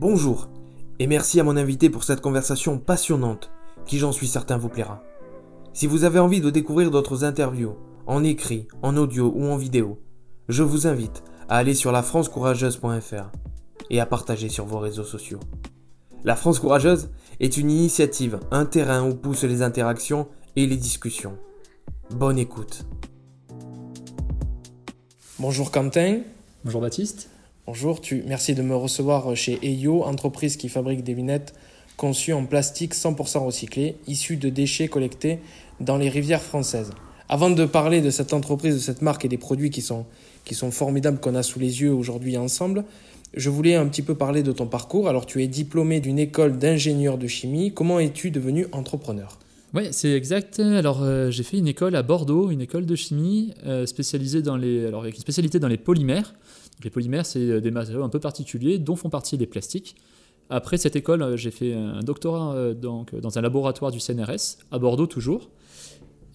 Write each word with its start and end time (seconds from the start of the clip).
Bonjour, 0.00 0.48
et 1.00 1.08
merci 1.08 1.40
à 1.40 1.42
mon 1.42 1.56
invité 1.56 1.90
pour 1.90 2.04
cette 2.04 2.20
conversation 2.20 2.78
passionnante, 2.78 3.50
qui 3.84 3.98
j'en 3.98 4.12
suis 4.12 4.28
certain 4.28 4.56
vous 4.56 4.68
plaira. 4.68 5.02
Si 5.72 5.88
vous 5.88 6.04
avez 6.04 6.20
envie 6.20 6.40
de 6.40 6.50
découvrir 6.50 6.92
d'autres 6.92 7.24
interviews, 7.24 7.74
en 8.06 8.22
écrit, 8.22 8.68
en 8.82 8.96
audio 8.96 9.32
ou 9.34 9.46
en 9.46 9.56
vidéo, 9.56 10.00
je 10.48 10.62
vous 10.62 10.86
invite 10.86 11.24
à 11.48 11.56
aller 11.56 11.74
sur 11.74 11.90
lafrancecourageuse.fr 11.90 13.32
et 13.90 13.98
à 13.98 14.06
partager 14.06 14.48
sur 14.48 14.66
vos 14.66 14.78
réseaux 14.78 15.02
sociaux. 15.02 15.40
La 16.22 16.36
France 16.36 16.60
Courageuse 16.60 17.10
est 17.40 17.56
une 17.56 17.68
initiative, 17.68 18.38
un 18.52 18.66
terrain 18.66 19.04
où 19.04 19.16
poussent 19.16 19.42
les 19.42 19.62
interactions 19.62 20.28
et 20.54 20.68
les 20.68 20.76
discussions. 20.76 21.36
Bonne 22.10 22.38
écoute. 22.38 22.86
Bonjour 25.40 25.72
Quentin. 25.72 26.20
Bonjour 26.64 26.82
Baptiste. 26.82 27.30
Bonjour, 27.70 28.00
merci 28.26 28.54
de 28.54 28.62
me 28.62 28.74
recevoir 28.74 29.36
chez 29.36 29.58
EIO, 29.60 30.02
entreprise 30.02 30.56
qui 30.56 30.70
fabrique 30.70 31.04
des 31.04 31.12
lunettes 31.12 31.52
conçues 31.98 32.32
en 32.32 32.46
plastique 32.46 32.94
100% 32.94 33.44
recyclé, 33.44 33.96
issues 34.06 34.38
de 34.38 34.48
déchets 34.48 34.88
collectés 34.88 35.38
dans 35.78 35.98
les 35.98 36.08
rivières 36.08 36.40
françaises. 36.40 36.92
Avant 37.28 37.50
de 37.50 37.66
parler 37.66 38.00
de 38.00 38.08
cette 38.08 38.32
entreprise, 38.32 38.74
de 38.74 38.80
cette 38.80 39.02
marque 39.02 39.26
et 39.26 39.28
des 39.28 39.36
produits 39.36 39.68
qui 39.68 39.82
sont, 39.82 40.06
qui 40.46 40.54
sont 40.54 40.70
formidables 40.70 41.20
qu'on 41.20 41.34
a 41.34 41.42
sous 41.42 41.58
les 41.58 41.82
yeux 41.82 41.92
aujourd'hui 41.92 42.38
ensemble, 42.38 42.84
je 43.34 43.50
voulais 43.50 43.74
un 43.74 43.86
petit 43.86 44.00
peu 44.00 44.14
parler 44.14 44.42
de 44.42 44.52
ton 44.52 44.66
parcours. 44.66 45.06
Alors 45.06 45.26
tu 45.26 45.42
es 45.42 45.46
diplômé 45.46 46.00
d'une 46.00 46.18
école 46.18 46.56
d'ingénieur 46.56 47.18
de 47.18 47.26
chimie. 47.26 47.74
Comment 47.74 48.00
es-tu 48.00 48.30
devenu 48.30 48.66
entrepreneur? 48.72 49.38
Oui, 49.74 49.88
c'est 49.90 50.12
exact. 50.12 50.58
Alors, 50.60 51.02
euh, 51.02 51.30
j'ai 51.30 51.42
fait 51.42 51.58
une 51.58 51.68
école 51.68 51.94
à 51.94 52.02
Bordeaux, 52.02 52.50
une 52.50 52.62
école 52.62 52.86
de 52.86 52.96
chimie 52.96 53.52
euh, 53.66 53.84
spécialisée 53.84 54.38
avec 54.48 55.14
une 55.14 55.20
spécialité 55.20 55.58
dans 55.58 55.68
les 55.68 55.76
polymères. 55.76 56.32
Les 56.84 56.90
polymères, 56.90 57.26
c'est 57.26 57.40
euh, 57.40 57.60
des 57.60 57.70
matériaux 57.70 58.04
un 58.04 58.08
peu 58.08 58.20
particuliers, 58.20 58.78
dont 58.78 58.96
font 58.96 59.10
partie 59.10 59.36
les 59.36 59.46
plastiques. 59.46 59.96
Après 60.50 60.78
cette 60.78 60.96
école, 60.96 61.36
j'ai 61.36 61.50
fait 61.50 61.74
un 61.74 62.00
doctorat 62.00 62.72
donc, 62.72 63.14
dans 63.14 63.36
un 63.38 63.42
laboratoire 63.42 63.90
du 63.90 64.00
CNRS, 64.00 64.56
à 64.70 64.78
Bordeaux 64.78 65.06
toujours. 65.06 65.50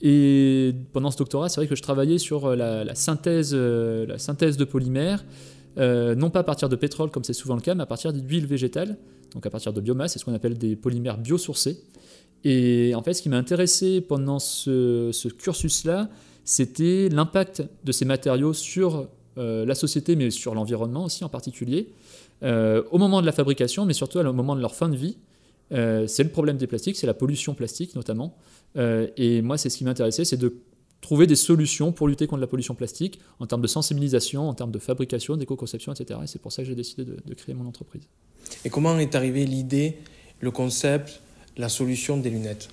Et 0.02 0.76
pendant 0.92 1.09
ce 1.09 1.18
doctorat, 1.18 1.50
c'est 1.50 1.59
vrai 1.59 1.68
que 1.68 1.76
je 1.76 1.81
travaillais 1.81 2.20
sur 2.20 2.56
la, 2.56 2.94
synthèse, 2.94 3.56
la 3.56 4.20
synthèse 4.20 4.56
de 4.56 4.66
polymères, 4.66 5.26
non 5.78 6.30
pas 6.30 6.42
à 6.42 6.44
partir 6.44 6.70
de 6.70 6.75
pétrole 6.75 7.09
comme 7.09 7.23
c'est 7.23 7.34
souvent 7.34 7.56
le 7.56 7.62
cas, 7.62 7.73
mais 7.73 7.81
à 7.81 7.88
partir 7.88 8.14
d'huile 8.14 8.46
végétale, 8.46 9.00
donc 9.34 9.48
à 9.48 9.50
partir 9.50 9.73
de 9.73 9.81
biomasse, 9.81 10.14
c'est 10.14 10.20
ce 10.20 10.25
qu'on 10.25 10.36
appelle 10.36 10.59
des 10.59 10.75
polymères 10.75 11.18
biosourcés. 11.18 11.80
Et 12.44 12.94
en 12.96 13.02
fait, 13.02 13.14
ce 13.14 13.22
qui 13.22 13.30
m'a 13.30 13.38
intéressé 13.38 14.02
pendant 14.02 14.40
ce, 14.40 15.28
cursus-là, 15.30 16.09
c'était 16.44 17.09
l'impact 17.09 17.64
de 17.84 17.92
ces 17.92 18.06
matériaux 18.06 18.53
sur 18.53 19.08
euh, 19.38 19.66
la 19.66 19.76
société, 19.76 20.16
mais 20.16 20.31
sur 20.31 20.53
l'environnement 20.53 21.06
aussi 21.06 21.23
en 21.23 21.30
particulier, 21.30 21.89
euh, 22.44 22.84
au 22.92 22.98
moment 22.98 23.22
de 23.22 23.26
la 23.26 23.31
fabrication, 23.31 23.86
mais 23.86 23.94
surtout 23.94 24.20
au 24.20 24.34
moment 24.34 24.56
de 24.56 24.62
leur 24.62 24.75
fin 24.75 24.90
de 24.90 24.95
vie. 24.95 25.17
Euh, 25.72 26.08
c'est 26.08 26.23
le 26.23 26.30
problème 26.30 26.58
des 26.58 26.67
plastiques, 26.67 26.98
c'est 26.98 27.08
la 27.08 27.14
pollution 27.14 27.53
plastique 27.53 27.95
notamment. 27.95 28.36
et 28.75 29.42
moi, 29.42 29.58
c'est 29.58 29.70
ce 29.70 29.78
qui 29.78 29.84
m'intéressait, 29.84 30.25
c'est 30.25 30.38
de 30.38 30.56
trouver 31.02 31.28
des 31.28 31.36
solutions 31.36 31.92
pour 31.92 32.08
lutter 32.08 32.28
contre 32.28 32.42
la 32.42 32.48
pollution 32.48 32.75
plastique 32.75 33.20
en 33.40 33.45
termes 33.45 33.62
de 33.62 33.67
sensibilisation, 33.67 34.48
en 34.48 34.53
termes 34.53 34.72
de 34.72 34.80
fabrication, 34.80 35.36
d'éco-conception, 35.36 35.94
etc. 35.94 36.20
Et 36.23 36.28
c'est 36.28 36.42
pour 36.42 36.52
ça 36.52 36.64
que 36.64 36.70
j'ai 36.70 36.75
décidé 36.75 37.03
de 37.03 37.34
créer 37.34 37.53
mon 37.53 37.68
entreprise. 37.68 38.03
Et 38.66 38.70
comment 38.70 38.97
est 38.97 39.16
arrivée 39.16 39.45
l'idée, 39.45 39.97
le 40.40 40.52
concept 40.52 41.22
la 41.58 41.70
solution 41.70 42.18
des 42.18 42.30
lunettes? 42.30 42.70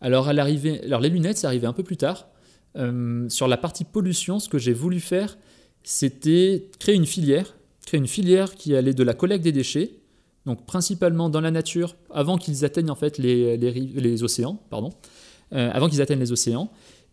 Alors, 0.00 0.28
à 0.28 0.32
alors 0.32 1.00
les 1.00 1.08
lunettes, 1.08 1.38
c'est 1.38 1.46
arrivé 1.46 1.66
un 1.66 1.72
peu 1.72 1.82
plus 1.82 1.96
tard. 1.96 2.28
Euh, 2.76 3.28
sur 3.28 3.48
la 3.48 3.56
partie 3.56 3.84
pollution, 3.84 4.38
ce 4.38 4.48
que 4.48 4.58
j'ai 4.58 4.72
voulu 4.72 5.00
faire, 5.00 5.38
c'était 5.86 6.68
créer 6.80 6.96
une 6.96 7.06
filière, 7.06 7.54
créer 7.86 7.98
une 7.98 8.08
filière 8.08 8.56
qui 8.56 8.74
allait 8.74 8.92
de 8.92 9.04
la 9.04 9.14
collecte 9.14 9.44
des 9.44 9.52
déchets, 9.52 9.92
donc 10.44 10.66
principalement 10.66 11.30
dans 11.30 11.40
la 11.40 11.52
nature, 11.52 11.94
avant 12.10 12.38
qu'ils 12.38 12.64
atteignent 12.64 12.90
en 12.90 12.96
fait 12.96 13.18
les, 13.18 14.22
océans, 14.24 14.60
euh, 14.72 15.70
avant 15.72 15.88
qu'ils 15.88 16.02
atteignent 16.02 16.18
les 16.18 16.32
océans, 16.32 16.72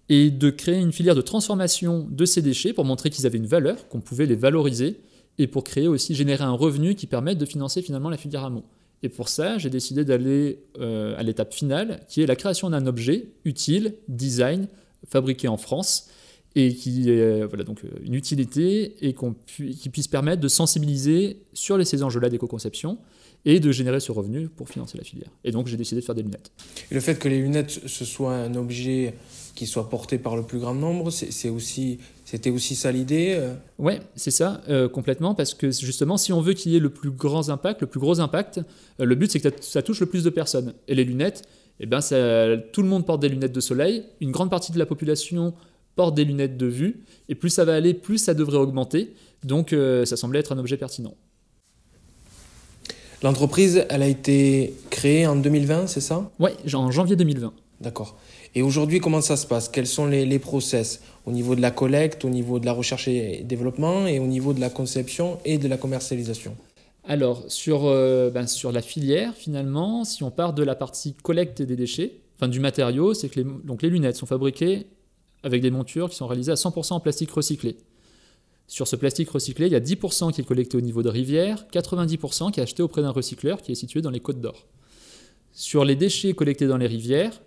et 0.09 0.31
de 0.31 0.50
créer 0.50 0.79
une 0.79 0.91
filière 0.91 1.13
de 1.13 1.22
transformation 1.22 2.07
de 2.09 2.25
ces 2.25 2.41
déchets 2.41 2.73
pour 2.73 2.83
montrer 2.83 3.12
qu'ils 3.12 3.28
avaient 3.28 3.38
une 3.38 3.45
valeur, 3.45 3.88
qu'on 3.89 4.01
pouvait 4.01 4.25
les 4.25 4.35
valoriser, 4.35 5.00
et 5.38 5.45
pour 5.45 5.63
créer 5.63 5.88
aussi, 5.88 6.16
générer 6.16 6.44
un 6.44 6.53
revenu 6.53 6.95
qui 6.95 7.06
permette 7.06 7.38
de 7.38 7.45
financer 7.45 7.83
finalement 7.83 8.09
la 8.09 8.17
filière 8.17 8.44
amont. 8.44 8.63
Et 9.03 9.09
pour 9.09 9.29
ça, 9.29 9.59
j'ai 9.59 9.69
décidé 9.69 10.03
d'aller 10.03 10.63
euh, 10.79 11.16
à 11.16 11.22
l'étape 11.22 11.53
finale, 11.53 12.00
qui 12.09 12.23
est 12.23 12.25
la 12.25 12.35
création 12.35 12.72
d'un 12.72 12.88
objet 12.88 13.28
utile, 13.45 13.94
design, 14.07 14.67
fabriqué 15.07 15.47
en 15.47 15.57
France, 15.57 16.09
et 16.56 16.74
qui 16.74 17.09
est 17.09 17.22
euh, 17.22 17.47
voilà, 17.47 17.64
donc, 17.64 17.84
euh, 17.84 17.90
une 18.03 18.14
utilité 18.14 18.96
et 19.02 19.16
qui 19.16 19.90
puisse 19.90 20.08
permettre 20.08 20.41
de 20.41 20.47
sensibiliser 20.47 21.38
sur 21.53 21.78
les, 21.78 21.86
ces 21.86 22.03
enjeux-là 22.03 22.30
d'éco-conception 22.30 22.97
et 23.46 23.59
de 23.59 23.72
générer 23.72 24.00
ce 24.00 24.12
revenu 24.12 24.47
pour 24.47 24.69
financer 24.69 24.97
la 24.97 25.03
filière. 25.03 25.30
Et 25.44 25.52
donc 25.52 25.68
j'ai 25.68 25.78
décidé 25.78 26.02
de 26.02 26.06
faire 26.06 26.16
des 26.16 26.24
lunettes. 26.24 26.52
Et 26.92 26.96
le 26.96 27.02
fait 27.02 27.19
que 27.19 27.28
les 27.28 27.40
lunettes, 27.40 27.72
ce 27.72 28.06
soit 28.06 28.36
un 28.36 28.56
objet 28.56 29.16
qui 29.56 29.68
soit 29.68 29.90
porté 29.90 30.18
par 30.18 30.36
le 30.36 30.44
plus 30.44 30.59
grand 30.59 30.74
nombre, 30.74 31.12
c'est 31.12 31.50
aussi, 31.50 32.00
c'était 32.25 32.50
aussi 32.50 32.75
ça 32.75 32.92
l'idée 32.92 33.36
euh? 33.38 33.53
Ouais, 33.78 34.00
c'est 34.16 34.31
ça, 34.31 34.62
euh, 34.69 34.90
complètement, 34.90 35.36
parce 35.36 35.53
que 35.53 35.69
justement, 35.72 36.18
si 36.18 36.34
on 36.34 36.42
veut 36.42 36.53
qu'il 36.53 36.72
y 36.72 36.75
ait 36.75 36.80
le 36.80 36.90
plus 36.90 37.12
grand 37.12 37.50
impact, 37.50 37.81
le 37.81 37.88
plus 37.88 38.00
gros 38.00 38.19
impact, 38.19 38.59
euh, 39.00 39.06
le 39.06 39.16
but 39.16 39.31
c'est 39.31 39.40
que 39.40 39.50
ça 39.62 39.81
touche 39.81 40.00
le 40.00 40.08
plus 40.08 40.24
de 40.24 40.30
personnes. 40.30 40.74
Et 40.88 40.96
les 40.96 41.03
lunettes, 41.03 41.44
eh 41.80 41.86
ben, 41.86 42.02
ça, 42.02 42.58
tout 42.72 42.81
le 42.81 42.88
monde 42.88 43.06
porte 43.06 43.22
des 43.22 43.30
lunettes 43.30 43.52
de 43.52 43.59
soleil, 43.59 44.06
une 44.22 44.31
grande 44.31 44.50
partie 44.50 44.72
de 44.72 44.80
la 44.80 44.86
population 44.86 45.53
porte 45.96 46.16
des 46.16 46.26
lunettes 46.26 46.58
de 46.58 46.66
vue, 46.66 47.02
et 47.30 47.36
plus 47.36 47.50
ça 47.50 47.66
va 47.66 47.76
aller, 47.76 47.94
plus 47.94 48.18
ça 48.18 48.34
devrait 48.34 48.58
augmenter, 48.58 49.14
donc 49.44 49.76
ça 50.06 50.16
semblait 50.16 50.40
être 50.40 50.54
un 50.54 50.58
objet 50.58 50.78
pertinent. 50.78 51.14
L'entreprise, 53.24 53.86
elle 53.90 54.04
a 54.04 54.08
été 54.08 54.74
créée 54.90 55.26
en 55.26 55.38
2020, 55.38 55.88
c'est 55.88 56.02
ça? 56.02 56.30
Oui, 56.40 56.52
en 56.74 56.92
janvier 56.92 57.16
2020. 57.16 57.54
D'accord. 57.80 58.18
Et 58.54 58.62
aujourd'hui, 58.62 59.00
comment 59.00 59.22
ça 59.22 59.38
se 59.38 59.48
passe? 59.48 59.70
Quels 59.70 59.88
sont 59.88 60.06
les, 60.06 60.40
process? 60.40 61.02
Au 61.26 61.31
niveau 61.31 61.56
de 61.56 61.62
la 61.62 61.72
collecte, 61.72 62.25
au 62.25 62.30
niveau 62.30 62.60
de 62.60 62.66
la 62.66 62.74
recherche 62.74 63.08
et 63.08 63.44
développement 63.44 64.08
et 64.08 64.20
au 64.20 64.28
niveau 64.28 64.52
de 64.52 64.60
la 64.60 64.70
conception 64.70 65.40
et 65.46 65.58
de 65.58 65.70
la 65.70 65.78
commercialisation? 65.78 66.56
Alors, 67.06 67.44
sur, 67.48 67.86
euh, 67.86 68.30
ben, 68.30 68.46
sur 68.46 68.74
la 68.74 68.81
filière, 68.81 69.34
finalement, 69.36 70.04
si 70.04 70.24
on 70.24 70.31
part 70.31 70.54
de 70.54 70.64
la 70.64 70.75
partie 70.75 71.14
collecte 71.14 71.62
des 71.62 71.78
déchets, 71.78 72.16
enfin 72.38 72.50
du 72.50 72.60
matériau, 72.60 73.14
c'est 73.14 73.30
que 73.30 73.40
les, 73.40 73.46
donc 73.64 73.81
les 73.81 73.90
lunettes 73.90 74.18
sont 74.18 74.25
fabriquées 74.25 74.86
avec 75.44 75.62
des 75.62 75.72
montures 75.72 76.09
qui 76.09 76.16
sont 76.16 76.28
réalisées 76.28 76.52
à 76.52 76.56
100% 76.56 76.94
en 76.94 77.00
plastique 77.00 77.31
recyclé. 77.31 77.78
Sur 78.68 78.88
ce 78.88 78.96
plastique 78.96 79.30
recyclé, 79.30 79.68
il 79.68 79.74
y 79.74 79.76
a 79.76 79.80
10% 79.80 80.31
qui 80.31 80.42
est 80.42 80.46
collecté 80.46 80.78
au 80.78 80.81
niveau 80.81 81.04
de 81.04 81.09
rivière, 81.09 81.66
90% 81.72 82.52
qui 82.52 82.59
est 82.59 82.64
acheté 82.64 82.81
auprès 82.81 83.02
d'un 83.02 83.12
recycleur 83.12 83.62
qui 83.62 83.72
est 83.72 83.76
situé 83.76 84.02
dans 84.02 84.09
les 84.09 84.20
Côtes 84.22 84.40
d'Or. 84.40 84.68
Sur 85.52 85.86
les 85.86 85.96
déchets 85.96 86.34
collectés 86.34 86.68
dans 86.68 86.78
les 86.78 86.88
rivières, 86.88 87.42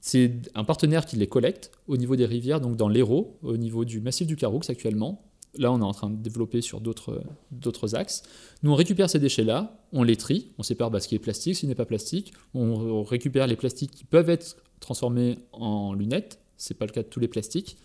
c'est 0.00 0.32
un 0.56 0.64
partenaire 0.64 1.06
qui 1.06 1.16
les 1.16 1.28
collecte 1.28 1.70
au 1.86 1.96
niveau 1.96 2.16
des 2.16 2.26
rivières, 2.26 2.60
donc 2.60 2.76
dans 2.76 2.88
l'Hérault, 2.88 3.38
au 3.42 3.56
niveau 3.56 3.84
du 3.84 4.00
massif 4.00 4.26
du 4.26 4.36
Caroux 4.36 4.60
actuellement. 4.68 5.24
Là, 5.54 5.70
on 5.70 5.78
est 5.78 5.84
en 5.84 5.92
train 5.92 6.10
de 6.10 6.16
développer 6.16 6.60
sur 6.60 6.80
d'autres 6.80 7.94
axes. 7.94 8.22
Nous, 8.62 8.72
on 8.72 8.74
récupère 8.74 9.08
ces 9.08 9.18
déchets-là, 9.18 9.78
on 9.92 10.02
les 10.02 10.16
trie, 10.16 10.50
on 10.58 10.62
sépare 10.62 10.90
bah, 10.90 10.98
ce 10.98 11.06
qui 11.06 11.14
est 11.14 11.20
plastique, 11.20 11.54
ce 11.54 11.60
qui 11.60 11.66
n'est 11.68 11.74
pas 11.74 11.84
plastique. 11.84 12.32
On, 12.54 13.02
récupère 13.02 13.46
les 13.46 13.56
plastiques 13.56 13.92
qui 13.92 14.04
peuvent 14.04 14.30
être 14.30 14.56
transformés 14.80 15.38
en 15.52 15.94
lunettes. 15.94 16.40
Ce 16.62 16.72
n'est 16.72 16.78
pas 16.78 16.86
le 16.86 16.92
cas 16.92 17.02
de 17.02 17.08
tous 17.08 17.20
les 17.20 17.28
plastiques. 17.28 17.76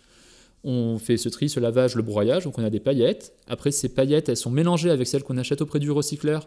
On 0.62 0.98
fait 0.98 1.16
ce 1.16 1.28
tri, 1.28 1.48
ce 1.48 1.60
lavage, 1.60 1.94
le 1.94 2.02
broyage, 2.02 2.44
donc 2.44 2.58
on 2.58 2.64
a 2.64 2.70
des 2.70 2.80
paillettes. 2.80 3.32
Après, 3.48 3.70
ces 3.70 3.88
paillettes, 3.88 4.28
elles 4.28 4.36
sont 4.36 4.50
mélangées 4.50 4.90
avec 4.90 5.06
celles 5.06 5.22
qu'on 5.24 5.36
achète 5.36 5.62
auprès 5.62 5.78
du 5.78 5.90
recycleur. 5.90 6.46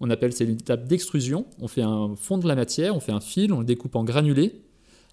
On 0.00 0.10
appelle 0.10 0.32
c'est 0.32 0.46
l'étape 0.46 0.86
d'extrusion. 0.86 1.46
On 1.60 1.68
fait 1.68 1.82
un 1.82 2.14
fond 2.16 2.38
de 2.38 2.48
la 2.48 2.54
matière, 2.54 2.96
on 2.96 3.00
fait 3.00 3.12
un 3.12 3.20
fil, 3.20 3.52
on 3.52 3.60
le 3.60 3.64
découpe 3.64 3.96
en 3.96 4.04
granulés 4.04 4.62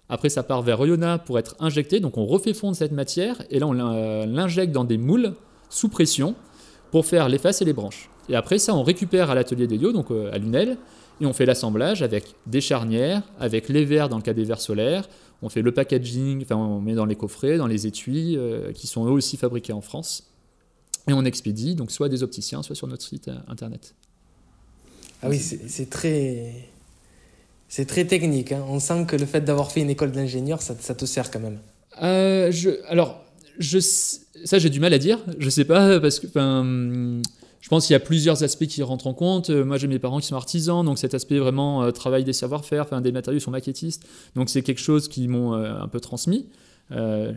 après, 0.08 0.30
ça 0.30 0.42
part 0.42 0.62
vers 0.62 0.80
Oyonnax 0.80 1.26
pour 1.26 1.38
être 1.38 1.54
injecté. 1.60 2.00
Donc, 2.00 2.16
on 2.16 2.24
refait 2.24 2.54
fondre 2.54 2.74
cette 2.74 2.92
matière 2.92 3.42
et 3.50 3.58
là, 3.58 3.66
on 3.66 3.74
l'injecte 3.74 4.72
dans 4.72 4.84
des 4.84 4.96
moules 4.96 5.34
sous 5.68 5.90
pression 5.90 6.34
pour 6.90 7.04
faire 7.04 7.28
les 7.28 7.38
faces 7.38 7.60
et 7.60 7.66
les 7.66 7.74
branches. 7.74 8.08
Et 8.28 8.36
après 8.36 8.58
ça, 8.58 8.74
on 8.74 8.82
récupère 8.82 9.30
à 9.30 9.34
l'atelier 9.34 9.66
d'Elio, 9.66 9.92
donc 9.92 10.10
euh, 10.10 10.30
à 10.32 10.38
Lunel, 10.38 10.76
et 11.20 11.26
on 11.26 11.32
fait 11.32 11.46
l'assemblage 11.46 12.02
avec 12.02 12.34
des 12.46 12.60
charnières, 12.60 13.22
avec 13.40 13.68
les 13.68 13.84
verres 13.84 14.08
dans 14.08 14.16
le 14.16 14.22
cas 14.22 14.34
des 14.34 14.44
verres 14.44 14.60
solaires. 14.60 15.08
On 15.42 15.48
fait 15.48 15.62
le 15.62 15.72
packaging, 15.72 16.42
enfin, 16.42 16.56
on 16.56 16.80
met 16.80 16.94
dans 16.94 17.04
les 17.04 17.16
coffrets, 17.16 17.58
dans 17.58 17.66
les 17.66 17.86
étuis, 17.86 18.36
euh, 18.36 18.72
qui 18.72 18.86
sont 18.86 19.06
eux 19.06 19.10
aussi 19.10 19.36
fabriqués 19.36 19.72
en 19.72 19.80
France. 19.80 20.30
Et 21.08 21.12
on 21.12 21.24
expédie, 21.24 21.74
donc 21.74 21.90
soit 21.90 22.08
des 22.08 22.22
opticiens, 22.22 22.62
soit 22.62 22.76
sur 22.76 22.86
notre 22.86 23.04
site 23.04 23.28
euh, 23.28 23.36
internet. 23.48 23.94
Ah 25.22 25.28
oui, 25.28 25.38
c'est 25.38 25.90
très 25.90 26.52
c'est 27.68 27.86
très 27.86 28.04
technique. 28.04 28.52
Hein. 28.52 28.64
On 28.68 28.78
sent 28.78 29.04
que 29.06 29.16
le 29.16 29.26
fait 29.26 29.40
d'avoir 29.40 29.72
fait 29.72 29.80
une 29.80 29.90
école 29.90 30.12
d'ingénieur, 30.12 30.62
ça, 30.62 30.74
te 30.74 31.04
sert 31.04 31.30
quand 31.30 31.40
même. 31.40 31.58
Euh, 32.02 32.52
je, 32.52 32.70
alors, 32.88 33.24
je, 33.58 33.78
ça, 33.80 34.58
j'ai 34.58 34.70
du 34.70 34.80
mal 34.80 34.92
à 34.94 34.98
dire. 34.98 35.18
Je 35.38 35.50
sais 35.50 35.64
pas, 35.64 35.98
parce 36.00 36.20
que. 36.20 36.28
Je 37.60 37.68
pense 37.68 37.86
qu'il 37.86 37.94
y 37.94 37.96
a 37.96 38.00
plusieurs 38.00 38.42
aspects 38.44 38.66
qui 38.66 38.82
rentrent 38.82 39.06
en 39.06 39.14
compte. 39.14 39.50
Euh, 39.50 39.64
moi, 39.64 39.76
j'ai 39.78 39.88
mes 39.88 39.98
parents 39.98 40.20
qui 40.20 40.26
sont 40.26 40.36
artisans, 40.36 40.84
donc 40.84 40.98
cet 40.98 41.14
aspect 41.14 41.38
vraiment 41.38 41.82
euh, 41.82 41.90
travail 41.90 42.24
des 42.24 42.32
savoir-faire, 42.32 42.84
enfin, 42.84 43.00
des 43.00 43.12
matériaux 43.12 43.40
sont 43.40 43.50
maquettistes. 43.50 44.06
Donc, 44.36 44.48
c'est 44.48 44.62
quelque 44.62 44.80
chose 44.80 45.08
qui 45.08 45.28
m'ont 45.28 45.54
un 45.54 45.88
peu 45.88 46.00
transmis. 46.00 46.46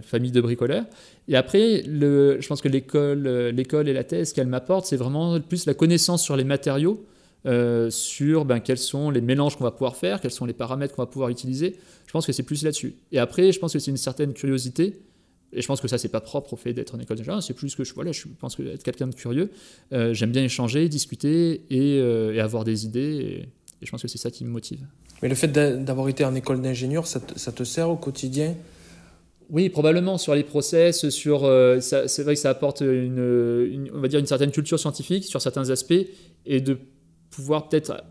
famille 0.04 0.32
de 0.32 0.42
bricoleurs. 0.42 0.86
Et 1.28 1.36
après, 1.36 1.84
je 1.84 2.48
pense 2.48 2.62
que 2.62 2.70
l'école, 2.70 3.28
l'école 3.50 3.90
et 3.90 3.94
la 3.94 4.04
thèse 4.04 4.32
qu'elle 4.32 4.48
m'apporte, 4.48 4.86
c'est 4.86 4.96
vraiment 4.96 5.40
plus 5.42 5.66
la 5.66 5.74
connaissance 5.74 6.24
sur 6.24 6.38
les 6.38 6.46
matériaux 6.46 7.06
sur 7.90 8.46
ben, 8.46 8.60
quels 8.60 8.78
sont 8.78 9.10
les 9.10 9.22
mélanges 9.22 9.58
qu'on 9.58 9.64
va 9.64 9.72
pouvoir 9.72 9.96
faire, 9.98 10.22
quels 10.22 10.32
sont 10.32 10.46
les 10.46 10.54
paramètres 10.54 10.96
qu'on 10.96 11.02
va 11.02 11.08
pouvoir 11.08 11.30
utiliser. 11.30 11.76
Je 12.06 12.12
pense 12.14 12.26
que 12.26 12.32
c'est 12.32 12.44
plus 12.44 12.64
là-dessus. 12.64 12.96
Et 13.12 13.20
après, 13.20 13.52
je 13.52 13.60
pense 13.60 13.74
que 13.74 13.80
c'est 13.80 13.92
une 13.92 13.98
certaine 13.98 14.34
curiosité. 14.34 15.02
Et 15.54 15.62
je 15.62 15.68
pense 15.68 15.82
que 15.82 15.88
ça, 15.88 15.98
c'est 15.98 16.10
pas 16.10 16.22
propre 16.22 16.54
au 16.54 16.56
fait 16.56 16.74
d'être 16.74 16.96
en 16.96 17.00
école 17.00 17.18
d'ingénieur. 17.18 17.44
C'est 17.44 17.54
plus 17.54 17.76
que 17.76 17.84
je, 17.84 17.94
voilà, 17.94 18.12
je 18.12 18.28
pense 18.40 18.56
que 18.56 18.64
être 18.64 18.84
quelqu'un 18.84 19.08
de 19.08 19.16
curieux. 19.16 19.52
J'aime 19.92 20.32
bien 20.32 20.44
échanger, 20.44 20.88
discuter 20.88 21.62
et, 21.70 22.40
avoir 22.40 22.64
des 22.64 22.86
idées. 22.86 23.46
Et, 23.82 23.86
je 23.86 23.92
pense 23.92 24.02
que 24.02 24.08
c'est 24.08 24.18
ça 24.18 24.32
qui 24.32 24.46
me 24.46 24.50
motive. 24.50 24.86
Mais 25.22 25.30
le 25.30 25.36
fait 25.36 25.50
d'avoir 25.50 26.08
été 26.08 26.24
en 26.24 26.36
école 26.36 26.62
d'ingénieur, 26.62 27.06
ça, 27.06 27.20
ça, 27.36 27.52
te 27.52 27.64
sert 27.64 27.90
au 27.90 27.98
quotidien? 27.98 28.56
Oui, 29.52 29.68
probablement 29.68 30.18
sur 30.18 30.34
les 30.34 30.44
process, 30.44 31.10
sur 31.10 31.44
euh, 31.44 31.82
c'est 31.82 32.24
vrai 32.24 32.36
que 32.36 32.40
ça 32.40 32.50
apporte 32.50 32.80
une, 32.80 33.90
on 33.94 34.00
va 34.00 34.08
dire 34.08 34.20
une 34.20 34.26
certaine 34.26 34.52
culture 34.52 34.80
scientifique 34.80 35.26
sur 35.26 35.42
certains 35.42 35.70
aspects 35.70 36.06
et 36.46 36.62
de 36.62 36.78
pouvoir 37.30 37.68
peut-être 37.68 38.02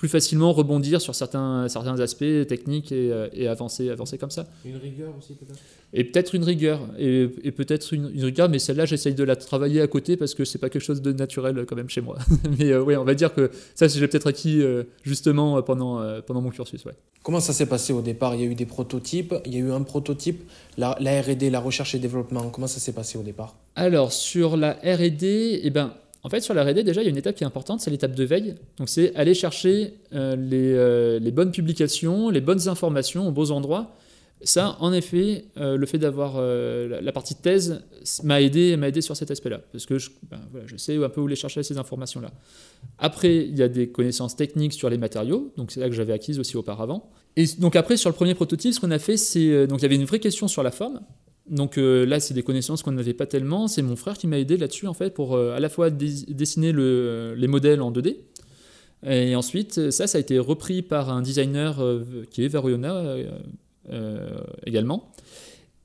plus 0.00 0.08
facilement 0.08 0.54
rebondir 0.54 0.98
sur 0.98 1.14
certains, 1.14 1.68
certains 1.68 2.00
aspects 2.00 2.46
techniques 2.48 2.90
et, 2.90 3.12
euh, 3.12 3.28
et 3.34 3.48
avancer, 3.48 3.90
avancer 3.90 4.16
comme 4.16 4.30
ça. 4.30 4.46
Une 4.64 4.78
rigueur 4.78 5.12
aussi 5.18 5.34
peut-être? 5.34 5.58
Et 5.92 6.04
peut-être 6.04 6.34
une 6.34 6.42
rigueur, 6.42 6.80
et, 6.98 7.28
et 7.44 7.52
peut-être 7.52 7.92
une, 7.92 8.06
rigueur, 8.06 8.48
mais 8.48 8.58
celle-là 8.58 8.86
j'essaye 8.86 9.12
de 9.12 9.24
la 9.24 9.36
travailler 9.36 9.82
à 9.82 9.86
côté 9.88 10.16
parce 10.16 10.32
que 10.32 10.46
c'est 10.46 10.56
pas 10.56 10.70
quelque 10.70 10.80
chose 10.80 11.02
de 11.02 11.12
naturel 11.12 11.66
quand 11.68 11.76
même 11.76 11.90
chez 11.90 12.00
moi. 12.00 12.16
mais 12.58 12.70
euh, 12.70 12.82
oui, 12.82 12.96
on 12.96 13.04
va 13.04 13.14
dire 13.14 13.34
que 13.34 13.50
ça 13.74 13.88
j'ai 13.88 14.08
peut-être 14.08 14.26
acquis 14.26 14.62
euh, 14.62 14.84
justement 15.02 15.60
pendant, 15.60 16.02
pendant 16.22 16.40
mon 16.40 16.48
cursus. 16.48 16.82
Ouais. 16.86 16.94
Comment 17.22 17.40
ça 17.40 17.52
s'est 17.52 17.66
passé 17.66 17.92
au 17.92 18.00
départ? 18.00 18.34
Il 18.34 18.40
y 18.40 18.44
a 18.44 18.46
eu 18.46 18.54
des 18.54 18.64
prototypes, 18.64 19.34
il 19.44 19.52
y 19.52 19.56
a 19.56 19.60
eu 19.60 19.70
un 19.70 19.82
prototype, 19.82 20.48
la, 20.78 20.96
la 20.98 21.20
R&D, 21.20 21.50
la 21.50 21.60
recherche 21.60 21.94
et 21.94 21.98
développement, 21.98 22.48
comment 22.48 22.68
ça 22.68 22.80
s'est 22.80 22.94
passé 22.94 23.18
au 23.18 23.22
départ? 23.22 23.54
Alors 23.74 24.12
sur 24.12 24.56
la 24.56 24.78
R&D, 24.82 25.60
eh 25.62 25.68
ben 25.68 25.92
en 26.22 26.28
fait, 26.28 26.40
sur 26.40 26.52
la 26.52 26.64
R&D, 26.64 26.82
déjà, 26.82 27.00
il 27.00 27.04
y 27.04 27.08
a 27.08 27.10
une 27.10 27.16
étape 27.16 27.34
qui 27.34 27.44
est 27.44 27.46
importante, 27.46 27.80
c'est 27.80 27.90
l'étape 27.90 28.14
de 28.14 28.24
veille. 28.24 28.54
Donc, 28.76 28.88
c'est 28.88 29.14
aller 29.14 29.34
chercher 29.34 29.94
euh, 30.12 30.36
euh, 30.52 31.18
les, 31.18 31.30
bonnes 31.30 31.50
publications, 31.50 32.28
les 32.28 32.42
bonnes 32.42 32.68
informations 32.68 33.28
aux 33.28 33.32
bons 33.32 33.52
endroits. 33.52 33.96
Ça, 34.42 34.76
en 34.80 34.92
effet, 34.92 35.46
euh, 35.58 35.76
le 35.76 35.86
fait 35.86 35.98
d'avoir 35.98 36.40
la, 36.40 37.12
partie 37.12 37.34
thèse 37.34 37.82
m'a 38.22 38.40
aidé, 38.40 38.76
m'a 38.76 38.88
aidé 38.88 39.00
sur 39.00 39.16
cet 39.16 39.30
aspect-là, 39.30 39.60
parce 39.72 39.86
que 39.86 39.98
je, 39.98 40.10
ben, 40.30 40.40
je, 40.66 40.76
sais 40.76 40.96
un 41.02 41.08
peu 41.08 41.20
où 41.20 41.26
les 41.26 41.36
chercher 41.36 41.62
ces 41.62 41.76
informations-là. 41.78 42.30
Après, 42.98 43.36
il 43.36 43.58
y 43.58 43.62
a 43.62 43.68
des 43.68 43.88
connaissances 43.88 44.36
techniques 44.36 44.72
sur 44.72 44.88
les 44.88 44.96
matériaux, 44.96 45.52
donc 45.58 45.70
c'est 45.70 45.80
là 45.80 45.88
que 45.88 45.94
j'avais 45.94 46.14
acquises 46.14 46.38
aussi 46.38 46.56
auparavant. 46.56 47.10
Et 47.36 47.44
donc 47.58 47.76
après, 47.76 47.98
sur 47.98 48.08
le 48.08 48.14
premier 48.14 48.34
prototype, 48.34 48.72
ce 48.72 48.80
qu'on 48.80 48.90
a 48.90 48.98
fait, 48.98 49.18
c'est 49.18 49.66
donc 49.66 49.80
il 49.80 49.82
y 49.82 49.86
avait 49.86 49.96
une 49.96 50.06
vraie 50.06 50.20
question 50.20 50.48
sur 50.48 50.62
la 50.62 50.70
forme. 50.70 51.00
Donc 51.50 51.78
euh, 51.78 52.06
là, 52.06 52.20
c'est 52.20 52.32
des 52.32 52.44
connaissances 52.44 52.82
qu'on 52.82 52.92
n'avait 52.92 53.12
pas 53.12 53.26
tellement. 53.26 53.66
C'est 53.66 53.82
mon 53.82 53.96
frère 53.96 54.16
qui 54.16 54.28
m'a 54.28 54.38
aidé 54.38 54.56
là-dessus, 54.56 54.86
en 54.86 54.94
fait, 54.94 55.12
pour 55.12 55.34
euh, 55.34 55.54
à 55.54 55.60
la 55.60 55.68
fois 55.68 55.90
dessiner 55.90 56.72
les 56.72 57.48
modèles 57.48 57.82
en 57.82 57.92
2D. 57.92 58.16
Et 59.06 59.34
ensuite, 59.34 59.90
ça, 59.90 60.06
ça 60.06 60.18
a 60.18 60.20
été 60.20 60.38
repris 60.38 60.82
par 60.82 61.10
un 61.10 61.22
designer 61.22 61.80
euh, 61.80 62.04
qui 62.30 62.44
est 62.44 62.48
Verona 62.48 63.16
également. 64.64 65.10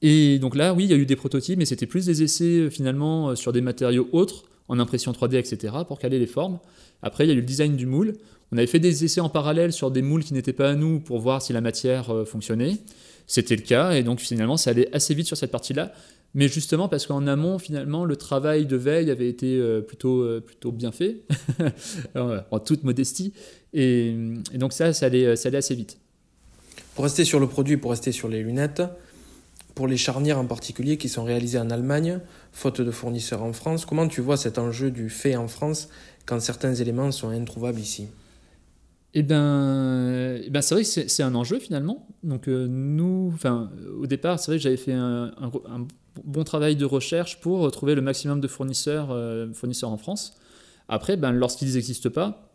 Et 0.02 0.38
donc 0.38 0.56
là, 0.56 0.74
oui, 0.74 0.84
il 0.84 0.92
y 0.92 0.94
a 0.94 0.98
eu 0.98 1.08
des 1.08 1.16
prototypes, 1.16 1.58
mais 1.58 1.66
c'était 1.66 1.88
plus 1.88 2.06
des 2.06 2.22
essais 2.22 2.70
finalement 2.70 3.36
sur 3.36 3.52
des 3.52 3.62
matériaux 3.62 4.08
autres, 4.12 4.44
en 4.68 4.78
impression 4.80 5.12
3D, 5.12 5.38
etc., 5.38 5.74
pour 5.88 5.98
caler 5.98 6.20
les 6.20 6.28
formes. 6.28 6.60
Après, 7.02 7.26
il 7.26 7.30
y 7.30 7.32
a 7.32 7.34
eu 7.34 7.40
le 7.40 7.46
design 7.46 7.76
du 7.76 7.88
moule. 7.88 8.14
On 8.52 8.58
avait 8.58 8.68
fait 8.68 8.80
des 8.80 9.04
essais 9.06 9.22
en 9.22 9.30
parallèle 9.30 9.74
sur 9.74 9.90
des 9.90 10.04
moules 10.04 10.24
qui 10.24 10.36
n'étaient 10.36 10.54
pas 10.54 10.70
à 10.70 10.76
nous 10.76 11.00
pour 11.00 11.20
voir 11.20 11.42
si 11.42 11.54
la 11.54 11.62
matière 11.62 12.14
fonctionnait. 12.28 12.78
C'était 13.28 13.56
le 13.56 13.62
cas, 13.62 13.92
et 13.92 14.04
donc 14.04 14.20
finalement, 14.20 14.58
ça 14.58 14.72
allait 14.72 14.94
assez 14.94 15.14
vite 15.14 15.28
sur 15.28 15.38
cette 15.38 15.52
partie-là. 15.52 15.92
Mais 16.34 16.50
justement, 16.50 16.90
parce 16.90 17.08
qu'en 17.08 17.28
amont, 17.28 17.60
finalement, 17.60 18.04
le 18.04 18.18
travail 18.18 18.66
de 18.66 18.76
veille 18.76 19.10
avait 19.10 19.30
été 19.30 19.58
euh, 19.58 19.80
plutôt, 19.82 20.22
euh, 20.22 20.42
plutôt 20.42 20.72
bien 20.72 20.92
fait, 20.92 21.22
en 22.16 22.60
toute 22.60 22.84
modestie. 22.84 23.34
Et, 23.74 24.14
donc 24.54 24.74
ça, 24.74 24.92
ça 24.92 25.06
allait, 25.06 25.36
ça 25.38 25.48
allait 25.48 25.60
assez 25.60 25.76
vite. 25.76 25.98
Pour 26.94 27.06
rester 27.06 27.24
sur 27.24 27.40
le 27.40 27.48
produit, 27.48 27.78
pour 27.78 27.92
rester 27.92 28.12
sur 28.12 28.28
les 28.28 28.44
lunettes, 28.44 28.82
pour 29.76 29.88
les 29.88 29.98
charnières 29.98 30.40
en 30.40 30.46
particulier 30.46 30.98
qui 30.98 31.10
sont 31.10 31.24
réalisées 31.24 31.60
en 31.60 31.70
Allemagne, 31.70 32.20
faute 32.54 32.82
de 32.82 32.92
fournisseurs 32.92 33.44
en 33.44 33.54
France, 33.54 33.86
comment 33.86 34.08
tu 34.08 34.22
vois 34.22 34.38
cet 34.38 34.58
enjeu 34.58 34.92
du 34.92 35.10
fait 35.10 35.36
en 35.36 35.50
France 35.50 35.90
quand 36.26 36.40
certains 36.40 36.74
éléments 36.74 37.12
sont 37.12 37.30
introuvables 37.30 37.80
ici? 37.80 38.08
Eh 39.18 39.24
ben, 39.24 40.42
eh 40.44 40.50
ben 40.50 40.62
c'est 40.62 40.76
vrai 40.76 40.84
que 40.84 41.08
c'est 41.08 41.24
un 41.24 41.36
enjeu 41.36 41.58
finalement. 41.60 42.06
Donc 42.24 42.50
euh, 42.50 42.68
nous, 42.68 43.32
enfin, 43.34 43.72
au 43.98 44.08
départ, 44.08 44.40
c'est 44.40 44.52
vrai 44.52 44.58
que 44.58 44.64
j'avais 44.64 44.76
fait 44.76 44.92
un, 44.92 45.32
bon 46.26 46.44
travail 46.44 46.76
de 46.76 46.84
recherche 46.84 47.40
pour 47.40 47.72
trouver 47.72 47.96
le 47.96 48.02
maximum 48.02 48.42
de 48.42 48.48
fournisseurs, 48.50 49.12
euh, 49.12 49.52
fournisseurs 49.54 49.90
en 49.90 49.98
France. 49.98 50.36
Après, 50.90 51.16
ben, 51.16 51.32
lorsqu'ils 51.32 51.76
n'existent 51.76 52.10
pas, 52.10 52.52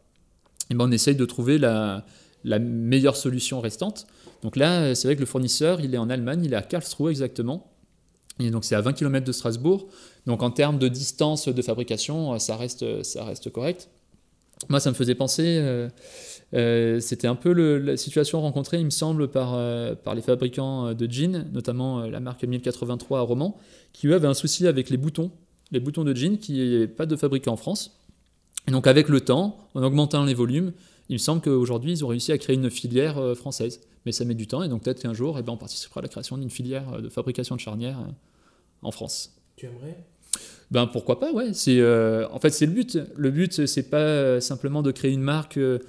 eh 0.68 0.74
ben, 0.74 0.84
on 0.86 0.92
essaye 0.92 1.16
de 1.16 1.24
trouver 1.24 1.56
la, 1.56 2.04
meilleure 2.44 3.16
solution 3.16 3.62
restante. 3.62 4.06
Donc 4.42 4.56
là, 4.56 4.94
c'est 4.94 5.08
vrai 5.08 5.14
que 5.14 5.20
le 5.20 5.26
fournisseur, 5.26 5.80
il 5.80 5.94
est 5.94 5.98
en 5.98 6.10
Allemagne, 6.10 6.42
il 6.44 6.52
est 6.52 6.56
à 6.56 6.62
Karlsruhe 6.62 7.10
exactement. 7.10 7.72
Et 8.38 8.50
donc 8.50 8.64
c'est 8.64 8.74
à 8.74 8.82
20 8.82 8.92
km 8.92 9.24
de 9.24 9.32
Strasbourg. 9.32 9.88
Donc 10.26 10.42
en 10.42 10.50
termes 10.50 10.78
de 10.78 10.88
distance 10.88 11.48
de 11.48 11.62
fabrication, 11.62 12.38
ça 12.38 12.56
reste, 12.56 13.02
ça 13.02 13.24
reste 13.24 13.50
correct. 13.50 13.88
Moi, 14.68 14.80
ça 14.80 14.90
me 14.90 14.94
faisait 14.94 15.14
penser, 15.14 15.58
euh, 15.58 15.88
euh, 16.54 17.00
c'était 17.00 17.26
un 17.26 17.34
peu 17.34 17.52
la 17.52 17.96
situation 17.96 18.40
rencontrée, 18.40 18.78
il 18.78 18.84
me 18.84 18.90
semble, 18.90 19.28
par, 19.28 19.54
euh, 19.54 19.94
par 19.94 20.14
les 20.14 20.22
fabricants 20.22 20.94
de 20.94 21.10
jeans, 21.10 21.48
notamment 21.52 22.00
la 22.06 22.20
marque 22.20 22.44
1083 22.44 23.18
à 23.18 23.22
Romans, 23.22 23.56
qui 23.92 24.08
eux 24.08 24.14
avaient 24.14 24.28
un 24.28 24.34
souci 24.34 24.66
avec 24.66 24.90
les 24.90 24.96
boutons, 24.96 25.30
les 25.70 25.80
boutons 25.80 26.04
de 26.04 26.14
jeans, 26.14 26.38
qui 26.38 26.54
n'est 26.54 26.86
pas 26.86 27.06
de 27.06 27.16
fabricants 27.16 27.52
en 27.52 27.56
France. 27.56 27.98
Et 28.68 28.72
donc 28.72 28.86
avec 28.86 29.08
le 29.08 29.20
temps, 29.20 29.56
en 29.74 29.82
augmentant 29.82 30.24
les 30.24 30.34
volumes, 30.34 30.72
il 31.08 31.14
me 31.14 31.18
semble 31.18 31.40
qu'aujourd'hui, 31.40 31.92
ils 31.92 32.04
ont 32.04 32.08
réussi 32.08 32.32
à 32.32 32.38
créer 32.38 32.56
une 32.56 32.70
filière 32.70 33.36
française. 33.36 33.80
Mais 34.06 34.12
ça 34.12 34.24
met 34.24 34.34
du 34.34 34.46
temps, 34.46 34.62
et 34.62 34.68
donc 34.68 34.82
peut-être 34.82 35.02
qu'un 35.02 35.12
jour, 35.12 35.38
eh 35.38 35.42
ben, 35.42 35.52
on 35.52 35.56
participera 35.56 36.00
à 36.00 36.02
la 36.02 36.08
création 36.08 36.38
d'une 36.38 36.50
filière 36.50 37.02
de 37.02 37.08
fabrication 37.08 37.54
de 37.54 37.60
charnières 37.60 37.98
en 38.82 38.90
France. 38.90 39.34
Tu 39.56 39.66
aimerais? 39.66 39.96
Ben 40.70 40.86
pourquoi 40.86 41.18
pas, 41.18 41.32
ouais. 41.32 41.52
C'est, 41.52 41.80
euh, 41.80 42.28
en 42.30 42.38
fait, 42.38 42.50
c'est 42.50 42.66
le 42.66 42.72
but. 42.72 42.98
Le 43.16 43.30
but, 43.30 43.66
c'est 43.66 43.90
pas 43.90 44.40
simplement 44.40 44.82
de 44.82 44.92
créer 44.92 45.12
une 45.12 45.22
marque, 45.22 45.56
euh, 45.56 45.80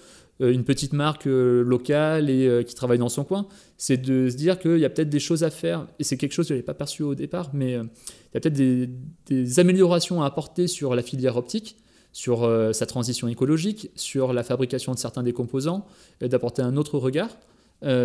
une 0.50 0.64
petite 0.64 0.94
marque 0.94 1.28
euh, 1.28 1.64
locale 1.64 2.30
et 2.30 2.64
qui 2.66 2.74
travaille 2.76 2.98
dans 2.98 3.10
son 3.10 3.24
coin. 3.24 3.48
C'est 3.78 3.98
de 3.98 4.30
se 4.30 4.36
dire 4.36 4.60
qu'il 4.60 4.80
y 4.80 4.86
a 4.86 4.90
peut-être 4.90 5.10
des 5.10 5.20
choses 5.20 5.44
à 5.44 5.50
faire, 5.50 5.88
et 6.00 6.04
c'est 6.04 6.18
quelque 6.18 6.34
chose 6.34 6.46
que 6.46 6.50
je 6.50 6.54
n'avais 6.56 6.66
pas 6.66 6.74
perçu 6.74 7.04
au 7.04 7.16
départ, 7.16 7.52
mais 7.54 7.72
il 7.72 8.34
y 8.34 8.38
a 8.38 8.40
peut-être 8.40 8.54
des, 8.54 9.60
améliorations 9.60 10.22
à 10.24 10.26
apporter 10.26 10.68
sur 10.68 10.96
la 10.96 11.02
filière 11.02 11.38
optique, 11.38 11.78
sur 12.14 12.50
sa 12.74 12.86
transition 12.86 13.28
écologique, 13.28 13.90
sur 13.96 14.34
la 14.34 14.44
fabrication 14.44 14.94
de 14.94 15.00
certains 15.00 15.24
des 15.24 15.34
composants, 15.34 15.86
d'apporter 16.20 16.62
un 16.62 16.78
autre 16.78 17.00
regard. 17.00 17.30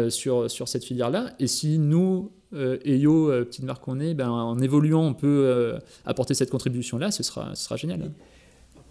sur, 0.08 0.50
sur 0.50 0.68
cette 0.68 0.84
filière-là. 0.84 1.34
Et 1.38 1.46
si 1.46 1.78
nous, 1.78 2.30
euh, 2.54 2.78
euh, 2.87 3.44
petite 3.44 3.64
marque 3.64 3.84
qu'on 3.84 4.00
est, 4.00 4.14
ben, 4.14 4.30
en 4.30 4.58
évoluant, 4.60 5.04
on 5.04 5.14
peut 5.14 5.42
euh, 5.46 5.78
apporter 6.04 6.34
cette 6.34 6.50
contribution-là, 6.50 7.10
ce 7.10 7.22
sera, 7.22 7.54
ce 7.54 7.64
sera 7.64 7.76
génial. 7.76 8.10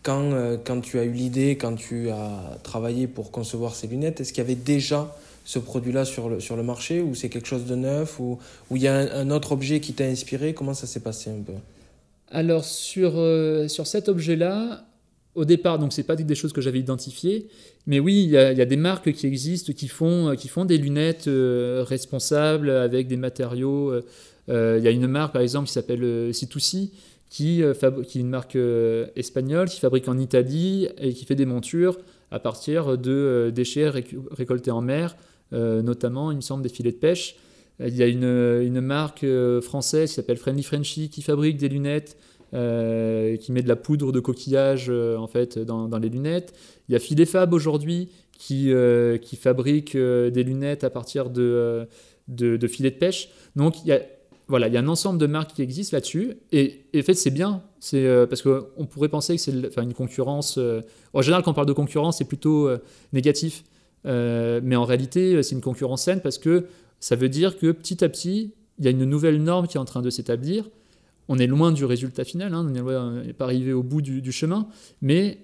Quand, 0.05 0.31
euh, 0.31 0.57
quand 0.63 0.79
tu 0.81 1.00
as 1.00 1.03
eu 1.03 1.12
l'idée, 1.12 1.57
quand 1.57 1.75
tu 1.75 2.09
as 2.12 2.59
travaillé 2.63 3.07
pour 3.07 3.31
concevoir 3.31 3.75
ces 3.75 3.88
lunettes, 3.88 4.21
est-ce 4.21 4.31
qu'il 4.31 4.43
y 4.43 4.45
avait 4.45 4.55
déjà 4.55 5.15
ce 5.43 5.59
produit-là 5.59 6.05
sur 6.05 6.29
le, 6.29 6.39
sur 6.39 6.55
le 6.55 6.63
marché 6.63 7.01
ou 7.01 7.15
c'est 7.15 7.29
quelque 7.29 7.47
chose 7.47 7.65
de 7.65 7.75
neuf 7.75 8.19
ou 8.19 8.39
il 8.71 8.81
y 8.81 8.88
a 8.88 8.95
un, 8.95 9.29
autre 9.31 9.51
objet 9.51 9.79
qui 9.79 9.93
t'a 9.93 10.05
inspiré? 10.05 10.53
Comment 10.53 10.74
ça 10.74 10.88
s'est 10.88 11.01
passé 11.01 11.31
un 11.31 11.41
peu? 11.41 11.53
Alors 12.29 12.65
sur, 12.65 13.13
sur 13.67 13.88
cet 13.88 14.07
objet-là, 14.09 14.85
au 15.35 15.43
départ, 15.43 15.77
donc 15.79 15.93
c'est 15.93 16.03
pas 16.03 16.15
des 16.15 16.35
choses 16.35 16.53
que 16.53 16.62
j'avais 16.62 16.79
identifiées, 16.79 17.47
mais 17.88 18.00
oui, 18.00 18.24
il 18.24 18.29
y, 18.29 18.38
a, 18.38 18.65
des 18.65 18.77
marques 18.77 19.12
qui 19.12 19.27
existent 19.27 19.74
qui 19.74 19.88
font, 19.88 20.33
qui 20.35 20.47
font 20.47 20.65
des 20.65 20.77
lunettes 20.77 21.27
euh, 21.27 21.83
responsables 21.88 22.69
avec 22.69 23.07
des 23.07 23.17
matériaux. 23.17 23.91
Euh, 23.91 24.05
euh, 24.50 24.77
il 24.79 24.85
y 24.85 24.88
a 24.88 24.91
une 24.91 25.07
marque 25.07 25.33
par 25.33 25.41
exemple 25.41 25.67
qui 25.67 25.74
s'appelle 25.74 26.31
C2C, 26.31 26.89
qui, 27.36 27.62
qui 28.08 28.18
est 28.18 28.22
une 28.22 28.30
marque 28.30 28.58
espagnole 29.15 29.68
qui 29.68 29.80
fabrique 29.80 30.08
en 30.08 30.18
Italie 30.18 30.88
et 30.98 31.13
qui 31.13 31.25
fait 31.25 31.36
des 31.36 31.46
montures 31.46 31.98
à 32.32 32.39
partir 32.39 32.98
de 32.98 33.51
déchets 33.54 33.89
récoltés 34.32 34.72
en 34.72 34.82
mer, 34.82 35.18
notamment, 35.51 36.32
il 36.32 36.38
me 36.38 36.42
semble, 36.42 36.63
des 36.63 36.70
filets 36.70 36.94
de 36.94 36.98
pêche. 36.98 37.36
Il 37.80 37.96
y 37.96 38.04
a 38.04 38.08
une, 38.08 38.80
marque 38.80 39.25
française 39.62 40.10
qui 40.10 40.15
s'appelle 40.15 40.38
Friendly 40.38 40.63
Frenchy 40.63 41.10
qui 41.10 41.22
fabrique 41.22 41.58
des 41.58 41.68
lunettes 41.68 42.18
euh, 42.56 43.36
qui 43.36 43.51
met 43.51 43.62
de 43.63 43.68
la 43.68 43.75
poudre 43.75 44.13
de 44.13 44.22
coquillage 44.22 44.86
euh, 44.88 45.18
en 45.18 45.27
fait 45.27 45.60
dans, 45.60 45.89
les 45.98 46.08
lunettes. 46.08 46.54
Il 46.88 46.94
y 46.94 46.96
a 46.96 47.00
Filefab 47.00 47.54
aujourd'hui 47.54 48.12
qui, 48.32 48.72
euh, 48.72 49.18
qui 49.18 49.36
fabrique 49.36 49.98
des 49.98 50.44
lunettes 50.44 50.86
à 50.86 50.89
partir 50.89 51.30
de, 51.30 51.88
de, 52.30 52.68
filets 52.68 52.92
de 52.92 52.96
pêche. 52.96 53.30
Donc 53.58 53.84
il 53.84 53.88
y 53.88 53.92
a 53.92 54.00
voilà, 54.47 54.67
il 54.67 54.73
y 54.73 54.77
a 54.77 54.79
un 54.79 54.87
ensemble 54.87 55.19
de 55.19 55.25
marques 55.25 55.53
qui 55.53 55.61
existent 55.61 55.95
là-dessus. 55.95 56.37
Et, 56.51 56.85
en 56.95 57.01
fait, 57.01 57.15
c'est 57.15 57.31
bien. 57.31 57.63
C'est 57.79 58.05
parce 58.29 58.41
qu'on 58.41 58.85
pourrait 58.85 59.09
penser 59.09 59.35
que 59.35 59.41
c'est 59.41 59.51
une 59.51 59.93
concurrence. 59.93 60.59
en 61.13 61.21
général, 61.21 61.43
quand 61.43 61.51
on 61.51 61.55
parle 61.55 61.67
de 61.67 61.73
concurrence, 61.73 62.19
c'est 62.19 62.27
plutôt 62.27 62.69
négatif. 63.11 63.63
mais 64.03 64.75
en 64.75 64.85
réalité, 64.85 65.41
c'est 65.41 65.55
une 65.55 65.61
concurrence 65.61 66.03
saine 66.03 66.21
parce 66.21 66.37
que 66.37 66.65
ça 66.99 67.15
veut 67.15 67.29
dire 67.29 67.57
que 67.57 67.71
petit 67.71 68.03
à 68.03 68.09
petit, 68.09 68.53
il 68.77 68.85
y 68.85 68.87
a 68.87 68.91
une 68.91 69.05
nouvelle 69.05 69.41
norme 69.41 69.67
qui 69.67 69.77
est 69.77 69.79
en 69.79 69.85
train 69.85 70.01
de 70.01 70.09
s'établir 70.09 70.69
on 71.27 71.37
est 71.37 71.47
loin 71.47 71.71
du 71.71 71.85
résultat 71.85 72.23
final, 72.23 72.53
hein, 72.53 72.65
on 72.67 73.23
n'est 73.23 73.33
pas 73.33 73.45
arrivé 73.45 73.73
au 73.73 73.83
bout 73.83 74.01
du, 74.01 74.31
chemin, 74.31 74.67
mais 75.01 75.39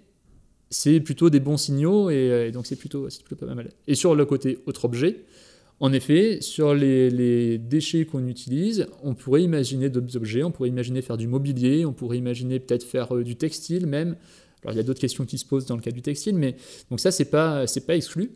c'est 0.70 1.00
plutôt 1.00 1.30
des 1.30 1.40
bons 1.40 1.58
signaux 1.58 2.10
et, 2.10 2.52
donc 2.52 2.66
c'est 2.66 2.76
plutôt, 2.76 3.08
plutôt 3.26 3.46
pas 3.46 3.56
mal. 3.56 3.70
Et 3.88 3.96
sur 3.96 4.16
le 4.16 4.26
côté 4.26 4.60
autre 4.66 4.86
objet, 4.86 5.24
en 5.82 5.94
effet, 5.94 6.42
sur 6.42 6.76
les, 6.76 7.58
déchets 7.58 8.06
qu'on 8.06 8.28
utilise, 8.28 8.86
on 9.02 9.16
pourrait 9.16 9.42
imaginer 9.42 9.90
d'autres 9.90 10.16
objets, 10.16 10.44
on 10.44 10.52
pourrait 10.52 10.70
imaginer 10.70 11.02
faire 11.02 11.18
du 11.18 11.28
mobilier, 11.28 11.86
on 11.88 11.92
pourrait 11.92 12.20
imaginer 12.20 12.60
peut-être 12.60 12.84
faire 12.84 13.16
du 13.16 13.36
textile 13.36 13.88
même. 13.88 14.16
Alors 14.64 14.76
il 14.76 14.78
y 14.78 14.80
a 14.80 14.84
d'autres 14.84 15.00
questions 15.02 15.26
qui 15.26 15.40
se 15.40 15.46
posent 15.46 15.66
dans 15.66 15.76
le 15.76 15.82
cas 15.82 15.90
du 15.90 16.04
textile, 16.04 16.36
mais 16.36 16.56
donc 16.92 17.00
ça 17.00 17.10
c'est 17.10 17.26
pas 17.26 17.66
pas 17.88 17.96
exclu. 17.96 18.32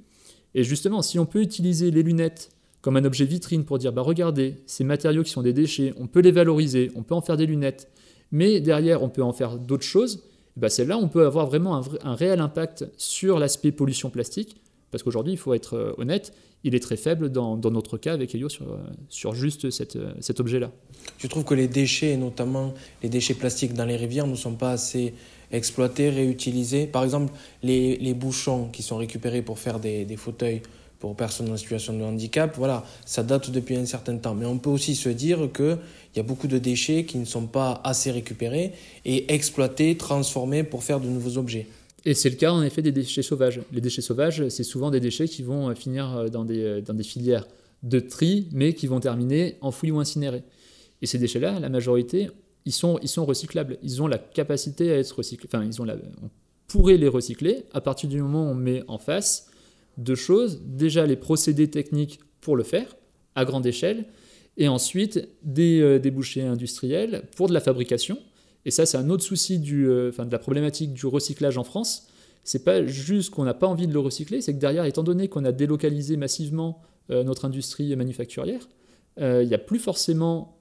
Et 0.55 0.63
justement, 0.63 1.03
si 1.03 1.19
on 1.19 1.27
peut 1.27 1.39
utiliser 1.39 1.91
les 1.91 2.01
lunettes 2.01 2.49
comme 2.81 2.97
un 2.97 3.05
objet 3.05 3.25
vitrine 3.25 3.63
pour 3.63 3.77
dire 3.77 3.93
bah 3.93 4.01
regardez, 4.01 4.55
ces 4.65 4.83
matériaux 4.83 5.21
qui 5.21 5.29
sont 5.29 5.43
des 5.43 5.53
déchets, 5.53 5.93
on 5.97 6.07
peut 6.07 6.21
les 6.21 6.31
valoriser, 6.31 6.91
on 6.95 7.03
peut 7.03 7.13
en 7.13 7.21
faire 7.21 7.37
des 7.37 7.45
lunettes, 7.45 7.91
mais 8.31 8.59
derrière 8.59 9.03
on 9.03 9.09
peut 9.09 9.21
en 9.21 9.33
faire 9.33 9.59
d'autres 9.59 9.83
choses. 9.83 10.23
Bah 10.57 10.69
c'est 10.69 10.85
là 10.85 10.97
on 10.97 11.09
peut 11.09 11.27
avoir 11.27 11.45
vraiment 11.45 11.83
un, 12.01 12.15
réel 12.15 12.39
impact 12.39 12.87
sur 12.97 13.37
l'aspect 13.37 13.71
pollution 13.71 14.09
plastique, 14.09 14.55
parce 14.95 15.03
qu'aujourd'hui 15.03 15.33
il 15.33 15.37
faut 15.37 15.53
être 15.53 15.73
euh, 15.73 15.91
honnête, 15.97 16.31
il 16.63 16.73
est 16.73 16.79
très 16.79 16.95
faible 16.95 17.29
dans, 17.29 17.57
notre 17.57 17.97
cas 17.97 18.13
avec 18.13 18.33
Elio 18.33 18.47
sur, 18.47 18.71
euh, 18.71 18.77
sur 19.09 19.35
juste 19.35 19.65
euh, 19.65 20.11
cet 20.21 20.39
objet-là. 20.39 20.71
Je 21.17 21.27
trouve 21.27 21.43
que 21.43 21.53
les 21.53 21.67
déchets, 21.67 22.13
et 22.13 22.17
notamment 22.17 22.73
les 23.03 23.09
déchets 23.09 23.33
plastiques 23.33 23.73
dans 23.73 23.83
les 23.83 23.97
rivières, 23.97 24.25
ne 24.25 24.35
sont 24.35 24.53
pas 24.53 24.71
assez 24.71 25.13
exploiter, 25.51 26.09
réutiliser. 26.09 26.87
Par 26.87 27.03
exemple, 27.03 27.33
les, 27.61 28.13
bouchons 28.13 28.69
qui 28.71 28.83
sont 28.83 28.95
récupérés 28.95 29.41
pour 29.41 29.59
faire 29.59 29.81
des, 29.81 30.05
des, 30.05 30.15
fauteuils 30.15 30.61
pour 30.99 31.13
personnes 31.17 31.51
en 31.51 31.57
situation 31.57 31.91
de 31.91 32.03
handicap, 32.03 32.55
voilà, 32.57 32.85
ça 33.05 33.21
date 33.21 33.51
depuis 33.51 33.75
un 33.75 33.85
certain 33.85 34.15
temps. 34.15 34.33
Mais 34.33 34.45
on 34.45 34.59
peut 34.59 34.69
aussi 34.69 34.95
se 34.95 35.09
dire 35.09 35.49
qu'il 35.53 35.77
y 36.15 36.19
a 36.21 36.23
beaucoup 36.23 36.47
de 36.47 36.57
déchets 36.57 37.03
qui 37.03 37.17
ne 37.17 37.25
sont 37.25 37.47
pas 37.47 37.81
assez 37.83 38.11
récupérés 38.11 38.71
et 39.03 39.33
exploités, 39.33 39.97
transformés 39.97 40.63
pour 40.63 40.85
faire 40.85 41.01
de 41.01 41.09
nouveaux 41.09 41.37
objets. 41.37 41.67
Et 42.05 42.13
c'est 42.13 42.29
le 42.29 42.35
cas 42.35 42.51
en 42.51 42.61
effet 42.61 42.81
des 42.81 42.91
déchets 42.91 43.23
sauvages. 43.23 43.61
Les 43.71 43.81
déchets 43.81 44.01
sauvages, 44.01 44.47
c'est 44.49 44.63
souvent 44.63 44.91
des 44.91 44.99
déchets 44.99 45.27
qui 45.27 45.41
vont 45.41 45.69
euh, 45.69 45.75
finir 45.75 46.15
euh, 46.15 46.27
dans 46.27 46.45
des, 46.45 46.63
euh, 46.63 46.81
dans 46.81 46.93
des 46.93 47.03
filières 47.03 47.47
de 47.81 47.99
tri, 47.99 48.47
mais 48.51 48.73
qui 48.73 48.87
vont 48.87 48.99
terminer 48.99 49.57
enfouis 49.61 49.91
ou 49.91 49.99
incinérés. 49.99 50.43
Et 51.01 51.07
ces 51.07 51.17
déchets-là, 51.17 51.59
la 51.59 51.69
majorité, 51.69 52.29
ils 52.65 52.71
sont, 52.71 52.99
ils 53.01 53.09
sont 53.09 53.25
recyclables. 53.25 53.77
Ils 53.83 54.01
ont 54.01 54.07
la 54.07 54.19
capacité 54.19 54.91
à 54.91 54.97
être 54.97 55.11
recyclés. 55.11 55.49
Enfin, 55.51 55.65
ils 55.65 55.81
ont 55.81 55.85
la, 55.85 55.95
on 55.95 56.29
pourrait 56.67 56.97
les 56.97 57.07
recycler 57.07 57.65
à 57.73 57.81
partir 57.81 58.07
du 58.07 58.21
moment 58.21 58.47
où 58.47 58.51
on 58.51 58.55
met 58.55 58.83
en 58.87 58.97
face 58.97 59.47
deux 59.97 60.15
choses. 60.15 60.61
Déjà, 60.63 61.05
les 61.05 61.15
procédés 61.15 61.69
techniques 61.69 62.19
pour 62.41 62.55
le 62.55 62.63
faire, 62.63 62.95
à 63.35 63.45
grande 63.45 63.65
échelle, 63.65 64.05
et 64.57 64.67
ensuite 64.67 65.27
des 65.43 65.81
euh, 65.81 65.99
débouchés 65.99 66.43
industriels 66.43 67.23
pour 67.35 67.47
de 67.47 67.53
la 67.53 67.59
fabrication. 67.59 68.17
Et 68.65 68.71
ça, 68.71 68.85
c'est 68.85 68.97
un 68.97 69.09
autre 69.09 69.23
souci 69.23 69.61
euh, 69.71 70.11
de 70.11 70.31
la 70.31 70.39
problématique 70.39 70.93
du 70.93 71.05
recyclage 71.05 71.57
en 71.57 71.63
France. 71.63 72.07
C'est 72.43 72.63
pas 72.63 72.85
juste 72.85 73.31
qu'on 73.31 73.43
n'a 73.43 73.53
pas 73.53 73.67
envie 73.67 73.87
de 73.87 73.93
le 73.93 73.99
recycler, 73.99 74.41
c'est 74.41 74.53
que 74.53 74.59
derrière, 74.59 74.85
étant 74.85 75.03
donné 75.03 75.29
qu'on 75.29 75.45
a 75.45 75.51
délocalisé 75.51 76.17
massivement 76.17 76.81
euh, 77.09 77.23
notre 77.23 77.45
industrie 77.45 77.95
manufacturière, 77.95 78.67
il 79.17 79.47
n'y 79.47 79.53
a 79.53 79.59
plus 79.59 79.79
forcément 79.79 80.55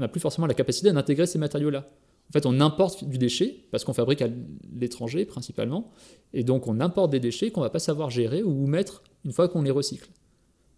on 0.00 0.02
n'a 0.02 0.08
plus 0.08 0.20
forcément 0.20 0.46
la 0.46 0.54
capacité 0.54 0.90
d'intégrer 0.90 1.26
ces 1.26 1.38
matériaux-là. 1.38 1.86
En 2.30 2.32
fait, 2.32 2.46
on 2.46 2.58
importe 2.60 3.04
du 3.04 3.18
déchet, 3.18 3.66
parce 3.70 3.84
qu'on 3.84 3.92
fabrique 3.92 4.22
à 4.22 4.28
l'étranger 4.74 5.26
principalement, 5.26 5.90
et 6.32 6.42
donc 6.42 6.68
on 6.68 6.80
importe 6.80 7.10
des 7.10 7.20
déchets 7.20 7.50
qu'on 7.50 7.60
va 7.60 7.68
pas 7.68 7.80
savoir 7.80 8.08
gérer 8.08 8.42
ou 8.42 8.66
mettre 8.66 9.02
une 9.26 9.32
fois 9.32 9.48
qu'on 9.48 9.60
les 9.60 9.70
recycle. 9.70 10.08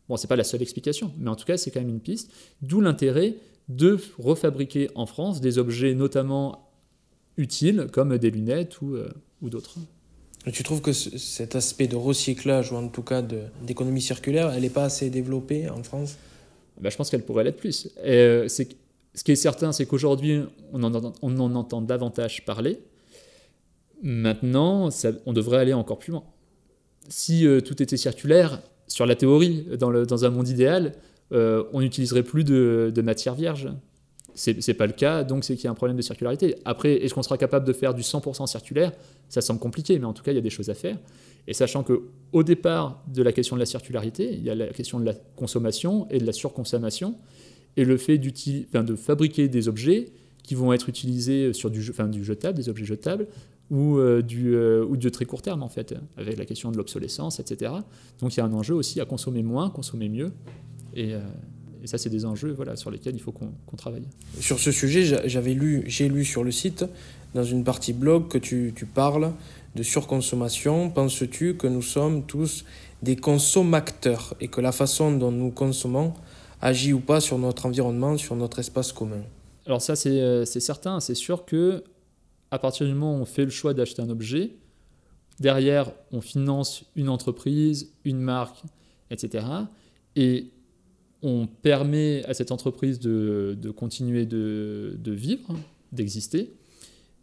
Bon, 0.08 0.16
ce 0.16 0.24
n'est 0.24 0.28
pas 0.28 0.34
la 0.34 0.42
seule 0.42 0.60
explication, 0.62 1.12
mais 1.18 1.30
en 1.30 1.36
tout 1.36 1.44
cas, 1.44 1.56
c'est 1.56 1.70
quand 1.70 1.78
même 1.78 1.90
une 1.90 2.00
piste, 2.00 2.32
d'où 2.62 2.80
l'intérêt 2.80 3.36
de 3.68 3.98
refabriquer 4.18 4.90
en 4.94 5.06
France 5.06 5.40
des 5.40 5.58
objets 5.58 5.94
notamment 5.94 6.68
utiles, 7.36 7.86
comme 7.92 8.18
des 8.18 8.30
lunettes 8.30 8.80
ou, 8.80 8.94
euh, 8.94 9.08
ou 9.40 9.50
d'autres. 9.50 9.78
Tu 10.52 10.64
trouves 10.64 10.80
que 10.80 10.92
cet 10.92 11.54
aspect 11.54 11.86
de 11.86 11.94
recyclage, 11.94 12.72
ou 12.72 12.76
en 12.76 12.88
tout 12.88 13.02
cas 13.02 13.22
d'économie 13.22 14.02
circulaire, 14.02 14.52
elle 14.52 14.62
n'est 14.62 14.70
pas 14.70 14.84
assez 14.84 15.08
développée 15.08 15.68
en 15.68 15.82
France? 15.84 16.16
Ben, 16.80 16.90
Je 16.90 16.96
pense 16.96 17.10
qu'elle 17.10 17.22
pourrait 17.22 17.44
l'être 17.44 17.58
plus. 17.58 17.88
Euh, 18.04 18.48
ce 18.48 18.62
qui 19.24 19.32
est 19.32 19.36
certain, 19.36 19.70
c'est 19.70 19.86
qu'aujourd'hui, 19.86 20.40
on, 20.72 20.82
en 20.82 21.54
entend 21.54 21.80
davantage 21.80 22.44
parler. 22.44 22.80
Maintenant, 24.02 24.88
on 25.26 25.32
devrait 25.32 25.58
aller 25.58 25.74
encore 25.74 26.00
plus 26.00 26.10
loin. 26.10 26.24
Si 27.08 27.46
euh, 27.46 27.60
tout 27.60 27.80
était 27.80 27.96
circulaire, 27.96 28.60
sur 28.88 29.06
la 29.06 29.14
théorie, 29.14 29.66
dans, 29.78 30.24
un 30.24 30.30
monde 30.30 30.48
idéal, 30.48 30.92
euh, 31.32 31.64
on 31.72 31.80
n'utiliserait 31.80 32.22
plus 32.22 32.44
de, 32.44 32.92
matière 33.02 33.34
vierge. 33.34 33.68
C'est 34.34 34.66
n'est 34.66 34.74
pas 34.74 34.86
le 34.86 34.92
cas, 34.92 35.24
donc 35.24 35.44
c'est 35.44 35.56
qu'il 35.56 35.64
y 35.64 35.68
a 35.68 35.70
un 35.70 35.74
problème 35.74 35.96
de 35.96 36.02
circularité. 36.02 36.56
Après, 36.64 36.94
est-ce 37.04 37.12
qu'on 37.12 37.22
sera 37.22 37.36
capable 37.36 37.66
de 37.66 37.72
faire 37.72 37.92
du 37.92 38.00
100% 38.00 38.46
circulaire? 38.46 38.92
Ça 39.28 39.42
semble 39.42 39.60
compliqué, 39.60 39.98
mais 39.98 40.06
en 40.06 40.14
tout 40.14 40.22
cas, 40.22 40.32
il 40.32 40.36
y 40.36 40.38
a 40.38 40.42
des 40.42 40.50
choses 40.50 40.70
à 40.70 40.74
faire. 40.74 40.96
Et 41.46 41.52
sachant 41.52 41.82
qu'au 41.82 42.42
départ 42.42 43.02
de 43.08 43.22
la 43.22 43.32
question 43.32 43.56
de 43.56 43.60
la 43.60 43.66
circularité, 43.66 44.32
il 44.32 44.42
y 44.42 44.48
a 44.48 44.54
la 44.54 44.68
question 44.68 45.00
de 45.00 45.04
la 45.04 45.14
consommation 45.36 46.06
et 46.08 46.18
de 46.18 46.24
la 46.24 46.32
surconsommation 46.32 47.16
et 47.76 47.84
le 47.84 47.96
fait 47.96 48.18
de 48.18 48.96
fabriquer 48.96 49.48
des 49.48 49.68
objets 49.68 50.12
qui 50.42 50.54
vont 50.54 50.72
être 50.72 50.88
utilisés 50.88 51.52
sur 51.52 51.70
du, 51.70 51.80
du 51.80 52.24
jetable, 52.24 52.56
des 52.56 52.68
objets 52.68 52.84
jetables, 52.84 53.26
ou, 53.70 53.96
euh, 53.96 54.20
du, 54.20 54.54
euh, 54.54 54.84
ou 54.84 54.96
de 54.96 55.08
très 55.08 55.24
court 55.24 55.40
terme, 55.40 55.62
en 55.62 55.68
fait, 55.68 55.94
avec 56.16 56.36
la 56.36 56.44
question 56.44 56.70
de 56.70 56.76
l'obsolescence, 56.76 57.40
etc. 57.40 57.72
Donc 58.20 58.34
il 58.34 58.38
y 58.38 58.40
a 58.40 58.44
un 58.44 58.52
enjeu 58.52 58.74
aussi 58.74 59.00
à 59.00 59.06
consommer 59.06 59.42
moins, 59.42 59.70
consommer 59.70 60.08
mieux. 60.08 60.30
Et, 60.94 61.14
euh, 61.14 61.20
ça, 61.84 61.98
c'est 61.98 62.10
des 62.10 62.24
enjeux 62.24 62.52
voilà, 62.52 62.76
sur 62.76 62.90
lesquels 62.90 63.14
il 63.14 63.20
faut 63.20 63.32
qu'on 63.32 63.76
travaille. 63.76 64.04
Sur 64.38 64.60
ce 64.60 64.70
sujet, 64.70 65.28
j'avais 65.28 65.54
lu, 65.54 65.82
j'ai 65.86 66.08
lu 66.08 66.24
sur 66.24 66.44
le 66.44 66.52
site, 66.52 66.84
dans 67.34 67.42
une 67.42 67.64
partie 67.64 67.92
blog, 67.92 68.28
que 68.28 68.38
tu, 68.38 68.72
tu 68.76 68.86
parles 68.86 69.32
de 69.74 69.82
surconsommation. 69.82 70.90
Penses-tu 70.90 71.56
que 71.56 71.66
nous 71.66 71.82
sommes 71.82 72.24
tous 72.24 72.64
des 73.02 73.16
consommateurs 73.16 74.34
et 74.40 74.46
que 74.46 74.60
la 74.60 74.70
façon 74.70 75.16
dont 75.16 75.32
nous 75.32 75.50
consommons 75.50 76.14
agit 76.60 76.92
ou 76.92 77.00
pas 77.00 77.20
sur 77.20 77.38
notre 77.38 77.66
environnement, 77.66 78.16
sur 78.16 78.36
notre 78.36 78.60
espace 78.60 78.92
commun? 78.92 79.22
Alors 79.66 79.82
ça, 79.82 79.94
euh, 80.06 80.44
c'est 80.44 80.60
certain. 80.60 81.00
C'est 81.00 81.14
sûr 81.14 81.44
que 81.44 81.84
à 82.50 82.58
partir 82.58 82.86
du 82.86 82.92
moment 82.92 83.16
où 83.16 83.22
on 83.22 83.24
fait 83.24 83.44
le 83.44 83.50
choix 83.50 83.74
d'acheter 83.74 84.02
un 84.02 84.10
objet, 84.10 84.52
derrière, 85.40 85.90
on 86.12 86.20
finance 86.20 86.84
une 86.96 87.08
entreprise, 87.08 87.92
une 88.04 88.20
marque, 88.20 88.62
etc. 89.10 89.46
Et 90.16 90.50
on 91.22 91.46
permet 91.46 92.24
à 92.24 92.34
cette 92.34 92.52
entreprise 92.52 92.98
de, 92.98 93.70
continuer 93.76 94.26
de, 94.26 94.98
vivre, 95.06 95.54
d'exister. 95.92 96.52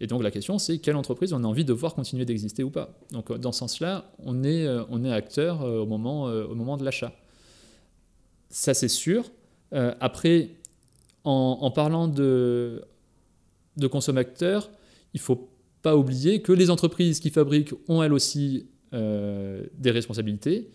Et 0.02 0.08
donc 0.08 0.24
la 0.24 0.32
question, 0.32 0.58
c'est 0.60 0.78
quelle 0.78 0.96
entreprise 0.96 1.34
on 1.34 1.44
a 1.44 1.48
envie 1.48 1.66
de 1.66 1.74
voir 1.74 1.94
continuer 1.94 2.24
d'exister 2.24 2.64
ou 2.64 2.70
pas. 2.70 2.98
Donc 3.12 3.38
dans 3.38 3.52
ce 3.52 3.60
sens-là, 3.60 4.12
on 4.20 4.44
est, 4.44 4.66
euh, 4.66 5.12
acteur 5.12 5.62
euh, 5.62 5.80
au 5.80 5.86
moment, 5.86 6.24
au 6.24 6.56
moment 6.56 6.78
de 6.78 6.86
l'achat. 6.86 7.14
Ça, 8.50 8.74
c'est 8.74 8.88
sûr. 8.88 9.30
Euh, 9.74 9.94
après, 10.00 10.50
en, 11.24 11.70
parlant 11.72 12.08
de, 12.08 12.84
consommateurs, 13.92 14.70
il 15.14 15.18
ne 15.18 15.22
faut 15.22 15.50
pas 15.82 15.96
oublier 15.96 16.42
que 16.42 16.52
les 16.52 16.70
entreprises 16.70 17.20
qui 17.20 17.30
fabriquent 17.30 17.74
ont 17.88 18.02
elles 18.02 18.14
aussi 18.14 18.68
euh, 18.94 19.64
des 19.78 19.92
responsabilités. 19.92 20.70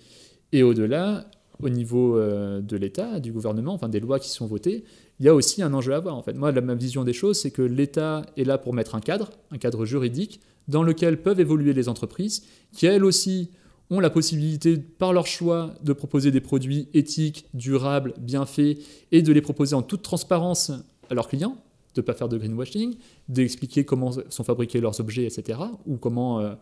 Et 0.53 0.63
au-delà, 0.63 1.29
au 1.63 1.69
niveau 1.69 2.17
euh, 2.17 2.61
de 2.61 2.77
l'État, 2.77 3.21
du 3.21 3.33
gouvernement, 3.33 3.75
enfin 3.75 3.89
des 3.89 4.01
lois 4.01 4.19
qui 4.19 4.31
sont 4.31 4.47
votées, 4.47 4.85
il 5.21 5.27
y 5.27 5.29
a 5.29 5.35
aussi 5.35 5.63
un 5.63 5.73
enjeu 5.73 5.93
à 5.93 5.97
avoir. 5.97 6.17
En 6.17 6.23
fait, 6.23 6.35
moi, 6.35 6.53
la, 6.53 6.61
ma 6.61 6.75
vision 6.75 7.05
des 7.05 7.13
choses, 7.13 7.39
c'est 7.39 7.51
que 7.51 7.63
l'État 7.63 8.23
est 8.37 8.45
là 8.45 8.59
pour 8.59 8.75
mettre 8.75 8.95
un 8.95 9.01
cadre, 9.01 9.31
un 9.51 9.59
cadre 9.59 9.85
juridique, 9.85 10.41
dans 10.67 10.83
lequel 10.83 11.23
peuvent 11.23 11.41
évoluer 11.41 11.73
les 11.73 11.89
entreprises, 11.89 12.45
qui 12.73 12.87
elles 12.87 13.05
aussi 13.05 13.51
ont 13.91 14.01
la 14.01 14.11
possibilité, 14.11 14.79
par 14.79 15.13
leur 15.13 15.27
choix, 15.27 15.75
de 15.83 15.93
proposer 15.93 16.31
des 16.31 16.41
produits 16.41 16.89
éthiques, 16.95 17.47
durables, 17.55 18.15
bien 18.19 18.47
faits, 18.47 18.79
et 19.13 19.23
de 19.23 19.33
les 19.33 19.43
proposer 19.43 19.75
en 19.75 19.83
toute 19.83 20.03
transparence 20.03 20.73
à 21.11 21.15
leurs 21.15 21.29
clients, 21.29 21.59
de 21.95 22.01
ne 22.01 22.05
pas 22.05 22.15
faire 22.15 22.29
de 22.29 22.39
greenwashing, 22.39 22.97
d'expliquer 23.29 23.85
comment 23.85 24.11
sont 24.29 24.45
fabriqués 24.45 24.81
leurs 24.81 24.99
objets, 25.01 25.25
etc., 25.25 25.61
ou 25.87 25.97
comment 25.97 26.41
euh, 26.41 26.55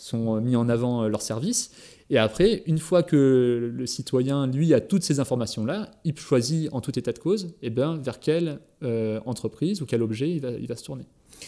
sont 0.00 0.40
mis 0.40 0.56
en 0.56 0.68
avant 0.68 1.02
euh, 1.02 1.08
leurs 1.08 1.22
services. 1.22 1.70
Et 2.08 2.18
après, 2.18 2.62
une 2.66 2.78
fois 2.78 3.02
que 3.02 3.72
le 3.72 3.86
citoyen, 3.86 4.46
lui, 4.46 4.74
a 4.74 4.80
toutes 4.80 5.04
ces 5.04 5.20
informations-là, 5.20 5.90
il 6.04 6.18
choisit 6.18 6.68
en 6.72 6.80
tout 6.80 6.98
état 6.98 7.12
de 7.12 7.18
cause 7.18 7.54
eh 7.62 7.70
ben, 7.70 7.98
vers 7.98 8.18
quelle 8.18 8.58
euh, 8.82 9.20
entreprise 9.26 9.80
ou 9.80 9.86
quel 9.86 10.02
objet 10.02 10.28
il 10.28 10.40
va, 10.40 10.50
il 10.50 10.66
va 10.66 10.74
se 10.74 10.82
tourner. 10.82 11.04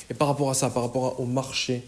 Et 0.09 0.15
par 0.15 0.29
rapport 0.29 0.51
à 0.51 0.55
ça, 0.55 0.71
par 0.71 0.85
rapport 0.85 1.19
au 1.19 1.27
marché 1.27 1.83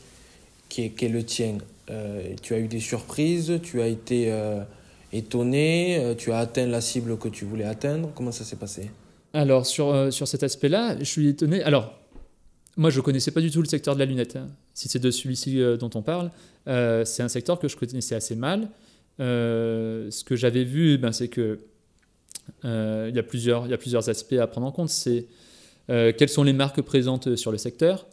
qui 0.68 0.82
est, 0.82 0.90
qui 0.90 1.04
est 1.04 1.08
le 1.08 1.22
tien, 1.22 1.58
euh, 1.90 2.34
tu 2.42 2.54
as 2.54 2.58
eu 2.58 2.68
des 2.68 2.80
surprises, 2.80 3.60
tu 3.62 3.80
as 3.80 3.86
été 3.86 4.32
euh, 4.32 4.62
étonné, 5.12 5.98
euh, 5.98 6.14
tu 6.14 6.32
as 6.32 6.38
atteint 6.38 6.66
la 6.66 6.80
cible 6.80 7.18
que 7.18 7.28
tu 7.28 7.44
voulais 7.44 7.64
atteindre. 7.64 8.10
Comment 8.14 8.32
ça 8.32 8.44
s'est 8.44 8.56
passé? 8.56 8.90
Alors, 9.32 9.66
sur, 9.66 10.12
sur 10.12 10.28
cet 10.28 10.42
aspect-là, 10.42 10.96
je 10.98 11.04
suis 11.04 11.28
étonné. 11.28 11.62
Alors, 11.62 11.98
moi, 12.76 12.90
je 12.90 12.98
ne 12.98 13.02
connaissais 13.02 13.30
pas 13.30 13.40
du 13.40 13.50
tout 13.50 13.60
le 13.60 13.68
secteur 13.68 13.94
de 13.94 14.00
la 14.00 14.06
lunette. 14.06 14.36
Hein. 14.36 14.48
Si 14.74 14.88
c'est 14.88 14.98
de 14.98 15.10
celui-ci 15.10 15.62
dont 15.78 15.90
on 15.94 16.02
parle, 16.02 16.30
c'est 16.66 17.22
un 17.22 17.28
secteur 17.28 17.58
que 17.58 17.68
je 17.68 17.76
connaissais 17.76 18.14
assez 18.14 18.34
mal. 18.34 18.68
ce 19.18 20.24
que 20.24 20.36
j'avais 20.36 20.64
vu, 20.64 20.98
ben, 20.98 21.12
c'est 21.12 21.28
que 21.28 21.60
il 22.64 23.12
y, 23.14 23.18
a 23.18 23.22
plusieurs, 23.22 23.66
il 23.66 23.70
y 23.70 23.74
a 23.74 23.78
plusieurs 23.78 24.08
aspects 24.08 24.34
à 24.34 24.46
prendre 24.46 24.66
en 24.66 24.72
compte. 24.72 24.90
C'est 24.90 25.26
quelles 25.86 26.28
sont 26.28 26.42
les 26.42 26.52
marques 26.52 26.82
présentes 26.82 27.36
sur 27.36 27.52
le 27.52 27.58
secteur? 27.58 28.06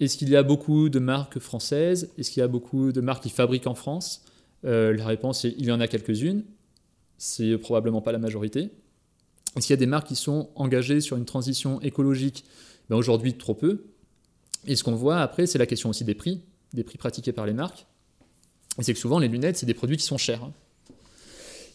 Est-ce 0.00 0.16
qu'il 0.16 0.28
y 0.28 0.36
a 0.36 0.42
beaucoup 0.42 0.88
de 0.88 0.98
marques 0.98 1.38
françaises? 1.38 2.10
Est-ce 2.18 2.30
qu'il 2.30 2.40
y 2.40 2.44
a 2.44 2.48
beaucoup 2.48 2.92
de 2.92 3.00
marques 3.00 3.22
qui 3.22 3.30
fabriquent 3.30 3.66
en 3.66 3.74
France? 3.74 4.22
La 4.62 5.06
réponse 5.06 5.44
est 5.44 5.54
il 5.58 5.66
y 5.66 5.72
en 5.72 5.80
a 5.80 5.86
quelques-unes. 5.86 6.44
C'est 7.18 7.56
probablement 7.58 8.00
pas 8.00 8.12
la 8.12 8.18
majorité. 8.18 8.70
Est-ce 9.56 9.66
qu'il 9.66 9.74
y 9.74 9.78
a 9.78 9.80
des 9.80 9.86
marques 9.86 10.08
qui 10.08 10.16
sont 10.16 10.50
engagées 10.54 11.00
sur 11.00 11.16
une 11.16 11.24
transition 11.24 11.80
écologique? 11.80 12.44
Ben 12.90 12.96
Aujourd'hui, 12.96 13.34
trop 13.34 13.54
peu. 13.54 13.84
Et 14.66 14.76
ce 14.76 14.84
qu'on 14.84 14.94
voit 14.94 15.20
après, 15.20 15.46
c'est 15.46 15.58
la 15.58 15.66
question 15.66 15.90
aussi 15.90 16.04
des 16.04 16.14
prix, 16.14 16.40
des 16.72 16.84
prix 16.84 16.98
pratiqués 16.98 17.32
par 17.32 17.46
les 17.46 17.52
marques. 17.52 17.86
Et 18.78 18.82
c'est 18.82 18.92
que 18.92 18.98
souvent, 18.98 19.18
les 19.18 19.28
lunettes, 19.28 19.56
c'est 19.56 19.66
des 19.66 19.74
produits 19.74 19.96
qui 19.96 20.04
sont 20.04 20.18
chers. 20.18 20.42
Hein. 20.44 20.52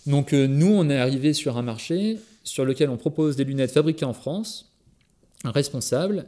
Donc 0.06 0.34
euh, 0.34 0.48
nous, 0.48 0.72
on 0.72 0.90
est 0.90 0.98
arrivé 0.98 1.34
sur 1.34 1.58
un 1.58 1.62
marché 1.62 2.18
sur 2.44 2.66
lequel 2.66 2.90
on 2.90 2.98
propose 2.98 3.36
des 3.36 3.44
lunettes 3.44 3.72
fabriquées 3.72 4.06
en 4.06 4.14
France, 4.14 4.74
responsables, 5.46 6.26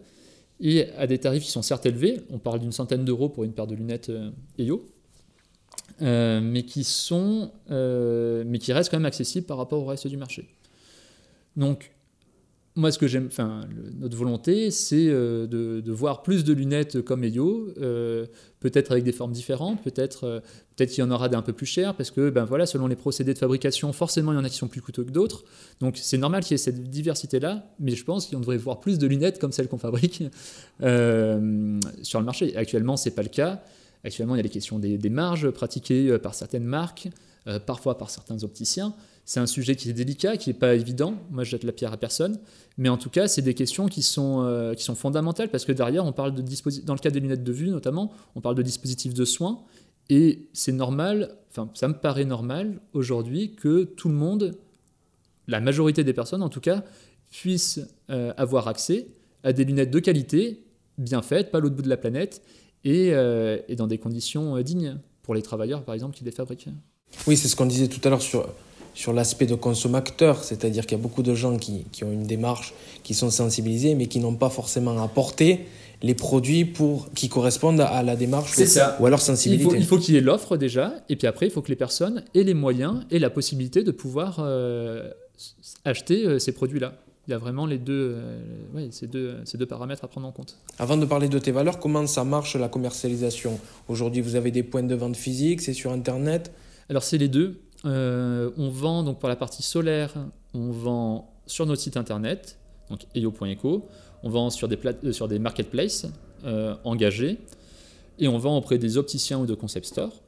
et 0.60 0.90
à 0.92 1.08
des 1.08 1.18
tarifs 1.18 1.44
qui 1.44 1.52
sont 1.52 1.64
certes 1.64 1.86
élevés. 1.86 2.22
On 2.30 2.38
parle 2.38 2.60
d'une 2.60 2.72
centaine 2.72 3.04
d'euros 3.04 3.30
pour 3.30 3.44
une 3.44 3.54
paire 3.54 3.68
de 3.68 3.76
lunettes 3.76 4.10
euh, 4.10 4.30
EIO, 4.58 4.88
euh, 6.02 6.40
mais, 6.42 6.64
qui 6.64 6.84
sont, 6.84 7.52
mais 7.70 8.60
qui 8.60 8.74
restent 8.74 8.90
quand 8.90 8.98
même 8.98 9.06
accessibles 9.06 9.46
par 9.46 9.58
rapport 9.58 9.82
au 9.82 9.86
reste 9.86 10.08
du 10.08 10.18
marché. 10.18 10.48
Donc 11.56 11.92
moi, 12.76 12.92
ce 12.92 12.98
que 12.98 13.08
j'aime, 13.08 13.28
enfin, 13.28 13.62
notre 14.00 14.18
volonté, 14.18 14.72
c'est 14.72 15.08
euh, 15.08 15.46
de, 15.46 15.92
voir 15.92 16.24
plus 16.24 16.44
de 16.44 16.54
lunettes 16.54 17.02
comme 17.04 17.24
Elio, 17.24 17.72
euh, 17.80 18.26
peut-être 18.62 18.92
avec 18.92 19.04
des 19.04 19.12
formes 19.12 19.32
différentes, 19.32 19.84
peut-être, 19.84 20.24
euh, 20.24 20.40
peut-être 20.76 20.90
qu'il 20.90 21.04
y 21.04 21.08
en 21.08 21.12
aura 21.12 21.30
d'un 21.30 21.44
peu 21.44 21.54
plus 21.54 21.68
cher, 21.68 21.96
parce 21.96 22.10
que, 22.10 22.32
ben 22.32 22.46
voilà, 22.46 22.66
selon 22.66 22.88
les 22.88 22.96
procédés 22.96 23.36
de 23.36 23.38
fabrication, 23.38 23.94
forcément, 23.94 24.32
il 24.32 24.36
y 24.36 24.40
en 24.40 24.44
a 24.44 24.50
qui 24.50 24.58
sont 24.58 24.68
plus 24.68 24.82
coûteux 24.82 25.04
que 25.04 25.12
d'autres. 25.12 25.44
Donc, 25.82 26.00
c'est 26.02 26.18
normal 26.18 26.42
qu'il 26.44 26.54
y 26.54 26.56
ait 26.56 26.58
cette 26.58 26.90
diversité-là, 26.90 27.64
mais 27.80 27.96
je 27.96 28.04
pense 28.04 28.26
qu'on 28.26 28.40
devrait 28.40 28.58
voir 28.58 28.80
plus 28.80 28.98
de 28.98 29.06
lunettes 29.06 29.38
comme 29.38 29.52
celles 29.52 29.68
qu'on 29.68 29.78
fabrique 29.78 30.24
sur 30.80 32.20
le 32.20 32.24
marché. 32.24 32.56
Actuellement, 32.56 32.98
c'est 32.98 33.12
pas 33.12 33.24
le 33.24 33.30
cas. 33.30 33.64
Actuellement, 34.04 34.34
il 34.34 34.40
y 34.40 34.42
a 34.42 34.44
les 34.44 34.50
questions 34.50 34.80
des 34.80 35.10
marges 35.10 35.52
pratiquées 35.52 36.18
par 36.18 36.34
certaines 36.34 36.66
marques, 36.66 37.08
parfois 37.68 37.98
par 38.00 38.10
certains 38.10 38.44
opticiens. 38.44 38.96
C'est 39.26 39.40
un 39.40 39.46
sujet 39.46 39.76
qui 39.76 39.90
est 39.90 39.94
délicat, 39.94 40.36
qui 40.38 40.50
n'est 40.50 40.56
pas 40.56 40.76
évident. 40.76 41.16
Moi, 41.32 41.44
je 41.44 41.52
jette 41.52 41.64
la 41.64 41.72
pierre 41.72 41.94
à 41.94 41.98
personne. 41.98 42.40
Mais 42.78 42.90
en 42.90 42.98
tout 42.98 43.10
cas, 43.10 43.28
c'est 43.28 43.42
des 43.42 43.54
questions 43.54 43.88
qui 43.88 44.04
sont, 44.04 44.44
euh, 44.44 44.74
qui 44.74 44.84
sont 44.84 44.96
fondamentales 44.96 45.50
parce 45.50 45.64
que 45.64 45.72
derrière, 45.72 46.06
on 46.06 46.12
parle 46.12 46.34
de 46.34 46.44
dans 46.84 46.94
le 46.94 47.00
cas 47.00 47.10
des 47.10 47.20
lunettes 47.20 47.44
de 47.44 47.52
vue 47.52 47.70
notamment, 47.70 48.12
on 48.36 48.42
parle 48.42 48.56
de 48.56 48.62
dispositifs 48.62 49.14
de 49.14 49.26
soins. 49.26 49.62
Et 50.10 50.50
c'est 50.52 50.74
normal, 50.74 51.38
enfin, 51.52 51.70
ça 51.74 51.88
me 51.88 51.94
paraît 51.94 52.26
normal 52.26 52.82
aujourd'hui 52.92 53.56
que 53.56 53.84
tout 53.84 54.10
le 54.10 54.16
monde, 54.16 54.58
la 55.48 55.62
majorité 55.62 56.04
des 56.04 56.14
personnes 56.14 56.44
en 56.44 56.50
tout 56.50 56.60
cas, 56.60 56.84
puissent 57.32 57.80
euh, 58.10 58.34
avoir 58.36 58.68
accès 58.68 59.08
à 59.44 59.54
des 59.54 59.64
lunettes 59.64 59.92
de 59.92 60.00
qualité, 60.00 60.64
bien 60.98 61.22
faites, 61.22 61.52
pas 61.52 61.60
l'autre 61.60 61.76
bout 61.76 61.82
de 61.82 61.90
la 61.90 61.98
planète, 61.98 62.42
et, 62.84 63.14
euh, 63.14 63.60
et 63.70 63.76
dans 63.78 63.88
des 63.88 63.98
conditions 63.98 64.60
dignes 64.62 64.98
pour 65.22 65.34
les 65.34 65.42
travailleurs, 65.42 65.86
par 65.86 65.96
exemple, 65.96 66.18
qui 66.18 66.26
les 66.26 66.32
fabriquent. 66.32 66.68
Oui, 67.28 67.38
c'est 67.38 67.48
ce 67.48 67.56
qu'on 67.56 67.66
disait 67.66 67.88
tout 67.88 68.02
à 68.04 68.10
l'heure 68.10 68.22
sur 68.22 68.46
sur 68.94 69.14
l'aspect 69.14 69.46
de 69.46 69.56
consommateur, 69.56 70.44
c'est-à-dire 70.44 70.86
qu'il 70.86 70.98
y 70.98 71.02
a 71.02 71.04
beaucoup 71.04 71.24
de 71.24 71.34
gens 71.34 71.58
qui, 71.58 71.86
qui, 71.92 72.04
ont 72.04 72.12
une 72.12 72.28
démarche, 72.28 72.74
qui 73.04 73.14
sont 73.14 73.30
sensibilisés, 73.30 73.96
mais 73.96 74.08
qui 74.08 74.20
n'ont 74.20 74.36
pas 74.36 74.50
forcément 74.50 75.02
apporté 75.02 75.66
les 76.04 76.14
produits 76.14 76.66
pour, 76.66 77.10
qui 77.14 77.30
correspondent 77.30 77.80
à 77.80 78.04
la 78.04 78.16
démarche 78.16 78.58
ou, 78.58 78.66
ça. 78.66 78.98
ou 79.00 79.06
à 79.06 79.10
leur 79.10 79.22
sensibilité. 79.22 79.78
Il 79.78 79.86
faut, 79.86 79.98
qu'il 79.98 80.16
y 80.16 80.18
ait 80.18 80.22
l'offre 80.22 80.58
déjà, 80.58 80.94
et 81.10 81.16
puis 81.16 81.28
après, 81.28 81.48
il 81.48 81.52
faut 81.52 81.62
que 81.62 81.70
les 81.70 81.78
personnes 81.78 82.24
aient 82.36 82.44
les 82.44 82.54
moyens 82.54 83.06
et 83.10 83.20
la 83.20 83.30
possibilité 83.30 83.84
de 83.84 83.92
pouvoir 83.92 84.38
euh, 84.40 85.10
acheter 85.86 86.26
euh, 86.26 86.40
ces 86.40 86.52
produits-là. 86.52 86.94
Il 87.28 87.32
y 87.32 87.34
a 87.34 87.38
vraiment 87.38 87.66
les 87.66 87.78
deux, 87.78 88.16
euh, 88.18 88.88
ces 88.92 89.08
deux, 89.08 89.38
ces 89.46 89.58
deux 89.58 89.66
paramètres 89.66 90.04
à 90.04 90.10
prendre 90.10 90.28
en 90.28 90.34
compte. 90.34 90.58
Avant 90.78 90.98
de 90.98 91.06
parler 91.06 91.30
de 91.30 91.40
tes 91.40 91.52
valeurs, 91.52 91.80
comment 91.80 92.06
ça 92.06 92.26
marche 92.26 92.58
la 92.58 92.68
commercialisation? 92.68 93.58
Aujourd'hui, 93.88 94.22
vous 94.22 94.36
avez 94.36 94.52
des 94.52 94.64
points 94.64 94.84
de 94.84 94.96
vente 94.96 95.16
physiques, 95.16 95.62
c'est 95.62 95.74
sur 95.74 95.94
Internet? 95.94 96.52
Alors 96.90 97.04
c'est 97.04 97.18
les 97.18 97.30
deux. 97.30 97.62
Euh, 97.86 98.52
on 98.58 98.70
vend 98.70 99.04
donc 99.04 99.20
pour 99.20 99.30
la 99.30 99.36
partie 99.36 99.64
solaire, 99.64 100.14
on 100.54 100.72
vend 100.72 101.34
sur 101.46 101.66
notre 101.66 101.82
site 101.82 101.98
internet, 101.98 102.58
donc 102.90 103.06
eyo.eco, 103.14 103.88
on 104.24 104.30
vend 104.30 104.50
sur 104.50 104.68
des, 104.68 104.80
euh, 104.86 105.12
sur 105.12 105.28
des 105.28 105.40
marketplaces 105.40 106.08
euh, 106.46 106.76
engagés, 106.86 107.40
et 108.20 108.28
on 108.28 108.38
vend 108.38 108.58
auprès 108.58 108.78
des 108.78 108.98
opticiens 108.98 109.40
ou 109.40 109.46
de 109.46 109.54
concept 109.54 109.86
stores. 109.86 110.22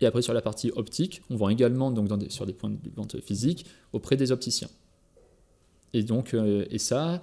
Et 0.00 0.06
après 0.06 0.20
sur 0.20 0.34
la 0.34 0.42
partie 0.42 0.70
optique, 0.74 1.22
on 1.30 1.36
vend 1.36 1.48
également 1.48 1.90
donc 1.90 2.10
sur 2.30 2.44
des 2.44 2.52
points 2.52 2.70
de 2.70 2.90
vente 2.94 3.18
physiques 3.20 3.66
auprès 3.92 4.16
des 4.16 4.32
opticiens. 4.32 4.68
Et 5.92 6.02
donc 6.02 6.34
et 6.34 6.78
ça 6.78 7.22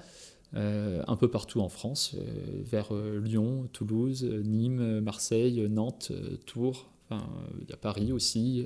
un 0.56 1.16
peu 1.16 1.30
partout 1.30 1.62
en 1.62 1.70
France, 1.70 2.16
vers 2.64 2.92
Lyon, 2.94 3.68
Toulouse, 3.74 4.24
Nîmes, 4.24 5.02
Marseille, 5.02 5.68
Nantes, 5.70 6.12
Tours, 6.48 6.90
il 7.12 7.70
y 7.70 7.74
a 7.74 7.78
Paris 7.78 8.12
aussi. 8.12 8.66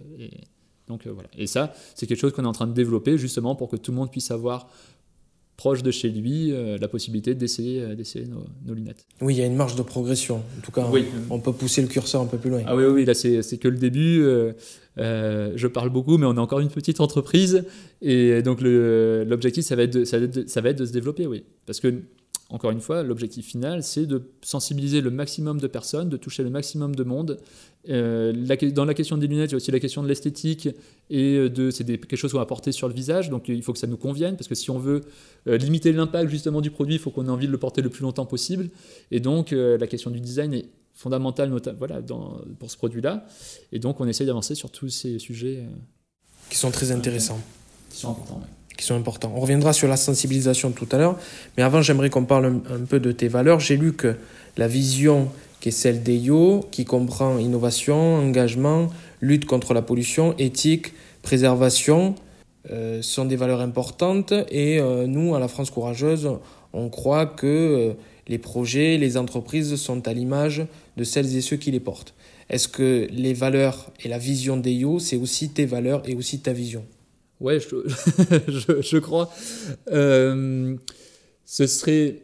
Donc 0.88 1.06
euh, 1.06 1.12
voilà. 1.12 1.30
Et 1.38 1.48
ça, 1.48 1.74
c'est 1.96 2.08
quelque 2.08 2.20
chose 2.20 2.34
qu'on 2.34 2.44
est 2.44 2.48
en 2.48 2.54
train 2.54 2.68
de 2.68 2.74
développer 2.74 3.18
justement 3.18 3.56
pour 3.56 3.70
que 3.70 3.76
tout 3.76 3.92
le 3.92 3.98
monde 3.98 4.12
puisse 4.12 4.32
avoir 4.32 4.70
proche 5.58 5.82
de 5.82 5.90
chez 5.90 6.10
lui 6.10 6.52
euh, 6.52 6.78
la 6.78 6.88
possibilité 6.88 7.34
d'essayer 7.34 7.82
euh, 7.82 7.96
d'essayer 7.96 8.26
nos, 8.28 8.74
lunettes. 8.74 9.06
Oui, 9.22 9.34
il 9.34 9.40
y 9.40 9.42
a 9.42 9.46
une 9.46 9.56
marge 9.56 9.76
de 9.76 9.82
progression. 9.82 10.38
En 10.38 10.62
tout 10.62 10.72
cas, 10.72 10.88
on, 11.30 11.40
peut 11.40 11.54
pousser 11.54 11.82
le 11.82 11.88
curseur 11.88 12.22
un 12.22 12.28
peu 12.28 12.38
plus 12.38 12.52
loin. 12.52 12.62
Ah 12.66 12.76
oui, 12.76 12.86
oui, 12.86 13.06
là 13.06 13.14
c'est 13.14 13.58
que 13.58 13.68
le 13.68 13.78
début. 13.78 14.24
je 14.98 15.68
parle 15.68 15.90
beaucoup, 15.90 16.18
mais 16.18 16.26
on 16.26 16.36
est 16.36 16.40
encore 16.40 16.60
une 16.60 16.70
petite 16.70 17.02
entreprise. 17.02 17.66
Et 18.02 18.42
donc 18.44 18.62
l'objectif, 18.62 19.66
ça, 19.66 19.76
va 19.76 19.84
être 19.84 20.06
ça, 20.06 20.18
ça 20.46 20.62
va 20.62 20.70
être 20.70 20.80
de 20.80 20.86
se 20.86 20.94
développer, 20.94 21.26
oui. 21.28 21.44
Parce 21.66 21.80
que 21.80 22.02
encore 22.50 22.72
une 22.72 22.80
fois, 22.80 23.04
l'objectif 23.04 23.46
final, 23.46 23.84
c'est 23.84 24.06
de 24.06 24.32
sensibiliser 24.42 25.02
le 25.02 25.12
maximum 25.12 25.60
de 25.60 25.68
personnes, 25.68 26.08
de 26.08 26.16
toucher 26.16 26.44
le 26.44 26.50
maximum 26.50 26.96
de 26.96 27.04
monde. 27.04 27.40
Euh, 27.90 28.32
dans 28.72 28.86
la 28.86 28.94
question 28.94 29.18
des 29.18 29.28
lunettes, 29.28 29.50
il 29.50 29.54
y 29.54 29.56
a 29.56 29.58
aussi 29.58 29.72
la 29.72 29.82
question 29.82 30.02
de 30.02 30.08
l'esthétique 30.08 30.70
et 31.10 31.36
euh, 31.36 31.50
de 31.50 31.72
c'est 31.72 31.86
quelque 31.86 32.16
chose 32.16 32.32
qu'on 32.32 32.38
va 32.38 32.46
porter 32.46 32.72
sur 32.72 32.88
le 32.88 32.94
visage, 32.94 33.30
donc 33.30 33.50
il 33.50 33.62
faut 33.64 33.74
que 33.74 33.80
ça 33.80 33.88
nous 33.88 33.98
convienne 33.98 34.36
parce 34.36 34.48
que 34.48 34.56
si 34.56 34.72
on 34.72 34.80
veut 34.80 35.02
euh, 35.48 35.58
limiter 35.58 35.92
l'impact 35.92 36.30
justement 36.30 36.62
du 36.62 36.72
produit, 36.72 36.96
il 36.96 37.00
faut 37.00 37.12
qu'on 37.12 37.26
ait 37.26 37.30
envie 37.30 37.48
de 37.48 37.52
le 37.52 37.58
porter 37.58 37.82
le 37.82 37.90
plus 37.90 38.04
longtemps 38.04 38.26
possible. 38.26 38.70
Et 39.12 39.20
donc 39.20 39.52
la 39.52 39.88
question 39.88 40.10
du 40.10 40.22
design 40.22 40.54
est 40.54 40.70
fondamentale 40.94 41.52
voilà, 41.78 42.02
pour 42.02 42.72
ce 42.72 42.78
produit-là. 42.78 43.28
Et 43.72 43.80
donc 43.80 44.00
on 44.00 44.08
essaye 44.08 44.26
d'avancer 44.26 44.56
sur 44.56 44.72
tous 44.72 44.90
ces 44.90 45.20
sujets 45.20 45.64
qui 46.50 46.58
sont 46.58 46.72
très 46.72 46.92
intéressants. 46.92 47.42
Qui 47.90 48.00
sont 48.00 48.12
importants 48.12 48.42
qui 48.78 48.86
sont 48.86 48.96
importants. 48.96 49.34
On 49.36 49.40
reviendra 49.40 49.74
sur 49.74 49.88
la 49.88 49.98
sensibilisation 49.98 50.72
tout 50.72 50.88
à 50.92 50.98
l'heure, 50.98 51.18
mais 51.58 51.64
avant 51.64 51.82
j'aimerais 51.82 52.10
qu'on 52.10 52.26
parle 52.26 52.46
un, 52.46 52.86
peu 52.88 53.00
de 53.00 53.12
tes 53.12 53.28
valeurs. 53.28 53.60
J'ai 53.60 53.76
lu 53.76 53.94
que 53.94 54.16
la 54.56 54.68
vision 54.68 55.30
qui 55.60 55.70
est 55.70 55.72
celle 55.72 56.04
d'EYO, 56.04 56.66
qui 56.72 56.86
comprend 56.86 57.40
innovation, 57.40 58.16
engagement, 58.16 58.90
lutte 59.22 59.46
contre 59.46 59.74
la 59.74 59.82
pollution, 59.82 60.36
éthique, 60.38 60.94
préservation, 61.24 62.16
euh, 62.70 63.02
sont 63.02 63.26
des 63.26 63.36
valeurs 63.36 63.62
importantes 63.62 64.34
et 64.52 64.80
euh, 64.80 65.08
nous, 65.08 65.36
à 65.36 65.40
la 65.40 65.48
France 65.48 65.72
Courageuse, 65.72 66.30
on 66.74 66.90
croit 66.90 67.26
que 67.26 67.48
euh, 67.48 67.94
les 68.28 68.38
projets, 68.38 68.98
les 68.98 69.18
entreprises 69.18 69.76
sont 69.76 70.08
à 70.08 70.14
l'image 70.14 70.66
de 70.98 71.04
celles 71.04 71.36
et 71.36 71.42
ceux 71.42 71.56
qui 71.56 71.72
les 71.72 71.80
portent. 71.80 72.14
Est-ce 72.50 72.68
que 72.68 73.08
les 73.10 73.34
valeurs 73.34 73.92
et 74.04 74.10
la 74.10 74.18
vision 74.18 74.58
d'EYO, 74.58 75.00
c'est 75.00 75.16
aussi 75.16 75.50
tes 75.50 75.66
valeurs 75.66 76.08
et 76.08 76.16
aussi 76.16 76.40
ta 76.40 76.54
vision? 76.54 76.84
Ouais, 77.40 77.60
je, 78.48 78.82
je, 78.82 78.98
crois. 78.98 79.32
Euh, 79.92 80.76
ce 81.46 81.68
serait. 81.68 82.24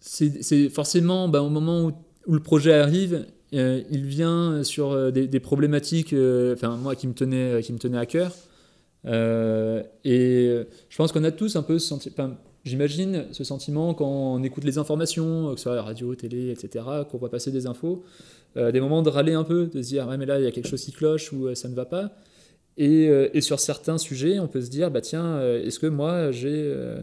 C'est 0.00 0.68
forcément 0.68 1.28
ben, 1.28 1.40
au 1.40 1.48
moment 1.48 1.86
où, 1.86 1.92
le 2.32 2.40
projet 2.40 2.74
arrive, 2.74 3.26
euh, 3.54 3.82
il 3.90 4.04
vient 4.04 4.62
sur 4.62 4.92
euh, 4.92 5.10
des, 5.10 5.40
problématiques, 5.40 6.14
enfin 6.52 6.76
moi 6.76 6.94
qui 6.94 7.08
me 7.08 7.14
tenait, 7.14 7.62
qui 7.62 7.72
me 7.72 7.78
tenait 7.78 7.98
à 7.98 8.06
cœur. 8.06 8.32
et 9.04 10.66
je 10.88 10.96
pense 10.96 11.12
qu'on 11.12 11.24
a 11.24 11.32
tous 11.32 11.56
un 11.56 11.62
peu 11.62 11.78
ce 11.78 11.88
sentiment. 11.88 12.36
J'imagine 12.64 13.26
ce 13.30 13.44
sentiment 13.44 13.94
quand 13.94 14.08
on 14.08 14.42
écoute 14.42 14.64
les 14.64 14.76
informations, 14.76 15.52
que 15.52 15.56
ce 15.56 15.64
soit 15.64 15.76
la 15.76 15.82
radio, 15.82 16.16
télé, 16.16 16.50
etc., 16.50 16.84
qu'on 17.08 17.16
voit 17.16 17.30
passer 17.30 17.52
des 17.52 17.66
infos, 17.66 18.04
des 18.56 18.80
moments 18.80 19.02
de 19.02 19.10
râler 19.10 19.34
un 19.34 19.44
peu, 19.44 19.66
de 19.66 19.82
se 19.82 19.88
dire 19.88 20.08
ouais 20.08 20.16
mais 20.16 20.26
là 20.26 20.38
il 20.38 20.44
y 20.44 20.48
a 20.48 20.50
quelque 20.50 20.68
chose 20.68 20.82
qui 20.82 20.92
cloche 20.92 21.32
ou 21.32 21.54
ça 21.54 21.68
ne 21.68 21.74
va 21.74 21.84
pas. 21.84 22.12
Euh, 22.78 23.28
et, 23.32 23.40
sur 23.40 23.58
certains 23.58 23.98
sujets, 23.98 24.38
on 24.38 24.48
peut 24.48 24.60
se 24.60 24.70
dire, 24.70 24.90
bah 24.90 25.00
tiens, 25.00 25.24
euh, 25.24 25.64
est-ce 25.64 25.78
que 25.78 25.86
moi, 25.86 26.30
j'ai, 26.30 26.50
euh, 26.52 27.00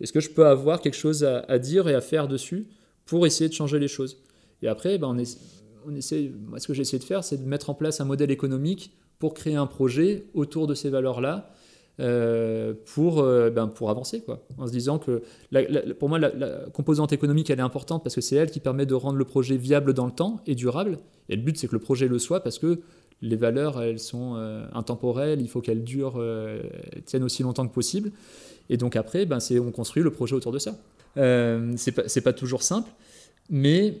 est-ce 0.00 0.12
que 0.12 0.20
je 0.20 0.30
peux 0.30 0.46
avoir 0.46 0.80
quelque 0.80 0.94
chose 0.94 1.24
à, 1.24 1.58
dire 1.58 1.88
et 1.88 1.94
à 1.94 2.00
faire 2.00 2.28
dessus 2.28 2.66
pour 3.06 3.26
essayer 3.26 3.48
de 3.48 3.54
changer 3.54 3.78
les 3.78 3.88
choses? 3.88 4.18
Et 4.62 4.68
après, 4.68 4.98
bah, 4.98 5.08
on, 5.08 5.18
essaie, 5.18 6.30
moi, 6.46 6.60
ce 6.60 6.68
que 6.68 6.74
j'ai 6.74 6.82
essayé 6.82 6.98
de 6.98 7.04
faire, 7.04 7.24
c'est 7.24 7.38
de 7.38 7.48
mettre 7.48 7.70
en 7.70 7.74
place 7.74 8.00
un 8.00 8.04
modèle 8.04 8.30
économique 8.30 8.92
pour 9.18 9.34
créer 9.34 9.56
un 9.56 9.66
projet 9.66 10.24
autour 10.34 10.66
de 10.66 10.74
ces 10.74 10.90
valeurs-là. 10.90 11.50
pour, 12.94 13.22
ben, 13.22 13.66
pour 13.66 13.90
avancer, 13.90 14.22
quoi. 14.22 14.46
en 14.56 14.66
se 14.66 14.72
disant 14.72 14.98
que 14.98 15.22
pour 15.98 16.08
moi, 16.08 16.18
la, 16.18 16.30
composante 16.72 17.12
économique, 17.12 17.50
elle 17.50 17.58
est 17.58 17.62
importante 17.62 18.02
parce 18.02 18.14
que 18.14 18.22
c'est 18.22 18.36
elle 18.36 18.50
qui 18.50 18.60
permet 18.60 18.86
de 18.86 18.94
rendre 18.94 19.18
le 19.18 19.24
projet 19.26 19.56
viable 19.56 19.92
dans 19.92 20.06
le 20.06 20.12
temps 20.12 20.40
et 20.46 20.54
durable. 20.54 20.98
Et 21.28 21.36
le 21.36 21.42
but, 21.42 21.58
c'est 21.58 21.66
que 21.66 21.74
le 21.74 21.80
projet 21.80 22.08
le 22.08 22.18
soit 22.18 22.40
parce 22.40 22.58
que 22.58 22.80
les 23.22 23.36
valeurs, 23.36 23.82
elles 23.82 23.98
sont 23.98 24.34
euh, 24.36 24.66
intemporelles, 24.72 25.40
il 25.40 25.48
faut 25.48 25.60
qu'elles 25.60 25.84
durent, 25.84 26.16
euh, 26.16 26.62
tiennent 27.04 27.24
aussi 27.24 27.42
longtemps 27.42 27.66
que 27.66 27.72
possible. 27.72 28.12
Et 28.68 28.76
donc 28.76 28.96
après, 28.96 29.26
ben, 29.26 29.38
on 29.60 29.70
construit 29.70 30.02
le 30.02 30.10
projet 30.10 30.34
autour 30.34 30.52
de 30.52 30.58
ça. 30.58 30.78
Euh, 31.16 31.74
c'est 31.76 32.20
pas, 32.20 32.32
toujours 32.32 32.62
simple, 32.62 32.90
mais 33.50 33.94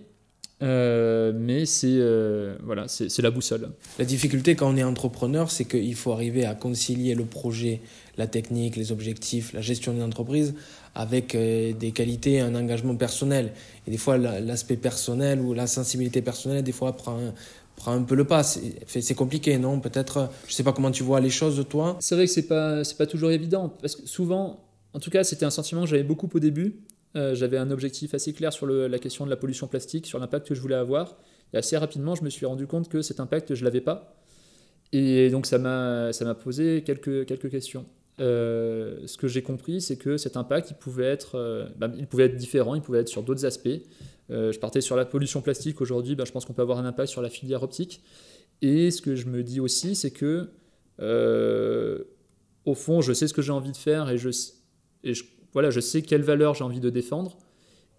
mais 0.62 1.64
c'est 1.64 1.98
voilà, 2.62 2.86
la 3.18 3.30
boussole. 3.30 3.70
La 3.98 4.04
difficulté 4.04 4.54
quand 4.54 4.72
on 4.72 4.76
est 4.76 4.84
entrepreneur, 4.84 5.50
c'est 5.50 5.64
qu'il 5.64 5.94
faut 5.94 6.12
arriver 6.12 6.44
à 6.44 6.54
concilier 6.54 7.14
le 7.14 7.24
projet, 7.24 7.80
la 8.18 8.26
technique, 8.26 8.76
les 8.76 8.92
objectifs, 8.92 9.52
la 9.54 9.62
gestion 9.62 9.92
d'une 9.92 10.02
entreprise 10.02 10.54
avec 10.94 11.34
des 11.36 11.92
qualités, 11.92 12.40
un 12.40 12.54
engagement 12.54 12.94
personnel. 12.94 13.52
Et 13.86 13.90
des 13.90 13.96
fois, 13.96 14.18
l'aspect 14.18 14.76
personnel 14.76 15.40
ou 15.40 15.54
la 15.54 15.66
sensibilité 15.66 16.20
personnelle, 16.20 16.62
des 16.62 16.72
fois, 16.72 16.94
prend 16.94 17.32
prend 17.80 17.92
un 17.92 18.02
peu 18.02 18.14
le 18.14 18.24
pas. 18.24 18.42
C'est 18.42 19.14
compliqué, 19.14 19.58
non? 19.58 19.80
Peut-être, 19.80 20.28
je 20.46 20.52
sais 20.52 20.62
pas 20.62 20.72
comment 20.72 20.90
tu 20.90 21.02
vois 21.02 21.18
les 21.20 21.30
choses, 21.30 21.64
toi. 21.68 21.96
C'est 22.00 22.14
vrai 22.14 22.26
que 22.26 22.30
c'est 22.30 22.46
pas, 22.46 22.82
pas 22.98 23.06
toujours 23.06 23.30
évident, 23.30 23.70
parce 23.80 23.96
que 23.96 24.06
souvent, 24.06 24.68
en 24.92 25.00
tout 25.00 25.10
cas, 25.10 25.24
c'était 25.24 25.46
un 25.46 25.50
sentiment 25.50 25.82
que 25.82 25.88
j'avais 25.88 26.02
beaucoup 26.02 26.28
au 26.32 26.38
début. 26.38 26.76
Euh, 27.16 27.34
j'avais 27.34 27.56
un 27.56 27.70
objectif 27.70 28.14
assez 28.14 28.32
clair 28.32 28.52
sur 28.52 28.66
la 28.66 28.98
question 28.98 29.24
de 29.24 29.30
la 29.30 29.36
pollution 29.36 29.66
plastique, 29.66 30.06
sur 30.06 30.18
l'impact 30.18 30.48
que 30.48 30.54
je 30.54 30.60
voulais 30.60 30.76
avoir. 30.76 31.16
Et 31.54 31.56
assez 31.56 31.76
rapidement, 31.76 32.14
je 32.14 32.22
me 32.22 32.30
suis 32.30 32.44
rendu 32.46 32.66
compte 32.66 32.88
que 32.88 33.00
cet 33.00 33.18
impact, 33.18 33.54
je 33.54 33.64
l'avais 33.64 33.80
pas. 33.80 34.14
Et 34.92 35.30
donc, 35.30 35.46
ça 35.46 35.58
m'a 35.58 36.34
posé 36.34 36.82
quelques, 36.84 37.24
quelques 37.24 37.50
questions. 37.50 37.86
Euh, 38.20 38.98
ce 39.06 39.16
que 39.16 39.26
j'ai 39.26 39.42
compris, 39.42 39.80
c'est 39.80 39.96
que 39.96 40.18
cet 40.18 40.36
impact, 40.36 40.70
il 40.70 40.74
pouvait 40.76 41.06
être, 41.06 41.36
euh, 41.36 41.64
bah, 41.78 41.90
il 41.96 42.06
pouvait 42.06 42.26
être 42.26 42.36
différent, 42.36 42.74
il 42.74 42.82
pouvait 42.82 43.00
être 43.00 43.08
sur 43.08 43.22
d'autres 43.22 43.46
aspects. 43.46 43.80
Euh, 44.30 44.52
je 44.52 44.58
partais 44.58 44.80
sur 44.80 44.96
la 44.96 45.04
pollution 45.04 45.42
plastique. 45.42 45.80
Aujourd'hui, 45.80 46.14
bah, 46.14 46.24
je 46.24 46.32
pense 46.32 46.44
qu'on 46.44 46.52
peut 46.52 46.62
avoir 46.62 46.78
un 46.78 46.84
impact 46.84 47.08
sur 47.08 47.22
la 47.22 47.30
filière 47.30 47.62
optique. 47.62 48.02
Et 48.62 48.90
ce 48.90 49.02
que 49.02 49.16
je 49.16 49.26
me 49.26 49.42
dis 49.42 49.60
aussi, 49.60 49.94
c'est 49.94 50.10
que, 50.10 50.50
au 52.64 52.74
fond, 52.74 53.00
je 53.00 53.12
sais 53.12 53.26
ce 53.26 53.34
que 53.34 53.42
j'ai 53.42 53.52
envie 53.52 53.72
de 53.72 53.76
faire 53.76 54.10
et 54.10 54.18
je, 54.18 54.30
voilà, 55.52 55.70
je 55.70 55.80
sais 55.80 56.02
quelle 56.02 56.22
valeur 56.22 56.54
j'ai 56.54 56.64
envie 56.64 56.80
de 56.80 56.90
défendre. 56.90 57.38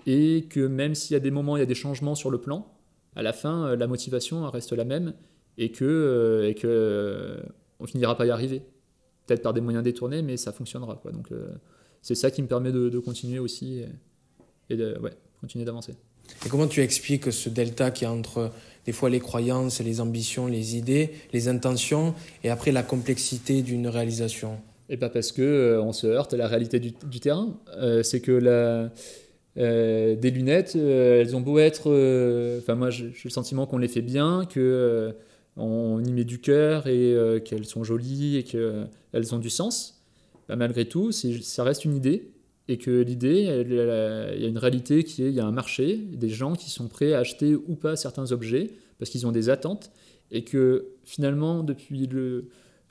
Et 0.06 0.48
que 0.50 0.60
même 0.60 0.96
s'il 0.96 1.14
y 1.14 1.18
a 1.18 1.20
des 1.20 1.32
moments, 1.32 1.58
il 1.58 1.60
y 1.60 1.64
a 1.64 1.68
des 1.68 1.76
changements 1.76 2.16
sur 2.16 2.30
le 2.30 2.40
plan, 2.40 2.68
à 3.16 3.24
la 3.24 3.34
fin, 3.34 3.76
la 3.76 3.88
motivation 3.88 4.50
reste 4.50 4.74
la 4.74 4.86
même 4.86 5.14
et 5.58 5.72
que, 5.72 6.46
et 6.48 6.56
que 6.56 7.40
on 7.80 7.88
finira 7.88 8.16
pas 8.16 8.26
y 8.26 8.30
arriver 8.32 8.64
peut-être 9.26 9.44
par 9.44 9.54
des 9.54 9.62
moyens 9.62 9.84
détournés, 9.84 10.22
mais 10.22 10.38
ça 10.38 10.52
fonctionnera. 10.52 11.02
Donc 11.12 11.32
euh, 11.32 11.50
c'est 12.02 12.16
ça 12.16 12.32
qui 12.32 12.42
me 12.42 12.48
permet 12.48 12.72
de, 12.72 13.00
continuer 13.00 13.40
aussi 13.40 13.84
et, 14.70 14.76
de 14.76 14.98
ouais, 15.00 15.14
continuer 15.40 15.66
d'avancer. 15.66 15.94
Et 16.46 16.50
comment 16.50 16.68
tu 16.68 16.82
expliques 16.82 17.32
ce 17.32 17.50
delta 17.50 17.92
qui 17.92 18.06
est 18.06 18.08
entre 18.08 18.52
des 18.86 18.92
fois 18.92 19.10
les 19.10 19.20
croyances, 19.20 19.80
les 19.82 20.02
ambitions, 20.02 20.48
les 20.48 20.76
idées, 20.76 21.12
les 21.34 21.48
intentions, 21.48 22.16
et 22.44 22.50
après 22.50 22.72
la 22.72 22.84
complexité 22.84 23.62
d'une 23.62 23.88
réalisation? 23.88 24.58
Et 24.90 24.98
pas 24.98 25.10
parce 25.10 25.32
que 25.32 25.42
euh, 25.42 25.82
on 25.82 25.94
se 25.94 26.08
heurte 26.08 26.34
à 26.34 26.38
la 26.38 26.48
réalité 26.48 26.80
du, 26.80 27.20
terrain. 27.20 27.56
Euh, 27.78 28.04
c'est 28.04 28.20
que 28.20 28.32
la, 28.32 28.92
des 29.56 30.32
lunettes, 30.32 30.76
elles 30.76 31.36
ont 31.36 31.42
beau 31.42 31.60
être. 31.60 31.88
Enfin, 32.60 32.76
moi, 32.76 32.90
j'ai 32.90 33.14
le 33.24 33.30
sentiment 33.30 33.66
qu'on 33.66 33.78
les 33.78 33.88
fait 33.88 34.02
bien, 34.02 34.46
que 34.50 35.16
on 35.58 36.04
y 36.04 36.12
met 36.12 36.24
du 36.24 36.40
cœur 36.40 36.88
et 36.88 37.14
euh, 37.14 37.40
qu'elles 37.40 37.66
sont 37.66 37.84
jolies 37.84 38.38
et 38.38 38.44
qu'elles 38.44 39.36
ont 39.36 39.38
du 39.38 39.50
sens, 39.50 40.02
bah, 40.48 40.56
malgré 40.56 40.86
tout, 40.86 41.12
ça 41.12 41.64
reste 41.64 41.86
une 41.86 41.96
idée 41.96 42.32
et 42.68 42.78
que 42.78 43.02
l'idée, 43.02 43.64
il 43.66 44.42
y 44.42 44.46
a 44.46 44.48
une 44.48 44.58
réalité 44.58 45.04
qui 45.04 45.24
est, 45.24 45.30
il 45.30 45.36
y 45.36 45.40
a 45.40 45.46
un 45.46 45.52
marché, 45.52 45.98
des 45.98 46.30
gens 46.30 46.54
qui 46.54 46.70
sont 46.70 46.88
prêts 46.88 47.14
à 47.14 47.20
acheter 47.20 47.56
ou 47.56 47.76
pas 47.76 47.96
certains 47.96 48.32
objets 48.32 48.72
parce 49.00 49.10
qu'ils 49.10 49.26
ont 49.26 49.32
des 49.32 49.50
attentes. 49.50 49.92
Et 50.32 50.44
que 50.44 50.94
finalement, 51.04 51.64
depuis 51.64 52.08
le, 52.08 52.50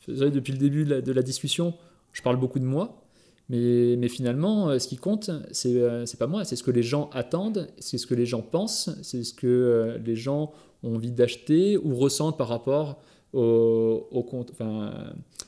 depuis 0.08 0.52
le 0.52 0.58
début 0.58 0.84
de 0.84 1.12
la, 1.12 1.22
discussion, 1.22 1.74
je 2.12 2.20
parle 2.20 2.36
beaucoup 2.36 2.58
de 2.58 2.64
moi, 2.64 3.02
mais, 3.48 3.96
mais 3.96 4.08
finalement, 4.08 4.68
euh, 4.68 4.78
ce 4.78 4.88
qui 4.88 4.96
compte, 4.96 5.30
c'est 5.50 5.76
euh, 5.76 6.04
pas 6.18 6.26
moi, 6.26 6.44
c'est 6.44 6.56
ce 6.56 6.62
que 6.62 6.70
les 6.70 6.82
gens 6.82 7.08
attendent, 7.14 7.68
c'est 7.78 7.96
ce 7.96 8.06
que 8.06 8.14
les 8.14 8.26
gens 8.26 8.42
pensent, 8.42 8.90
c'est 9.02 9.24
ce 9.24 9.32
que 9.32 9.98
les 10.04 10.16
gens 10.16 10.52
ont 10.82 10.96
envie 10.96 11.12
d'acheter 11.12 11.78
ou 11.78 11.94
ressentent 11.94 12.36
par 12.36 12.48
rapport 12.48 13.00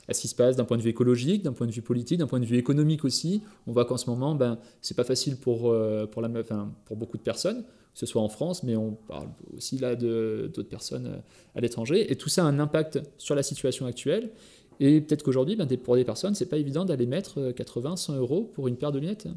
à 0.07 0.13
ce 0.13 0.21
qui 0.21 0.27
se 0.27 0.35
passe 0.35 0.55
d'un 0.55 0.65
point 0.65 0.77
de 0.77 0.81
vue 0.81 0.89
écologique, 0.89 1.43
d'un 1.43 1.53
point 1.53 1.67
de 1.67 1.71
vue 1.71 1.81
politique, 1.81 2.19
d'un 2.19 2.27
point 2.27 2.39
de 2.39 2.45
vue 2.45 2.57
économique 2.57 3.05
aussi. 3.05 3.41
On 3.67 3.71
voit 3.71 3.85
qu'en 3.85 3.97
ce 3.97 4.09
moment, 4.09 4.35
ben, 4.35 4.57
c'est 4.81 4.95
pas 4.95 5.03
facile 5.03 5.37
pour, 5.37 5.69
euh, 5.69 6.05
pour, 6.05 6.21
la, 6.21 6.29
enfin, 6.39 6.71
pour 6.85 6.97
beaucoup 6.97 7.17
de 7.17 7.23
personnes, 7.23 7.63
que 7.63 7.99
ce 7.99 8.05
soit 8.05 8.21
en 8.21 8.29
France, 8.29 8.63
mais 8.63 8.75
on 8.75 8.91
parle 9.07 9.29
aussi 9.55 9.77
là 9.77 9.95
d'autres 9.95 10.69
personnes 10.69 11.07
euh, 11.07 11.17
à 11.55 11.61
l'étranger. 11.61 12.11
Et 12.11 12.15
tout 12.15 12.29
ça 12.29 12.43
a 12.43 12.47
un 12.47 12.59
impact 12.59 13.01
sur 13.17 13.35
la 13.35 13.43
situation 13.43 13.85
actuelle. 13.85 14.31
Et 14.79 15.01
peut-être 15.01 15.23
qu'aujourd'hui, 15.23 15.55
ben, 15.55 15.67
pour 15.77 15.95
des 15.95 16.03
personnes, 16.03 16.35
c'est 16.35 16.49
pas 16.49 16.57
évident 16.57 16.85
d'aller 16.85 17.05
mettre 17.05 17.51
80, 17.51 17.91
euh, 17.91 17.95
100 17.95 18.15
euros 18.17 18.51
pour 18.53 18.67
une 18.67 18.75
paire 18.75 18.91
de 18.91 18.99
lunettes. 18.99 19.27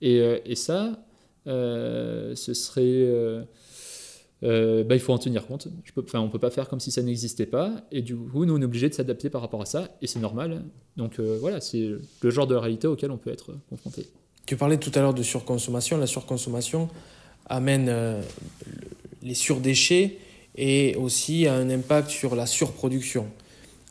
Et, 0.00 0.18
et 0.44 0.56
ça, 0.56 1.04
ce 1.46 2.54
serait 2.54 3.46
bah, 4.42 4.94
il 4.94 5.00
faut 5.00 5.12
en 5.12 5.18
tenir 5.18 5.46
compte. 5.46 5.68
Je 5.84 5.92
peux, 5.92 6.04
on 6.14 6.24
ne 6.24 6.28
peut 6.28 6.38
pas 6.38 6.50
faire 6.50 6.68
comme 6.68 6.80
si 6.80 6.90
ça 6.90 7.02
n'existait 7.02 7.46
pas. 7.46 7.82
Et 7.92 8.02
du 8.02 8.16
coup, 8.16 8.44
nous, 8.44 8.56
on 8.56 8.60
est 8.60 8.64
obligé 8.64 8.88
de 8.88 8.94
s'adapter 8.94 9.30
par 9.30 9.40
rapport 9.40 9.62
à 9.62 9.66
ça. 9.66 9.88
Et 10.02 10.06
c'est 10.06 10.20
normal. 10.20 10.62
Donc 10.96 11.18
euh, 11.18 11.38
voilà, 11.40 11.60
c'est 11.60 11.90
le 12.20 12.30
genre 12.30 12.46
de 12.46 12.54
réalité 12.54 12.86
auquel 12.86 13.10
on 13.10 13.18
peut 13.18 13.30
être 13.30 13.54
confronté. 13.70 14.08
Tu 14.46 14.56
parlais 14.56 14.78
tout 14.78 14.90
à 14.94 15.00
l'heure 15.00 15.14
de 15.14 15.22
surconsommation. 15.22 15.96
La 15.98 16.06
surconsommation 16.06 16.88
amène 17.46 17.86
euh, 17.88 18.20
les 19.22 19.34
surdéchets 19.34 20.18
et 20.56 20.96
aussi 20.96 21.46
a 21.46 21.54
un 21.54 21.70
impact 21.70 22.10
sur 22.10 22.34
la 22.34 22.46
surproduction. 22.46 23.26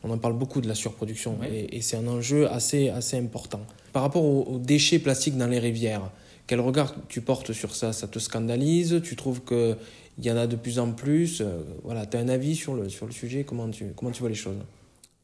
On 0.04 0.10
en 0.12 0.18
parle 0.18 0.38
beaucoup 0.38 0.62
de 0.62 0.68
la 0.68 0.76
surproduction 0.76 1.38
et, 1.44 1.82
c'est 1.82 1.96
un 1.96 2.08
enjeu 2.08 2.50
assez, 2.50 2.90
assez 2.90 3.18
important. 3.18 3.62
Par 3.94 4.02
rapport 4.02 4.24
aux 4.24 4.58
déchets 4.58 5.00
plastiques 5.00 5.38
dans 5.38 5.48
les 5.48 5.60
rivières, 5.60 6.10
quel 6.48 6.60
regard 6.60 6.96
tu 7.08 7.22
portes 7.22 7.54
sur 7.54 7.76
ça? 7.76 7.94
Ça 7.94 8.08
te 8.08 8.20
scandalise? 8.20 9.02
Tu 9.04 9.16
trouves 9.16 9.42
qu'il 9.42 9.78
y 10.20 10.32
en 10.32 10.38
a 10.38 10.48
de 10.48 10.56
plus 10.56 10.80
en 10.80 10.92
plus? 10.92 11.42
Euh, 11.42 11.62
Voilà, 11.84 12.06
tu 12.06 12.18
as 12.18 12.20
un 12.20 12.30
avis 12.30 12.56
sur 12.56 12.76
le, 12.76 12.90
sur 12.90 13.06
le 13.06 13.12
sujet? 13.12 13.44
Comment 13.44 13.70
tu, 13.70 13.94
comment 13.96 14.12
tu 14.12 14.20
vois 14.20 14.30
les 14.30 14.36
choses? 14.36 14.58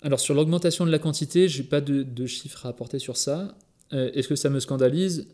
Alors 0.04 0.20
sur 0.20 0.36
l'augmentation 0.36 0.86
de 0.86 0.92
la 0.92 1.00
quantité, 1.00 1.50
je 1.50 1.62
n'ai 1.62 1.68
pas 1.68 1.82
de, 1.82 2.04
de, 2.04 2.26
chiffres 2.28 2.66
à 2.66 2.70
apporter 2.70 3.00
sur 3.00 3.18
ça. 3.18 3.58
Euh, 3.94 4.12
est-ce 4.14 4.28
que 4.28 4.36
ça 4.36 4.50
me 4.50 4.60
scandalise? 4.60 5.28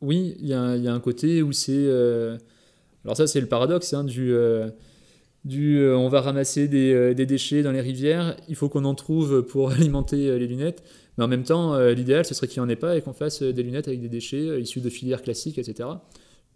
Oui, 0.00 0.36
il 0.40 0.46
y, 0.46 0.50
y, 0.50 0.54
a 0.54 0.92
un 0.92 1.00
côté 1.00 1.42
où 1.42 1.52
c'est... 1.52 1.72
Euh, 1.72 2.36
alors 3.04 3.16
ça 3.16 3.26
c'est 3.26 3.40
le 3.40 3.48
paradoxe 3.48 3.92
hein, 3.94 4.04
du... 4.04 4.34
du 5.44 5.86
on 5.88 6.08
va 6.08 6.20
ramasser 6.20 6.68
des, 6.68 7.14
des, 7.14 7.26
déchets 7.26 7.62
dans 7.62 7.72
les 7.72 7.80
rivières, 7.80 8.36
il 8.48 8.56
faut 8.56 8.68
qu'on 8.68 8.84
en 8.84 8.94
trouve 8.94 9.42
pour 9.42 9.70
alimenter 9.72 10.38
les 10.38 10.46
lunettes. 10.46 10.82
Mais 11.16 11.24
en 11.24 11.28
même 11.28 11.44
temps, 11.44 11.74
euh, 11.74 11.92
l'idéal, 11.92 12.24
ce 12.24 12.34
serait 12.34 12.48
qu'il 12.48 12.62
n'y 12.62 12.66
en 12.66 12.70
ait 12.70 12.76
pas 12.76 12.96
et 12.96 13.02
qu'on 13.02 13.12
fasse 13.12 13.42
euh, 13.42 13.52
des 13.52 13.62
lunettes 13.62 13.88
avec 13.88 14.00
des 14.00 14.08
déchets 14.08 14.48
euh, 14.48 14.60
issus 14.60 14.80
de 14.80 14.88
filières 14.88 15.22
classiques, 15.22 15.58
etc. 15.58 15.88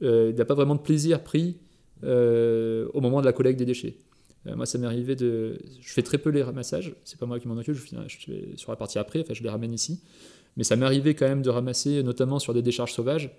il 0.01 0.35
n'y 0.35 0.41
a 0.41 0.45
pas 0.45 0.55
vraiment 0.55 0.75
de 0.75 0.81
plaisir 0.81 1.23
pris 1.23 1.59
au 2.03 3.01
moment 3.01 3.21
de 3.21 3.27
la 3.27 3.33
collecte 3.33 3.59
des 3.59 3.65
déchets. 3.65 3.97
moi, 4.45 4.67
ça 4.67 4.77
m'est 4.77 4.87
arrivé 4.87 5.17
de. 5.17 5.59
Je 5.81 5.93
fais 5.93 6.03
très 6.03 6.19
peu 6.19 6.29
les 6.29 6.43
ramassages, 6.43 6.95
c'est 7.05 7.19
pas 7.19 7.25
moi 7.25 7.41
qui 7.41 7.49
m'en 7.49 7.57
occupe, 7.57 7.75
je, 7.75 8.09
suis 8.09 8.53
sur 8.57 8.71
la 8.71 8.77
partie 8.77 8.99
après, 8.99 9.21
enfin, 9.21 9.33
je 9.33 9.43
les 9.43 9.49
ramène 9.49 9.73
ici. 9.73 10.03
Mais 10.59 10.65
ça 10.65 10.77
m'est 10.77 10.85
arrivé 10.85 11.15
quand 11.15 11.27
même 11.27 11.41
de 11.41 11.49
ramasser, 11.49 12.03
notamment 12.03 12.39
sur 12.39 12.53
des 12.53 12.63
décharges 12.63 12.93
sauvages. 12.93 13.31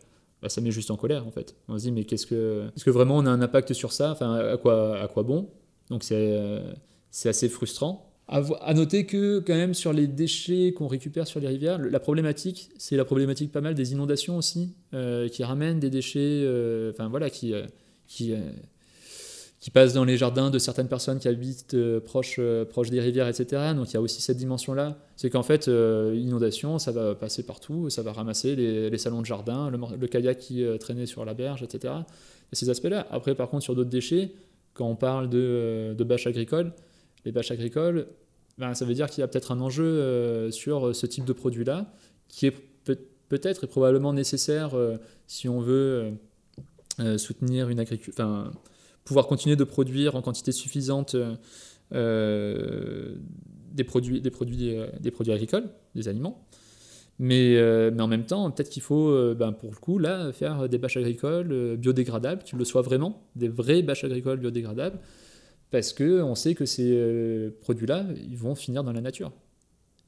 Bah, 0.41 0.49
ça 0.49 0.61
met 0.61 0.71
juste 0.71 0.91
en 0.91 0.97
colère 0.97 1.25
en 1.25 1.31
fait. 1.31 1.55
On 1.67 1.77
se 1.77 1.83
dit, 1.83 1.91
mais 1.91 2.03
qu'est-ce 2.03 2.25
que. 2.25 2.67
Est-ce 2.75 2.83
que 2.83 2.89
vraiment 2.89 3.17
on 3.17 3.25
a 3.27 3.29
un 3.29 3.41
impact 3.41 3.73
sur 3.73 3.91
ça? 3.91 4.11
Enfin, 4.11 4.33
à 4.33 4.57
quoi, 4.57 4.99
à 4.99 5.07
quoi 5.07 5.21
bon? 5.21 5.51
Donc 5.91 6.03
c'est 6.03 7.29
assez 7.29 7.49
frustrant. 7.49 8.06
À, 8.29 8.73
noter 8.73 9.05
que 9.05 9.39
quand 9.39 9.55
même 9.55 9.73
sur 9.73 9.93
les 9.93 10.05
déchets 10.05 10.73
qu'on 10.73 10.87
récupère 10.87 11.25
sur 11.27 11.39
les 11.39 11.47
rivières, 11.47 11.79
la 11.79 11.99
problématique, 12.01 12.69
c'est 12.77 12.97
la 12.97 13.05
problématique 13.05 13.53
pas 13.53 13.61
mal 13.61 13.73
des 13.73 13.93
inondations 13.93 14.35
aussi, 14.35 14.73
euh, 14.93 15.29
qui 15.29 15.45
ramènent 15.45 15.79
des 15.79 15.89
déchets, 15.89 16.41
euh, 16.43 16.91
enfin 16.91 17.07
voilà, 17.07 17.29
qui, 17.29 17.53
euh, 17.53 17.65
qui, 18.05 18.33
qui 19.61 19.71
passent 19.71 19.93
dans 19.93 20.03
les 20.03 20.17
jardins 20.17 20.49
de 20.49 20.59
certaines 20.59 20.89
personnes 20.89 21.19
qui 21.19 21.29
habitent 21.29 21.77
proches 21.99 22.41
proche 22.69 22.89
des 22.89 22.99
rivières, 22.99 23.29
etc. 23.29 23.71
Donc 23.73 23.91
il 23.91 23.93
y 23.93 23.97
a 23.97 24.01
aussi 24.01 24.21
cette 24.21 24.37
dimension-là. 24.37 24.97
C'est 25.15 25.29
qu'en 25.29 25.43
fait, 25.43 25.67
l'inondation, 25.67 26.79
ça 26.79 26.91
va 26.91 27.15
passer 27.15 27.43
partout, 27.43 27.89
ça 27.89 28.01
va 28.01 28.11
ramasser 28.11 28.57
les, 28.57 28.97
salons 28.97 29.21
de 29.21 29.25
jardin, 29.25 29.71
le, 29.71 30.07
kayak 30.07 30.37
qui 30.37 30.65
traînait 30.81 31.05
sur 31.05 31.23
la 31.23 31.33
berge, 31.33 31.63
etc. 31.63 31.93
Et 32.51 32.57
ces 32.57 32.69
aspects-là. 32.69 33.07
Après, 33.09 33.35
par 33.35 33.47
contre, 33.47 33.63
sur 33.63 33.73
d'autres 33.73 33.89
déchets, 33.89 34.33
quand 34.73 34.89
on 34.89 34.97
parle 34.97 35.29
de, 35.29 35.95
de 35.97 36.03
bâches 36.03 36.27
agricoles, 36.27 36.73
les 37.27 37.33
bâches 37.33 37.51
agricoles, 37.51 38.07
ben, 38.57 38.73
ça 38.73 38.85
veut 38.85 38.93
dire 38.93 39.09
qu'il 39.09 39.19
y 39.19 39.23
a 39.23 39.27
peut-être 39.27 39.51
un 39.51 39.59
enjeu 39.59 39.83
euh, 39.83 40.49
sur 40.49 40.95
ce 40.95 41.05
type 41.05 41.25
de 41.25 41.33
produit-là, 41.33 41.93
qui 42.29 42.47
est 42.47 42.53
peut-être 43.27 43.65
et 43.65 43.67
probablement 43.67 44.13
nécessaire 44.13 44.75
euh, 44.75 44.95
si 45.27 45.49
on 45.49 45.59
veut 45.59 46.13
euh, 47.01 47.17
soutenir 47.17 47.67
une 47.67 47.79
agriculture, 47.79 48.13
enfin, 48.15 48.49
pouvoir 49.03 49.27
continuer 49.27 49.57
de 49.57 49.65
produire 49.65 50.15
en 50.15 50.21
quantité 50.21 50.53
suffisante 50.53 51.17
des, 51.91 53.83
produits, 53.85 54.21
des, 54.21 54.31
produits, 54.31 54.77
des 55.01 55.11
produits 55.11 55.33
agricoles, 55.33 55.65
des 55.95 56.07
aliments. 56.07 56.45
Mais, 57.19 57.57
mais, 57.91 58.01
en 58.01 58.07
même 58.07 58.25
temps, 58.25 58.49
peut-être 58.51 58.69
qu'il 58.69 58.81
faut, 58.81 59.35
ben, 59.35 59.51
pour 59.51 59.71
le 59.71 59.77
coup, 59.77 59.97
là, 59.99 60.31
faire 60.31 60.69
des 60.69 60.77
bâches 60.77 60.97
agricoles 60.97 61.77
biodégradables, 61.77 62.43
qu'ils 62.43 62.57
le 62.57 62.65
soient 62.65 62.81
vraiment, 62.81 63.23
des 63.35 63.49
vraies 63.49 63.81
bâches 63.81 64.03
agricoles 64.03 64.39
biodégradables, 64.39 64.99
parce 65.71 65.93
qu'on 65.93 66.35
sait 66.35 66.55
que 66.55 66.65
ces 66.65 66.91
euh, 66.93 67.49
produits-là, 67.61 68.05
ils 68.29 68.37
vont 68.37 68.55
finir 68.55 68.83
dans 68.83 68.93
la 68.93 69.01
nature. 69.01 69.31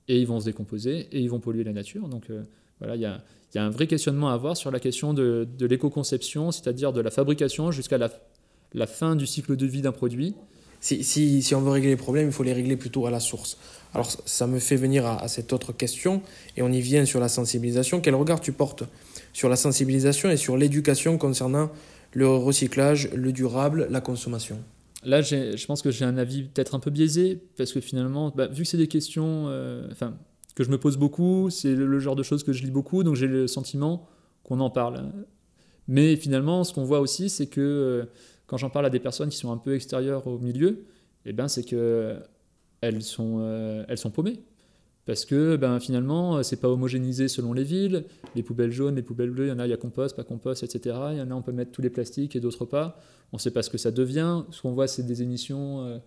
Et 0.08 0.20
ils 0.20 0.28
vont 0.28 0.40
se 0.40 0.46
décomposer 0.46 1.08
et 1.12 1.20
ils 1.20 1.30
vont 1.30 1.40
polluer 1.40 1.64
la 1.64 1.74
nature. 1.74 2.08
Donc 2.08 2.30
euh, 2.30 2.44
voilà, 2.80 2.96
il 2.96 3.02
y 3.02 3.06
a, 3.06 3.22
un 3.56 3.70
vrai 3.70 3.88
questionnement 3.88 4.30
à 4.30 4.34
avoir 4.34 4.56
sur 4.56 4.72
la 4.72 4.80
question 4.80 5.14
de, 5.14 5.48
l'éco-conception, 5.60 6.52
c'est-à-dire 6.52 6.94
de 6.94 7.02
la 7.02 7.12
fabrication 7.12 7.72
jusqu'à 7.72 7.98
la, 7.98 8.88
fin 8.88 9.16
du 9.16 9.28
cycle 9.28 9.56
de 9.56 9.66
vie 9.66 9.82
d'un 9.82 9.92
produit. 9.92 10.34
Si, 10.82 11.52
on 11.54 11.60
veut 11.60 11.72
régler 11.72 11.90
les 11.90 11.98
problèmes, 11.98 12.28
il 12.28 12.32
faut 12.32 12.44
les 12.44 12.54
régler 12.54 12.78
plutôt 12.78 13.06
à 13.06 13.12
la 13.12 13.20
source. 13.20 13.58
Alors 13.94 14.10
ça 14.10 14.48
me 14.48 14.60
fait 14.60 14.78
venir 14.78 15.06
à, 15.06 15.28
cette 15.28 15.52
autre 15.52 15.74
question, 15.74 16.22
et 16.56 16.62
on 16.62 16.72
y 16.72 16.80
vient 16.80 17.04
sur 17.04 17.20
la 17.20 17.28
sensibilisation. 17.28 18.00
Quel 18.00 18.16
regard 18.16 18.40
tu 18.40 18.54
portes 18.54 18.84
sur 19.34 19.50
la 19.50 19.58
sensibilisation 19.58 20.30
et 20.30 20.38
sur 20.38 20.56
l'éducation 20.56 21.18
concernant 21.18 21.70
le 22.14 22.30
recyclage, 22.30 23.10
le 23.14 23.34
durable, 23.34 23.88
la 23.90 24.00
consommation? 24.00 24.58
Là, 25.04 25.22
je 25.22 25.66
pense 25.66 25.82
que 25.82 25.92
j'ai 25.92 26.04
un 26.04 26.18
avis 26.18 26.44
peut-être 26.44 26.76
un 26.76 26.80
peu 26.80 26.92
biaisé, 26.92 27.42
parce 27.58 27.72
que 27.72 27.80
finalement, 27.80 28.34
bah, 28.36 28.48
vu 28.48 28.64
que 28.64 28.70
c'est 28.70 28.78
des 28.78 28.88
questions 28.88 29.46
euh, 29.48 29.88
enfin, 29.92 30.18
que 30.56 30.64
je 30.64 30.70
me 30.70 30.78
pose 30.78 30.98
beaucoup, 30.98 31.50
c'est 31.50 31.74
le, 31.74 32.00
genre 32.00 32.16
de 32.16 32.24
choses 32.24 32.44
que 32.44 32.52
je 32.52 32.64
lis 32.64 32.72
beaucoup, 32.72 33.04
donc 33.04 33.16
j'ai 33.16 33.28
le 33.28 33.48
sentiment 33.48 34.10
qu'on 34.44 34.60
en 34.60 34.70
parle. 34.70 35.12
Mais 35.88 36.18
finalement, 36.18 36.64
ce 36.66 36.74
qu'on 36.74 36.84
voit 36.84 37.00
aussi, 37.00 37.30
c'est 37.30 37.48
que 37.48 37.62
euh, 37.62 38.06
quand 38.46 38.58
j'en 38.58 38.70
parle 38.70 38.86
à 38.88 38.90
des 38.90 39.00
personnes 39.00 39.30
qui 39.30 39.38
sont 39.38 39.52
un 39.52 39.58
peu 39.58 39.74
extérieures 39.74 40.28
au 40.28 40.38
milieu, 40.38 40.86
eh 41.26 41.32
ben, 41.32 41.48
c'est 41.48 41.64
que 41.64 42.18
sont, 43.00 43.38
euh, 43.40 43.86
elles 43.88 43.98
sont 43.98 44.12
paumées. 44.12 44.40
Parce 45.06 45.26
que 45.26 45.56
ben, 45.56 45.80
finalement, 45.80 46.44
c'est 46.44 46.60
pas 46.60 46.70
homogénéisé 46.70 47.28
selon 47.28 47.54
les 47.54 47.64
villes. 47.64 48.06
Les 48.36 48.44
poubelles 48.44 48.72
jaunes, 48.72 48.96
les 48.96 49.02
poubelles 49.02 49.32
bleues, 49.32 49.48
il 49.48 49.50
y 49.50 49.52
en 49.52 49.60
a, 49.60 49.66
il 49.66 49.70
y 49.70 49.74
a 49.74 49.78
compost, 49.78 50.16
pas 50.16 50.24
compost, 50.24 50.64
etc. 50.64 50.96
Il 51.12 51.18
y 51.18 51.22
en 51.22 51.32
a, 51.32 51.34
on 51.34 51.42
peut 51.42 51.52
mettre 51.52 51.72
tous 51.72 51.82
les 51.82 51.90
plastiques 51.90 52.36
et 52.36 52.40
d'autres 52.40 52.66
pas. 52.66 53.02
On 53.32 53.38
ne 53.38 53.42
sait 53.42 53.52
pas 53.52 53.64
ce 53.64 53.70
que 53.70 53.78
ça 53.78 53.92
devient. 53.92 54.44
Ce 54.52 54.62
qu'on 54.62 54.74
voit, 54.74 54.88
c'est 54.88 55.04
des 55.04 55.24
émissions 55.24 55.84
euh, 55.86 55.98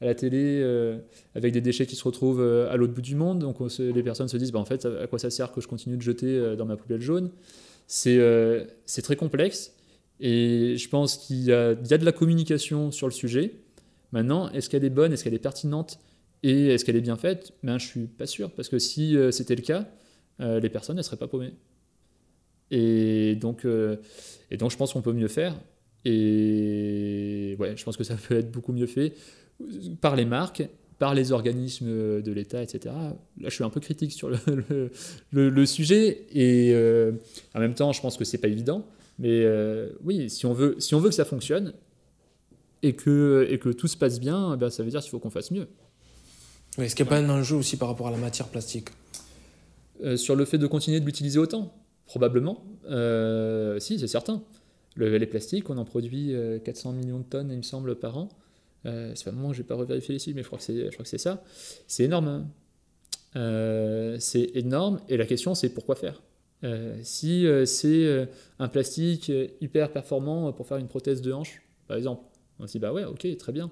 à 0.00 0.06
la 0.06 0.14
télé 0.14 0.60
euh, 0.62 0.98
avec 1.34 1.52
des 1.52 1.60
déchets 1.60 1.86
qui 1.86 1.96
se 1.96 2.04
retrouvent 2.04 2.40
euh, 2.40 2.70
à 2.70 2.76
l'autre 2.76 2.94
bout 2.94 3.02
du 3.02 3.14
monde. 3.14 3.38
Donc 3.38 3.58
les 3.78 4.02
personnes 4.02 4.28
se 4.28 4.36
disent, 4.36 4.52
ben, 4.52 4.60
en 4.60 4.64
fait, 4.64 4.86
à 4.86 5.06
quoi 5.06 5.18
ça 5.18 5.30
sert 5.30 5.52
que 5.52 5.60
je 5.60 5.68
continue 5.68 5.96
de 5.96 6.02
jeter 6.02 6.38
euh, 6.38 6.56
dans 6.56 6.66
ma 6.66 6.76
poubelle 6.76 7.02
jaune? 7.02 7.30
C'est 7.86 8.18
euh, 8.18 8.64
très 9.02 9.16
complexe. 9.16 9.74
Et 10.20 10.76
je 10.76 10.88
pense 10.88 11.16
qu'il 11.16 11.44
y, 11.44 11.52
a 11.52 11.74
de 11.74 12.04
la 12.04 12.12
communication 12.12 12.90
sur 12.90 13.06
le 13.06 13.12
sujet. 13.12 13.54
Maintenant, 14.12 14.50
est-ce 14.50 14.68
qu'elle 14.68 14.84
est 14.84 14.90
bonne, 14.90 15.12
est-ce 15.12 15.24
qu'elle 15.24 15.34
est 15.34 15.38
pertinente? 15.38 15.98
Et 16.42 16.68
est-ce 16.68 16.84
qu'elle 16.84 16.96
est 16.96 17.02
bien 17.02 17.16
faite? 17.16 17.52
Ben, 17.62 17.78
Je 17.78 17.86
suis 17.86 18.06
pas 18.06 18.26
sûr, 18.26 18.50
parce 18.50 18.68
que 18.68 18.78
si 18.78 19.16
euh, 19.16 19.30
c'était 19.30 19.56
le 19.56 19.62
cas, 19.62 19.86
euh, 20.40 20.60
les 20.60 20.70
personnes 20.70 20.96
ne 20.96 21.02
seraient 21.02 21.16
pas 21.16 21.28
paumées. 21.28 21.54
Et 22.70 23.34
donc, 23.36 23.64
euh, 23.64 23.96
et 24.50 24.56
donc 24.56 24.70
je 24.70 24.76
pense 24.76 24.92
qu'on 24.92 25.02
peut 25.02 25.12
mieux 25.12 25.28
faire. 25.28 25.54
Et 26.04 27.56
ouais, 27.58 27.76
je 27.76 27.84
pense 27.84 27.96
que 27.96 28.04
ça 28.04 28.14
peut 28.14 28.36
être 28.36 28.50
beaucoup 28.50 28.72
mieux 28.72 28.86
fait 28.86 29.12
par 30.00 30.16
les 30.16 30.24
marques, 30.24 30.66
par 30.98 31.14
les 31.14 31.32
organismes 31.32 32.22
de 32.22 32.32
l'État, 32.32 32.62
etc. 32.62 32.94
Là, 32.94 33.48
je 33.48 33.50
suis 33.50 33.64
un 33.64 33.70
peu 33.70 33.80
critique 33.80 34.12
sur 34.12 34.30
le, 34.30 35.66
sujet. 35.66 36.26
Et 36.32 36.74
en 37.54 37.60
même 37.60 37.74
temps, 37.74 37.92
je 37.92 38.00
pense 38.00 38.16
que 38.16 38.24
c'est 38.24 38.38
pas 38.38 38.48
évident. 38.48 38.86
Mais 39.18 39.46
oui, 40.04 40.30
si 40.30 40.46
on, 40.46 40.54
veut, 40.54 40.76
si 40.78 40.94
on 40.94 41.00
veut 41.00 41.10
que 41.10 41.14
ça 41.14 41.26
fonctionne 41.26 41.74
et 42.82 42.94
que, 42.94 43.46
et 43.50 43.58
que 43.58 43.68
tout 43.68 43.88
se 43.88 43.96
passe 43.98 44.20
bien, 44.20 44.56
ben, 44.56 44.70
ça 44.70 44.82
veut 44.82 44.90
dire 44.90 45.00
qu'il 45.00 45.10
faut 45.10 45.18
qu'on 45.18 45.28
fasse 45.28 45.50
mieux. 45.50 45.66
Oui, 46.80 46.86
Est-ce 46.86 46.96
qu'il 46.96 47.04
n'y 47.04 47.10
a 47.10 47.10
pas 47.10 47.18
un 47.18 47.28
enjeu 47.28 47.56
aussi 47.56 47.76
par 47.76 47.88
rapport 47.88 48.08
à 48.08 48.10
la 48.10 48.16
matière 48.16 48.48
plastique 48.48 48.88
euh, 50.02 50.16
Sur 50.16 50.34
le 50.34 50.46
fait 50.46 50.56
de 50.56 50.66
continuer 50.66 50.98
de 50.98 51.04
l'utiliser 51.04 51.38
autant 51.38 51.74
Probablement. 52.06 52.64
Euh, 52.88 53.78
si, 53.78 53.98
c'est 53.98 54.06
certain. 54.06 54.42
Le, 54.96 55.14
les 55.18 55.26
plastiques, 55.26 55.68
on 55.68 55.76
en 55.76 55.84
produit 55.84 56.34
400 56.64 56.92
millions 56.92 57.18
de 57.18 57.24
tonnes, 57.24 57.50
il 57.50 57.58
me 57.58 57.62
semble, 57.62 57.96
par 57.96 58.16
an. 58.16 58.30
Euh, 58.86 59.12
c'est 59.14 59.30
pas 59.30 59.36
je 59.52 59.58
n'ai 59.58 59.64
pas 59.64 59.74
revérifié 59.74 60.14
les 60.14 60.18
chiffres, 60.18 60.36
mais 60.36 60.42
je 60.42 60.46
crois 60.48 60.58
que 60.58 61.08
c'est 61.08 61.18
ça. 61.18 61.44
C'est 61.86 62.04
énorme. 62.04 62.28
Hein. 62.28 62.46
Euh, 63.36 64.16
c'est 64.18 64.50
énorme. 64.54 65.00
Et 65.10 65.18
la 65.18 65.26
question, 65.26 65.54
c'est 65.54 65.68
pourquoi 65.68 65.96
faire? 65.96 66.22
Euh, 66.64 66.96
Si 67.02 67.46
c'est 67.66 68.26
un 68.58 68.68
plastique 68.68 69.30
hyper 69.60 69.92
performant 69.92 70.50
pour 70.54 70.66
faire 70.66 70.78
une 70.78 70.88
prothèse 70.88 71.20
de 71.20 71.30
hanche, 71.30 71.62
par 71.88 71.98
exemple, 71.98 72.24
on 72.58 72.66
se 72.66 72.72
dit, 72.72 72.78
bah 72.78 72.92
ouais, 72.92 73.04
ok, 73.04 73.36
très 73.36 73.52
bien. 73.52 73.70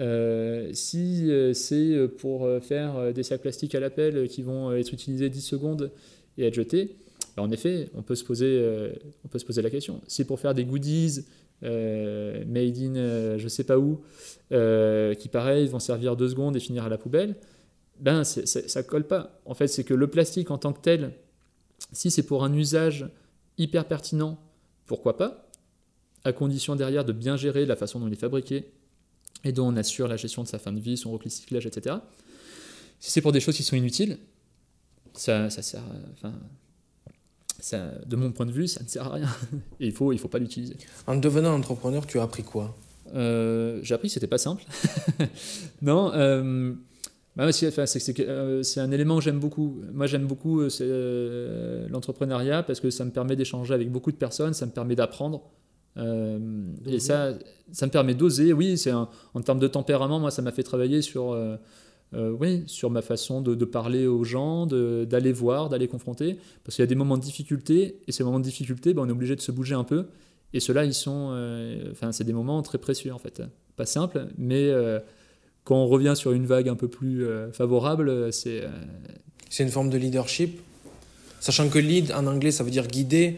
Euh, 0.00 0.70
si 0.72 1.30
euh, 1.30 1.52
c'est 1.52 2.08
pour 2.18 2.48
faire 2.62 3.12
des 3.12 3.22
sacs 3.22 3.42
plastiques 3.42 3.74
à 3.74 3.80
l'appel 3.80 4.28
qui 4.28 4.42
vont 4.42 4.72
être 4.72 4.92
utilisés 4.92 5.28
10 5.28 5.40
secondes 5.40 5.90
et 6.36 6.46
être 6.46 6.54
jetés, 6.54 6.96
bah 7.36 7.42
en 7.42 7.50
effet, 7.50 7.90
on 7.94 8.02
peut, 8.02 8.14
se 8.14 8.24
poser, 8.24 8.58
euh, 8.60 8.92
on 9.24 9.28
peut 9.28 9.38
se 9.38 9.44
poser 9.44 9.62
la 9.62 9.70
question. 9.70 10.00
Si 10.06 10.16
c'est 10.16 10.24
pour 10.24 10.38
faire 10.38 10.54
des 10.54 10.64
goodies 10.64 11.24
euh, 11.64 12.44
made 12.46 12.78
in 12.78 12.96
euh, 12.96 13.38
je 13.38 13.48
sais 13.48 13.64
pas 13.64 13.78
où, 13.78 14.02
qui 14.50 15.28
pareil 15.28 15.66
vont 15.66 15.80
servir 15.80 16.16
deux 16.16 16.28
secondes 16.28 16.56
et 16.56 16.60
finir 16.60 16.84
à 16.84 16.88
la 16.88 16.98
poubelle, 16.98 17.34
ben 17.98 18.24
c 18.24 18.46
ça 18.46 18.82
colle 18.82 19.06
pas. 19.06 19.40
En 19.46 19.54
fait, 19.54 19.66
c'est 19.66 19.84
que 19.84 19.94
le 19.94 20.06
plastique 20.06 20.50
en 20.50 20.58
tant 20.58 20.72
que 20.72 20.80
tel, 20.80 21.12
si 21.92 22.10
c'est 22.10 22.22
pour 22.22 22.44
un 22.44 22.52
usage 22.52 23.08
hyper 23.58 23.86
pertinent, 23.86 24.38
pourquoi 24.86 25.16
pas 25.16 25.48
À 26.24 26.32
condition 26.32 26.76
derrière 26.76 27.04
de 27.04 27.12
bien 27.12 27.36
gérer 27.36 27.66
la 27.66 27.76
façon 27.76 27.98
dont 27.98 28.06
il 28.06 28.12
est 28.12 28.16
fabriqué, 28.16 28.66
et 29.42 29.52
dont 29.52 29.66
on 29.68 29.76
assure 29.76 30.08
la 30.08 30.16
gestion 30.16 30.42
de 30.42 30.48
sa 30.48 30.58
fin 30.58 30.72
de 30.72 30.80
vie, 30.80 30.96
son 30.96 31.12
recyclage, 31.16 31.66
etc. 31.66 31.96
Si 33.00 33.10
c'est 33.10 33.20
pour 33.20 33.32
des 33.32 33.40
choses 33.40 33.56
qui 33.56 33.62
sont 33.62 33.76
inutiles, 33.76 34.18
ça, 35.14 35.50
ça 35.50 35.62
sert. 35.62 35.82
Enfin, 36.14 36.32
ça, 37.60 37.92
de 38.06 38.16
mon 38.16 38.32
point 38.32 38.46
de 38.46 38.52
vue, 38.52 38.68
ça 38.68 38.82
ne 38.82 38.88
sert 38.88 39.06
à 39.06 39.14
rien. 39.14 39.28
Et 39.80 39.86
il 39.86 39.92
faut, 39.92 40.12
il 40.12 40.18
faut 40.18 40.28
pas 40.28 40.38
l'utiliser. 40.38 40.76
En 41.06 41.16
devenant 41.16 41.54
entrepreneur, 41.54 42.06
tu 42.06 42.18
as 42.18 42.22
appris 42.22 42.42
quoi? 42.42 42.76
Euh, 43.14 43.80
J'ai 43.82 43.94
appris 43.94 44.08
que 44.08 44.14
c'était 44.14 44.26
pas 44.26 44.38
simple. 44.38 44.64
non. 45.82 46.12
Euh, 46.14 46.74
bah, 47.36 47.50
c'est 47.50 48.20
euh, 48.20 48.62
un 48.76 48.90
élément 48.92 49.18
que 49.18 49.24
j'aime 49.24 49.40
beaucoup. 49.40 49.80
Moi, 49.92 50.06
j'aime 50.06 50.26
beaucoup 50.26 50.60
euh, 50.60 51.88
l'entrepreneuriat 51.88 52.62
parce 52.62 52.80
que 52.80 52.90
ça 52.90 53.04
me 53.04 53.10
permet 53.10 53.34
d'échanger 53.34 53.74
avec 53.74 53.90
beaucoup 53.90 54.12
de 54.12 54.16
personnes, 54.16 54.54
ça 54.54 54.66
me 54.66 54.70
permet 54.70 54.94
d'apprendre. 54.94 55.42
Euh, 55.96 56.38
et 56.86 56.98
ça, 57.00 57.34
ça 57.72 57.86
me 57.86 57.90
permet 57.90 58.14
d'oser. 58.14 58.52
Oui, 58.52 58.76
c'est 58.78 58.92
en 58.92 59.08
termes 59.44 59.58
de 59.58 59.68
tempérament, 59.68 60.20
moi, 60.20 60.30
ça 60.30 60.42
m'a 60.42 60.52
fait 60.52 60.62
travailler 60.62 61.02
sur, 61.02 61.32
euh, 61.32 61.56
euh, 62.14 62.30
oui, 62.38 62.64
sur 62.66 62.90
ma 62.90 63.02
façon 63.02 63.40
de, 63.40 63.54
de 63.54 63.64
parler 63.64 64.06
aux 64.06 64.24
gens, 64.24 64.66
d'aller 64.66 65.32
voir, 65.32 65.68
d'aller 65.68 65.88
confronter. 65.88 66.38
Parce 66.64 66.76
qu'il 66.76 66.82
y 66.82 66.84
a 66.84 66.88
des 66.88 66.94
moments 66.94 67.16
de 67.16 67.22
difficulté, 67.22 68.00
et 68.06 68.12
ces 68.12 68.24
moments 68.24 68.40
de 68.40 68.44
difficulté, 68.44 68.94
ben, 68.94 69.02
on 69.02 69.08
est 69.08 69.12
obligé 69.12 69.36
de 69.36 69.40
se 69.40 69.52
bouger 69.52 69.74
un 69.74 69.84
peu. 69.84 70.06
Et 70.52 70.60
ceux-là, 70.60 70.84
ils 70.84 70.94
sont, 70.94 71.30
euh, 71.32 71.90
enfin, 71.90 72.12
c'est 72.12 72.24
des 72.24 72.32
moments 72.32 72.62
très 72.62 72.78
précieux 72.78 73.12
en 73.12 73.18
fait. 73.18 73.42
Pas 73.76 73.86
simple, 73.86 74.28
mais 74.38 74.68
euh, 74.68 75.00
quand 75.64 75.76
on 75.76 75.88
revient 75.88 76.14
sur 76.14 76.32
une 76.32 76.46
vague 76.46 76.68
un 76.68 76.76
peu 76.76 76.88
plus 76.88 77.26
favorable, 77.52 78.32
c'est. 78.32 78.64
C'est 79.50 79.62
une 79.62 79.70
forme 79.70 79.88
de 79.88 79.96
leadership, 79.96 80.60
sachant 81.38 81.68
que 81.68 81.78
lead 81.78 82.10
en 82.10 82.26
anglais, 82.26 82.50
ça 82.50 82.64
veut 82.64 82.72
dire 82.72 82.88
guider 82.88 83.36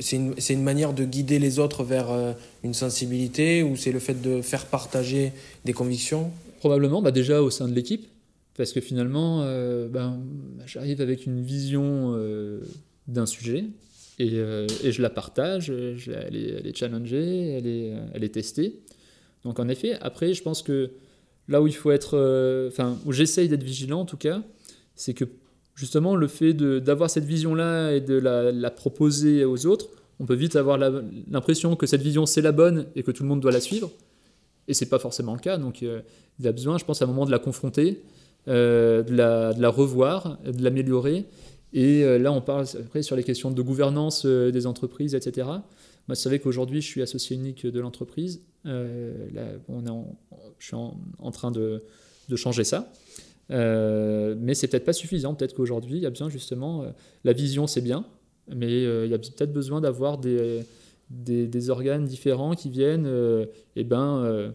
c'est 0.00 0.16
une, 0.16 0.34
une, 0.48 0.62
manière 0.62 0.92
de 0.92 1.04
guider 1.04 1.38
les 1.38 1.58
autres 1.58 1.84
vers 1.84 2.10
euh, 2.10 2.32
une 2.64 2.74
sensibilité 2.74 3.62
ou 3.62 3.76
c'est 3.76 3.92
le 3.92 3.98
fait 3.98 4.20
de 4.20 4.42
faire 4.42 4.66
partager 4.66 5.32
des 5.64 5.72
convictions? 5.72 6.30
Probablement, 6.58 7.02
bah 7.02 7.10
déjà 7.10 7.42
au 7.42 7.50
sein 7.50 7.68
de 7.68 7.74
l'équipe, 7.74 8.06
parce 8.56 8.72
que 8.72 8.80
finalement, 8.80 9.42
euh, 9.42 9.88
ben, 9.88 10.20
j'arrive 10.66 11.00
avec 11.00 11.26
une 11.26 11.42
vision 11.42 12.14
euh, 12.16 12.60
d'un 13.06 13.26
sujet 13.26 13.64
et, 14.18 14.34
et, 14.82 14.90
je 14.90 15.00
la 15.00 15.10
partage, 15.10 15.66
je, 15.66 16.10
elle, 16.10 16.36
est, 16.36 16.48
elle, 16.58 16.66
est, 16.66 16.76
challengée, 16.76 17.50
elle 17.50 17.66
est, 17.68 17.92
elle 18.14 18.24
est 18.24 18.34
testée. 18.34 18.80
Donc 19.44 19.60
en 19.60 19.68
effet, 19.68 19.96
après, 20.00 20.34
je 20.34 20.42
pense 20.42 20.62
que 20.62 20.90
là 21.46 21.62
où 21.62 21.68
il 21.68 21.74
faut 21.74 21.92
être, 21.92 22.66
enfin, 22.68 22.98
où 23.06 23.12
j'essaye 23.12 23.48
d'être 23.48 23.62
vigilant 23.62 24.00
en 24.00 24.04
tout 24.04 24.16
cas, 24.16 24.42
c'est 24.96 25.14
que 25.14 25.24
justement, 25.78 26.16
le 26.16 26.26
fait 26.26 26.54
d'avoir 26.54 27.08
cette 27.08 27.24
vision-là 27.24 27.92
et 27.92 28.00
de 28.00 28.14
la, 28.14 28.70
proposer 28.70 29.44
aux 29.44 29.64
autres, 29.66 29.88
on 30.18 30.26
peut 30.26 30.34
vite 30.34 30.56
avoir 30.56 30.76
l'impression 30.76 31.76
que 31.76 31.86
cette 31.86 32.02
vision 32.02 32.26
c'est 32.26 32.42
la 32.42 32.50
bonne 32.50 32.86
et 32.96 33.04
que 33.04 33.12
tout 33.12 33.22
le 33.22 33.28
monde 33.28 33.40
doit 33.40 33.52
la 33.52 33.60
suivre. 33.60 33.88
Et 34.66 34.74
c'est 34.74 34.88
pas 34.88 34.98
forcément 34.98 35.34
le 35.34 35.38
cas. 35.38 35.56
Donc 35.56 35.84
euh, 35.84 36.00
il 36.40 36.44
y 36.44 36.48
a 36.48 36.52
besoin, 36.52 36.78
je 36.78 36.84
pense, 36.84 37.00
à 37.00 37.04
un 37.04 37.08
moment 37.08 37.26
de 37.26 37.30
la 37.30 37.38
confronter, 37.38 38.02
euh, 38.48 39.04
de, 39.04 39.14
la, 39.14 39.68
revoir, 39.68 40.38
de 40.44 40.62
l'améliorer. 40.64 41.26
Et 41.72 42.02
euh, 42.02 42.18
là, 42.18 42.32
on 42.32 42.40
parle 42.40 42.66
après 42.80 43.02
sur 43.02 43.14
les 43.14 43.22
questions 43.22 43.52
de 43.52 43.62
gouvernance 43.62 44.26
des 44.26 44.66
entreprises, 44.66 45.14
etc. 45.14 45.46
Moi, 45.46 45.60
vous 46.08 46.14
savez 46.16 46.40
qu'aujourd'hui, 46.40 46.80
je 46.80 46.88
suis 46.88 47.02
associé 47.02 47.36
unique 47.36 47.64
de 47.64 47.78
l'entreprise. 47.78 48.40
Euh, 48.66 49.28
on 49.68 49.86
est 49.86 49.90
en, 49.90 50.18
je 50.58 50.66
suis 50.66 50.76
en, 50.76 51.30
train 51.30 51.52
de 51.52 51.82
changer 52.34 52.64
ça. 52.64 52.92
Euh, 53.50 54.34
mais 54.38 54.54
c'est 54.54 54.68
peut-être 54.68 54.84
pas 54.84 54.92
suffisant. 54.92 55.34
Peut-être 55.34 55.54
qu'aujourd'hui, 55.54 55.96
il 55.96 56.02
y 56.02 56.06
a 56.06 56.10
besoin 56.10 56.28
justement. 56.28 56.82
Euh, 56.82 56.90
la 57.24 57.32
vision, 57.32 57.66
c'est 57.66 57.80
bien, 57.80 58.04
mais 58.54 58.66
euh, 58.66 59.06
il 59.06 59.10
y 59.10 59.14
a 59.14 59.18
peut-être 59.18 59.52
besoin 59.52 59.80
d'avoir 59.80 60.18
des, 60.18 60.62
des, 61.10 61.46
des, 61.46 61.70
organes 61.70 62.04
différents 62.04 62.54
qui 62.54 62.68
viennent 62.70 63.08
eh 63.76 63.84
ben, 63.84 64.52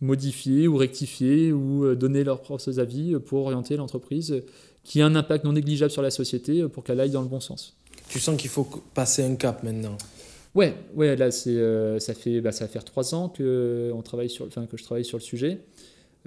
modifier 0.00 0.68
ou 0.68 0.76
rectifier 0.76 1.52
ou 1.52 1.94
donner 1.94 2.24
leurs 2.24 2.42
propres 2.42 2.78
avis 2.78 3.14
pour 3.18 3.40
orienter 3.44 3.76
l'entreprise 3.76 4.42
qui 4.82 5.00
a 5.00 5.06
un 5.06 5.16
impact 5.16 5.44
non 5.44 5.54
négligeable 5.54 5.90
sur 5.90 6.02
la 6.02 6.10
société 6.10 6.68
pour 6.68 6.84
qu'elle 6.84 7.00
aille 7.00 7.10
dans 7.10 7.22
le 7.22 7.28
bon 7.28 7.40
sens. 7.40 7.74
Tu 8.10 8.20
sens 8.20 8.38
qu'il 8.38 8.50
faut 8.50 8.68
passer 8.92 9.22
un 9.22 9.34
cap 9.36 9.62
maintenant? 9.62 9.96
Ouais, 10.54 10.74
ouais, 10.94 11.16
là 11.16 11.30
c'est 11.30 11.58
ça 12.00 12.12
fait 12.12 12.42
bah, 12.42 12.52
ça 12.52 12.66
va 12.66 12.68
faire 12.68 12.84
trois 12.84 13.14
ans 13.14 13.30
que 13.30 13.90
on 13.94 14.02
travaille 14.02 14.28
sur, 14.28 14.46
enfin 14.46 14.66
que 14.66 14.76
je 14.76 14.84
travaille 14.84 15.06
sur 15.06 15.16
le 15.16 15.22
sujet. 15.22 15.60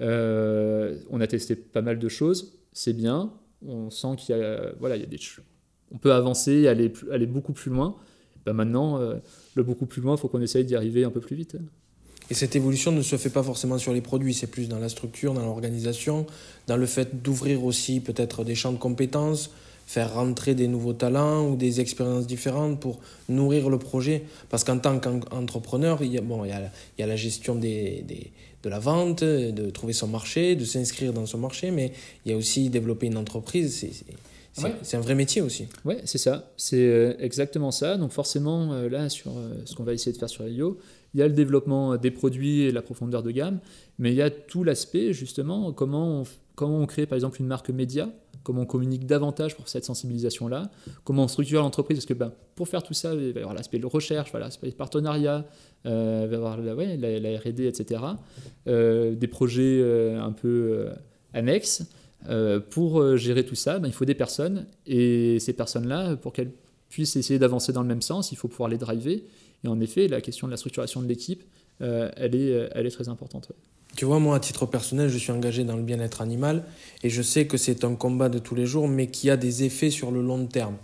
Euh, 0.00 0.98
on 1.10 1.20
a 1.20 1.26
testé 1.26 1.56
pas 1.56 1.82
mal 1.82 1.98
de 1.98 2.08
choses, 2.08 2.58
c'est 2.72 2.92
bien. 2.92 3.32
On 3.66 3.90
sent 3.90 4.16
qu'il 4.16 4.36
y 4.36 4.40
a, 4.40 4.72
voilà, 4.78 4.96
il 4.96 5.00
y 5.00 5.04
a 5.04 5.08
des, 5.08 5.18
on 5.92 5.98
peut 5.98 6.12
avancer, 6.12 6.68
aller, 6.68 6.88
beaucoup 7.26 7.52
plus 7.52 7.70
loin. 7.70 7.96
Ben 8.46 8.52
maintenant, 8.52 9.00
euh, 9.00 9.16
le 9.54 9.62
beaucoup 9.62 9.86
plus 9.86 10.00
loin, 10.00 10.14
il 10.14 10.18
faut 10.18 10.28
qu'on 10.28 10.40
essaye 10.40 10.64
d'y 10.64 10.76
arriver 10.76 11.04
un 11.04 11.10
peu 11.10 11.20
plus 11.20 11.36
vite. 11.36 11.56
Et 12.30 12.34
cette 12.34 12.56
évolution 12.56 12.92
ne 12.92 13.02
se 13.02 13.16
fait 13.16 13.30
pas 13.30 13.42
forcément 13.42 13.78
sur 13.78 13.92
les 13.92 14.02
produits, 14.02 14.34
c'est 14.34 14.46
plus 14.46 14.68
dans 14.68 14.78
la 14.78 14.88
structure, 14.88 15.32
dans 15.32 15.44
l'organisation, 15.44 16.26
dans 16.66 16.76
le 16.76 16.86
fait 16.86 17.22
d'ouvrir 17.22 17.64
aussi 17.64 18.00
peut-être 18.00 18.44
des 18.44 18.54
champs 18.54 18.72
de 18.72 18.78
compétences, 18.78 19.50
faire 19.86 20.12
rentrer 20.12 20.54
des 20.54 20.68
nouveaux 20.68 20.92
talents 20.92 21.48
ou 21.48 21.56
des 21.56 21.80
expériences 21.80 22.26
différentes 22.26 22.78
pour 22.78 23.00
nourrir 23.30 23.70
le 23.70 23.78
projet. 23.78 24.24
Parce 24.50 24.62
qu'en 24.62 24.78
tant 24.78 24.98
qu'entrepreneur, 25.00 26.02
il, 26.02 26.12
y 26.12 26.18
a, 26.18 26.20
bon, 26.20 26.44
il, 26.44 26.50
y 26.50 27.02
a, 27.02 27.06
la 27.06 27.16
gestion 27.16 27.54
des, 27.54 28.04
de 28.68 28.70
la 28.70 28.78
vente, 28.78 29.24
de 29.24 29.70
trouver 29.70 29.94
son 29.94 30.08
marché, 30.08 30.54
de 30.54 30.64
s'inscrire 30.64 31.12
dans 31.12 31.24
son 31.24 31.38
marché, 31.38 31.70
mais 31.70 31.92
il 32.24 32.32
y 32.32 32.34
a 32.34 32.38
aussi 32.38 32.68
développer 32.68 33.06
une 33.06 33.16
entreprise. 33.16 33.86
C'est 34.82 34.96
un 34.96 35.00
vrai 35.00 35.14
métier 35.14 35.40
aussi. 35.40 35.68
Oui, 35.84 35.94
c'est 36.04 36.18
ça. 36.18 36.52
C'est 36.56 36.76
euh, 36.76 37.14
exactement 37.18 37.70
ça. 37.70 37.96
Donc 37.96 38.12
forcément, 38.12 38.72
euh, 38.72 38.88
là, 38.88 39.08
sur 39.08 39.30
euh, 39.36 39.54
ce 39.64 39.74
qu'on 39.74 39.84
va 39.84 39.92
essayer 39.92 40.12
de 40.12 40.18
faire 40.18 40.28
sur 40.28 40.46
IO, 40.46 40.78
il 41.14 41.20
y 41.20 41.22
a 41.22 41.28
le 41.28 41.32
développement 41.32 41.96
des 41.96 42.10
produits 42.10 42.62
et 42.62 42.70
la 42.70 42.82
profondeur 42.82 43.22
de 43.22 43.30
gamme, 43.30 43.60
mais 43.98 44.10
il 44.10 44.16
y 44.16 44.22
a 44.22 44.30
tout 44.30 44.64
l'aspect, 44.64 45.12
justement, 45.12 45.72
comment 45.72 46.20
on, 46.20 46.24
comment 46.54 46.80
on 46.80 46.86
crée, 46.86 47.06
par 47.06 47.16
exemple, 47.16 47.40
une 47.40 47.46
marque 47.46 47.70
média, 47.70 48.10
comment 48.48 48.62
on 48.62 48.66
communique 48.66 49.06
davantage 49.06 49.54
pour 49.54 49.68
cette 49.68 49.84
sensibilisation-là, 49.84 50.70
comment 51.04 51.24
on 51.24 51.28
structure 51.28 51.62
l'entreprise, 51.62 51.98
parce 51.98 52.06
que 52.06 52.14
ben, 52.14 52.32
pour 52.56 52.66
faire 52.66 52.82
tout 52.82 52.94
ça, 52.94 53.14
il 53.14 53.32
va 53.32 53.40
y 53.40 53.42
avoir 53.42 53.54
l'aspect 53.54 53.78
de 53.78 53.86
recherche, 53.86 54.32
l'aspect 54.32 54.70
de 54.70 54.74
partenariat, 54.74 55.44
il 55.84 55.90
va 55.90 56.26
y 56.30 56.34
avoir 56.34 56.58
la, 56.58 56.74
R&D, 56.74 57.66
etc., 57.66 58.02
des 58.66 59.28
projets 59.28 59.82
un 60.16 60.32
peu 60.32 60.88
annexes, 61.32 61.84
euh, 62.28 62.58
pour 62.60 63.00
euh, 63.00 63.16
gérer 63.16 63.44
tout 63.44 63.54
ça, 63.54 63.78
ben, 63.78 63.88
il 63.88 63.94
faut 63.94 64.04
des 64.04 64.14
personnes. 64.14 64.66
Et 64.86 65.38
ces 65.38 65.52
personnes-là, 65.52 66.16
pour 66.16 66.32
qu'elles 66.32 66.52
puissent 66.88 67.16
essayer 67.16 67.38
d'avancer 67.38 67.72
dans 67.72 67.82
le 67.82 67.88
même 67.88 68.02
sens, 68.02 68.32
il 68.32 68.36
faut 68.36 68.48
pouvoir 68.48 68.68
les 68.68 68.78
driver. 68.78 69.22
Et 69.64 69.68
en 69.68 69.80
effet, 69.80 70.08
la 70.08 70.20
question 70.20 70.46
de 70.46 70.50
la 70.50 70.56
structuration 70.56 71.02
de 71.02 71.06
l'équipe, 71.06 71.44
euh, 71.80 72.10
elle 72.16 72.34
est 72.34 72.90
très 72.90 73.08
importante. 73.08 73.52
Tu 73.98 74.04
vois, 74.04 74.20
moi, 74.20 74.36
à 74.36 74.38
titre 74.38 74.64
personnel, 74.64 75.08
je 75.08 75.18
suis 75.18 75.32
engagé 75.32 75.64
dans 75.64 75.74
le 75.74 75.82
bien-être 75.82 76.20
animal 76.20 76.62
et 77.02 77.10
je 77.10 77.20
sais 77.20 77.48
que 77.48 77.56
c'est 77.56 77.82
un 77.82 77.96
combat 77.96 78.28
de 78.28 78.38
tous 78.38 78.54
les 78.54 78.64
jours, 78.64 78.86
mais 78.86 79.08
qui 79.08 79.28
a 79.28 79.36
des 79.36 79.64
effets 79.64 79.90
sur 79.90 80.12
le 80.12 80.22
long 80.22 80.46
terme. 80.46 80.76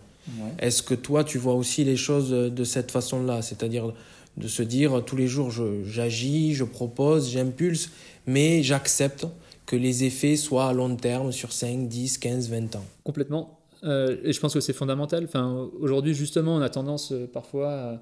Est-ce 0.59 0.83
que 0.83 0.96
toi, 0.96 1.22
tu 1.22 1.38
vois 1.38 1.55
aussi 1.55 1.85
les 1.85 1.96
choses 1.96 2.31
de 2.31 2.64
cette 2.64 2.90
façon-là? 2.90 3.40
C'est-à-dire 3.40 3.92
de 4.37 4.48
se 4.48 4.64
dire 4.64 5.05
tous 5.07 5.14
les 5.14 5.29
jours, 5.29 5.53
j'agis, 5.85 6.55
je 6.55 6.64
propose, 6.64 7.31
j'impulse, 7.31 7.90
mais 8.27 8.64
j'accepte 8.64 9.29
que 9.64 9.77
les 9.77 10.03
effets 10.03 10.35
soient 10.35 10.66
à 10.66 10.72
long 10.72 10.96
terme 10.96 11.31
sur 11.31 11.53
5, 11.53 11.87
10, 11.87 12.18
15, 12.18 12.50
20 12.50 12.74
ans. 12.74 12.85
Complètement. 13.05 13.61
Euh, 13.85 14.16
et 14.24 14.33
je 14.33 14.40
pense 14.40 14.55
que 14.55 14.61
c'est 14.61 14.72
fondamental. 14.72 15.22
Enfin, 15.22 15.70
Aujourd'hui, 15.79 16.14
justement, 16.14 16.57
on 16.57 16.62
a 16.62 16.68
tendance 16.68 17.12
euh, 17.12 17.31
parfois 17.33 18.00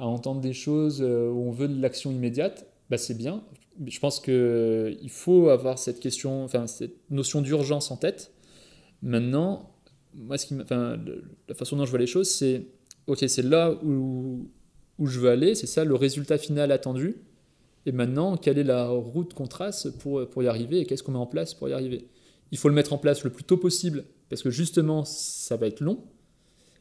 à, 0.00 0.04
entendre 0.04 0.40
des 0.40 0.52
choses 0.52 1.00
euh, 1.00 1.30
où 1.30 1.48
on 1.48 1.52
veut 1.52 1.68
de 1.68 1.80
l'action 1.80 2.10
immédiate. 2.10 2.66
Bah, 2.90 2.98
c'est 2.98 3.16
bien. 3.16 3.44
Je 3.86 3.98
pense 3.98 4.20
qu'il 4.20 5.10
faut 5.10 5.48
avoir 5.48 5.78
cette 5.78 6.00
question, 6.00 6.44
enfin, 6.44 6.66
cette 6.66 6.96
notion 7.10 7.40
d'urgence 7.40 7.90
en 7.90 7.96
tête. 7.96 8.32
Maintenant, 9.02 9.74
moi, 10.14 10.36
ce 10.36 10.46
qui 10.46 10.54
enfin, 10.60 10.98
la 11.48 11.54
façon 11.54 11.76
dont 11.76 11.84
je 11.84 11.90
vois 11.90 11.98
les 11.98 12.06
choses, 12.06 12.28
c'est 12.28 12.66
ok, 13.06 13.24
c'est 13.26 13.42
là 13.42 13.72
où, 13.82 14.50
où 14.98 15.06
je 15.06 15.18
veux 15.18 15.30
aller, 15.30 15.54
c'est 15.54 15.66
ça 15.66 15.84
le 15.84 15.94
résultat 15.94 16.38
final 16.38 16.72
attendu. 16.72 17.16
Et 17.86 17.92
maintenant, 17.92 18.36
quelle 18.36 18.58
est 18.58 18.64
la 18.64 18.88
route 18.88 19.32
qu'on 19.32 19.46
trace 19.46 19.88
pour, 20.00 20.28
pour 20.28 20.42
y 20.42 20.48
arriver 20.48 20.80
et 20.80 20.86
qu'est-ce 20.86 21.02
qu'on 21.02 21.12
met 21.12 21.18
en 21.18 21.26
place 21.26 21.54
pour 21.54 21.68
y 21.68 21.72
arriver? 21.72 22.08
Il 22.52 22.58
faut 22.58 22.68
le 22.68 22.74
mettre 22.74 22.92
en 22.92 22.98
place 22.98 23.24
le 23.24 23.30
plus 23.30 23.44
tôt 23.44 23.56
possible 23.56 24.04
parce 24.28 24.42
que 24.42 24.50
justement, 24.50 25.04
ça 25.04 25.56
va 25.56 25.66
être 25.66 25.80
long. 25.80 26.04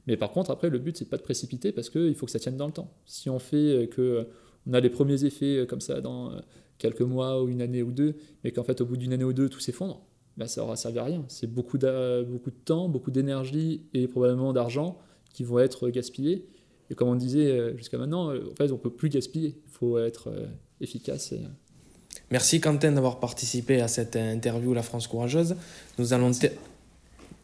Mais 0.08 0.18
par 0.18 0.32
contre, 0.32 0.52
après, 0.52 0.70
le 0.70 0.80
but, 0.80 0.98
c'est 0.98 1.10
pas 1.10 1.18
de 1.18 1.22
précipiter 1.22 1.72
parce 1.72 1.90
qu'il 1.90 2.16
faut 2.16 2.26
que 2.26 2.32
ça 2.32 2.40
tienne 2.40 2.58
dans 2.58 2.68
le 2.68 2.74
temps. 2.74 2.94
Si 3.06 3.30
on 3.30 3.40
fait 3.40 3.90
que 3.94 4.28
on 4.68 4.74
a 4.74 4.80
les 4.82 4.90
premiers 4.90 5.24
effets 5.24 5.66
comme 5.70 5.80
ça 5.80 6.02
dans 6.02 6.34
quelques 6.80 7.02
mois 7.02 7.44
ou 7.44 7.50
une 7.50 7.62
année 7.62 7.84
ou 7.84 7.92
deux, 7.92 8.16
mais 8.44 8.52
qu'en 8.52 8.64
fait, 8.64 8.82
au 8.82 8.86
bout 8.86 8.98
d'une 8.98 9.14
année 9.14 9.24
ou 9.24 9.34
deux, 9.34 9.50
tout 9.50 9.60
s'effondre, 9.60 10.02
ben, 10.38 10.48
ça 10.48 10.64
aura 10.64 10.76
servi 10.76 10.98
à 10.98 11.04
rien. 11.04 11.24
C'est 11.28 11.48
beaucoup, 11.48 11.78
beaucoup 11.78 12.50
de 12.50 12.60
temps, 12.66 12.90
beaucoup 12.90 13.12
d'énergie 13.12 13.84
et 13.94 14.08
probablement 14.08 14.54
d'argent 14.54 14.98
qui 15.34 15.44
vont 15.44 15.60
être 15.60 15.90
gaspillés. 15.90 16.48
Et 16.90 16.96
comme 16.96 17.10
on 17.10 17.16
disait 17.16 17.78
jusqu'à 17.78 18.00
maintenant, 18.00 18.34
en 18.34 18.56
fait, 18.58 18.72
on 18.72 18.78
peut 18.78 18.90
plus 18.90 19.10
gaspiller. 19.10 19.58
Il 19.68 19.72
faut 19.72 20.00
être 20.00 20.34
efficace. 20.82 21.34
Et... 21.34 21.42
Merci 22.32 22.62
Quentin 22.62 22.94
d'avoir 22.94 23.20
participé 23.20 23.82
à 23.82 23.88
cette 23.88 24.16
interview 24.16 24.74
La 24.74 24.82
France 24.82 25.08
courageuse. 25.08 25.56
Nous 25.98 26.14
allons, 26.14 26.32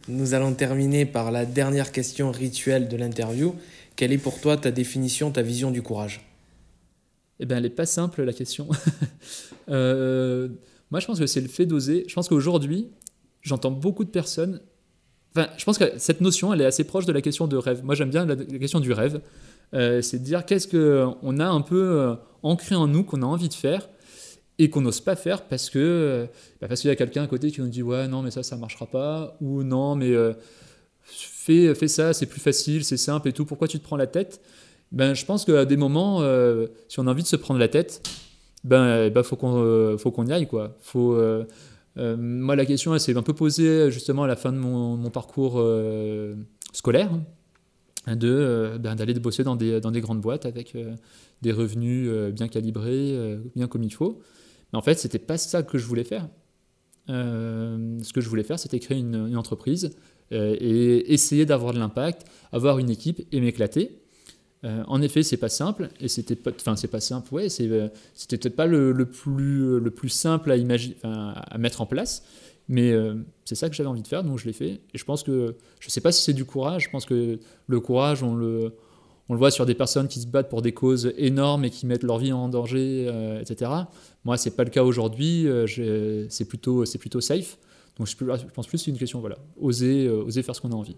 nous 0.08 0.34
allons 0.34 0.54
terminer 0.54 1.06
par 1.06 1.32
la 1.32 1.46
dernière 1.46 1.92
question 1.92 2.32
rituelle 2.32 2.88
de 2.88 2.96
l'interview. 2.98 3.56
Quelle 3.96 4.12
est 4.12 4.18
pour 4.18 4.40
toi 4.40 4.58
ta 4.58 4.72
définition, 4.72 5.32
ta 5.32 5.42
vision 5.42 5.72
du 5.72 5.82
courage? 5.82 6.22
Eh 7.40 7.46
bien, 7.46 7.58
elle 7.58 7.64
n'est 7.64 7.70
pas 7.70 7.86
simple 7.86 8.24
la 8.24 8.34
question. 8.34 8.70
Euh, 9.68 10.48
moi, 10.92 11.00
je 11.00 11.08
pense 11.08 11.18
que 11.18 11.26
c'est 11.26 11.42
le 11.42 11.48
fait 11.48 11.66
d'oser. 11.66 12.06
Je 12.08 12.14
pense 12.14 12.30
qu'aujourd'hui, 12.30 12.92
j'entends 13.42 13.72
beaucoup 13.72 14.04
de 14.04 14.12
personnes. 14.12 14.62
Enfin, 15.36 15.48
je 15.58 15.66
pense 15.66 15.80
que 15.80 15.86
cette 15.98 16.22
notion, 16.22 16.54
elle 16.54 16.62
est 16.62 16.66
assez 16.66 16.84
proche 16.84 17.08
de 17.08 17.12
la 17.12 17.20
question 17.20 17.48
de 17.48 17.58
rêve. 17.58 17.84
Moi, 17.84 17.96
j'aime 17.96 18.12
bien 18.12 18.28
la 18.28 18.36
question 18.36 18.80
du 18.80 18.94
rêve. 18.94 19.22
Euh, 19.74 20.04
c'est 20.04 20.20
de 20.20 20.24
dire 20.24 20.46
qu'est-ce 20.46 20.68
qu'on 20.68 21.40
a 21.40 21.48
un 21.48 21.62
peu 21.62 21.82
euh, 21.82 22.16
ancré 22.44 22.76
en 22.76 22.86
nous, 22.86 23.04
qu'on 23.04 23.24
a 23.24 23.26
envie 23.26 23.50
de 23.50 23.56
faire 23.56 23.90
et 24.60 24.70
qu'on 24.70 24.82
n'ose 24.82 25.02
pas 25.02 25.16
faire 25.16 25.48
parce 25.48 25.72
que 25.72 26.28
bah, 26.62 26.68
parce 26.68 26.82
qu'il 26.82 26.90
y 26.90 26.92
a 26.92 26.96
quelqu'un 26.96 27.24
à 27.24 27.28
côté 27.28 27.50
qui 27.50 27.60
nous 27.60 27.68
dit 27.68 27.82
ouais 27.82 28.08
non 28.08 28.22
mais 28.22 28.32
ça 28.32 28.42
ça 28.42 28.56
marchera 28.56 28.86
pas 28.86 29.36
ou 29.42 29.64
non 29.64 29.96
mais 29.96 30.14
fais, 31.04 31.76
fais 31.76 31.90
ça 31.90 32.14
c'est 32.14 32.26
plus 32.26 32.40
facile 32.40 32.86
c'est 32.86 32.96
simple 32.96 33.28
et 33.28 33.34
tout 33.34 33.44
pourquoi 33.44 33.68
tu 33.68 33.80
te 33.80 33.84
prends 33.84 33.98
la 33.98 34.08
tête? 34.08 34.40
Ben 34.92 35.14
je 35.14 35.26
pense 35.26 35.46
qu'à 35.46 35.66
des 35.66 35.78
moments 35.78 36.22
si 36.88 37.00
on 37.00 37.08
a 37.08 37.12
envie 37.12 37.24
de 37.24 37.28
se 37.28 37.36
prendre 37.36 37.60
la 37.60 37.68
tête 37.68 38.08
ben, 38.64 39.10
ben 39.10 39.24
faut 39.24 39.36
qu'on 39.36 39.98
faut 39.98 40.12
qu'on 40.12 40.28
y 40.28 40.32
aille 40.32 40.48
quoi 40.48 40.78
faut 40.80 41.18
moi 41.96 42.56
la 42.56 42.66
question 42.66 42.94
elle 42.94 43.00
s'est 43.00 43.18
un 43.18 43.24
peu 43.24 43.34
posée 43.34 43.92
justement 43.92 44.24
à 44.24 44.28
la 44.28 44.36
fin 44.36 44.54
de 44.54 44.58
mon, 44.58 45.10
parcours 45.10 45.62
scolaire 46.72 47.10
de 48.14 48.30
euh, 48.30 48.78
ben, 48.78 48.96
d'aller 48.96 49.14
bosser 49.16 49.44
dans 49.44 49.56
des, 49.56 49.82
dans 49.82 49.92
des 49.92 50.02
grandes 50.02 50.22
boîtes 50.22 50.46
avec 50.46 50.76
euh, 50.76 50.96
des 51.42 51.52
revenus 51.52 52.08
euh, 52.10 52.32
bien 52.32 52.48
calibrés, 52.48 53.40
bien 53.56 53.68
comme 53.68 53.84
il 53.84 53.94
faut. 53.94 54.20
Mais 54.72 54.78
en 54.78 54.82
fait, 54.82 55.00
c'était 55.00 55.20
pas 55.20 55.38
ça 55.38 55.64
que 55.64 55.78
je 55.78 55.88
voulais 55.88 56.04
faire. 56.04 56.28
ce 57.08 58.14
que 58.14 58.22
je 58.22 58.30
voulais 58.30 58.44
faire, 58.44 58.60
c'était 58.60 58.80
créer 58.80 59.00
une, 59.00 59.36
entreprise 59.36 59.92
et 60.32 61.14
essayer 61.14 61.46
d'avoir 61.46 61.74
de 61.74 61.80
l'impact, 61.80 62.26
avoir 62.52 62.80
une 62.80 62.90
équipe 62.90 63.22
et 63.32 63.40
m'éclater. 63.40 64.02
En 64.88 65.02
effet, 65.02 65.22
c'est 65.22 65.38
pas 65.38 65.50
simple 65.50 65.90
et 66.00 66.08
c'était 66.08 66.38
enfin 66.50 66.76
c'est 66.76 66.88
pas 66.88 67.00
simple, 67.00 67.34
ouais, 67.34 67.50
c'était 67.50 67.90
peut-être 68.38 68.56
pas 68.56 68.66
le, 68.66 68.92
le, 68.92 69.06
plus 69.06 69.80
le 69.80 69.92
plus 69.92 70.10
simple 70.10 70.52
à 70.52 70.58
imaginer, 70.58 70.96
à 71.04 71.58
mettre 71.58 71.82
en 71.82 71.86
place, 71.86 72.24
mais 72.68 72.92
euh, 72.92 73.16
c'est 73.44 73.56
ça 73.56 73.70
que 73.70 73.76
j'avais 73.76 73.90
envie 73.90 74.02
de 74.02 74.08
faire, 74.08 74.24
donc 74.24 74.40
je 74.40 74.46
l'ai 74.46 74.54
fait. 74.54 74.82
Et 74.94 74.98
je 74.98 75.06
pense 75.06 75.24
que, 75.24 75.56
je 75.80 75.90
sais 75.90 76.02
pas 76.02 76.12
si 76.12 76.24
c'est 76.24 76.34
du 76.34 76.46
courage, 76.46 76.86
je 76.86 76.90
pense 76.90 77.06
que 77.06 77.40
le 77.68 77.80
courage, 77.80 78.24
on 78.24 78.36
le, 78.36 78.74
voit 79.30 79.52
sur 79.52 79.66
des 79.66 79.76
personnes 79.76 80.08
qui 80.08 80.20
se 80.20 80.28
battent 80.28 80.50
pour 80.50 80.62
des 80.62 80.72
causes 80.72 81.14
énormes 81.18 81.66
et 81.66 81.70
qui 81.70 81.86
mettent 81.86 82.04
leur 82.04 82.18
vie 82.18 82.34
en 82.34 82.50
danger, 82.50 83.08
euh, 83.08 83.40
etc. 83.40 83.72
Moi, 84.24 84.38
ce 84.38 84.50
n'est 84.50 84.56
pas 84.56 84.64
le 84.64 84.70
cas 84.70 84.84
aujourd'hui, 84.84 85.48
euh, 85.48 86.26
c'est 86.30 86.46
plutôt, 86.46 86.84
plutôt 87.00 87.22
safe. 87.22 87.58
Donc 87.98 88.08
je, 88.08 88.14
je 88.20 88.54
pense 88.54 88.68
plus 88.68 88.78
que 88.78 88.84
c'est 88.84 88.92
une 88.92 88.98
question, 88.98 89.20
voilà, 89.20 89.38
oser, 89.60 90.10
oser 90.10 90.44
faire 90.44 90.56
ce 90.56 90.62
qu'on 90.62 90.72
a 90.72 90.76
envie. 90.76 90.98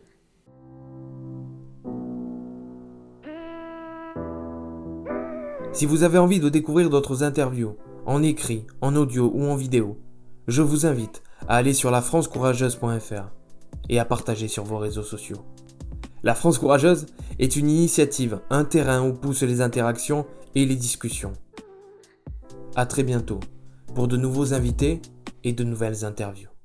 Si 5.78 5.86
vous 5.86 6.02
avez 6.02 6.18
envie 6.18 6.40
de 6.40 6.50
découvrir 6.50 6.90
d'autres 6.90 7.22
interviews, 7.22 7.76
en 8.08 8.24
écrit, 8.24 8.66
en 8.82 8.96
audio 8.96 9.32
ou 9.32 9.44
en 9.44 9.56
vidéo, 9.56 10.00
je 10.48 10.63
vous 10.63 10.88
invite 10.88 11.22
à 11.48 11.58
aller 11.58 11.76
sur 11.76 11.92
lafrancecourageuse.fr 11.92 13.30
et 13.88 14.00
à 14.00 14.04
partager 14.04 14.48
sur 14.48 14.63
vos 14.63 14.80
réseaux 14.80 15.04
sociaux. 15.04 15.46
La 16.24 16.34
France 16.34 16.58
Courageuse 16.58 17.06
est 17.38 17.56
une 17.56 17.69
initiative, 17.69 18.40
un 18.50 18.65
terrain 18.65 19.08
où 19.08 19.13
poussent 19.13 19.44
les 19.44 19.62
interactions 19.62 20.25
et 20.56 20.65
les 20.65 20.75
discussions. 20.75 21.34
A 22.75 22.88
très 22.88 23.04
bientôt 23.04 23.40
pour 23.94 24.08
de 24.08 24.17
nouveaux 24.17 24.56
invités 24.56 25.00
et 25.44 25.54
de 25.54 25.63
nouvelles 25.63 26.06
interviews. 26.06 26.57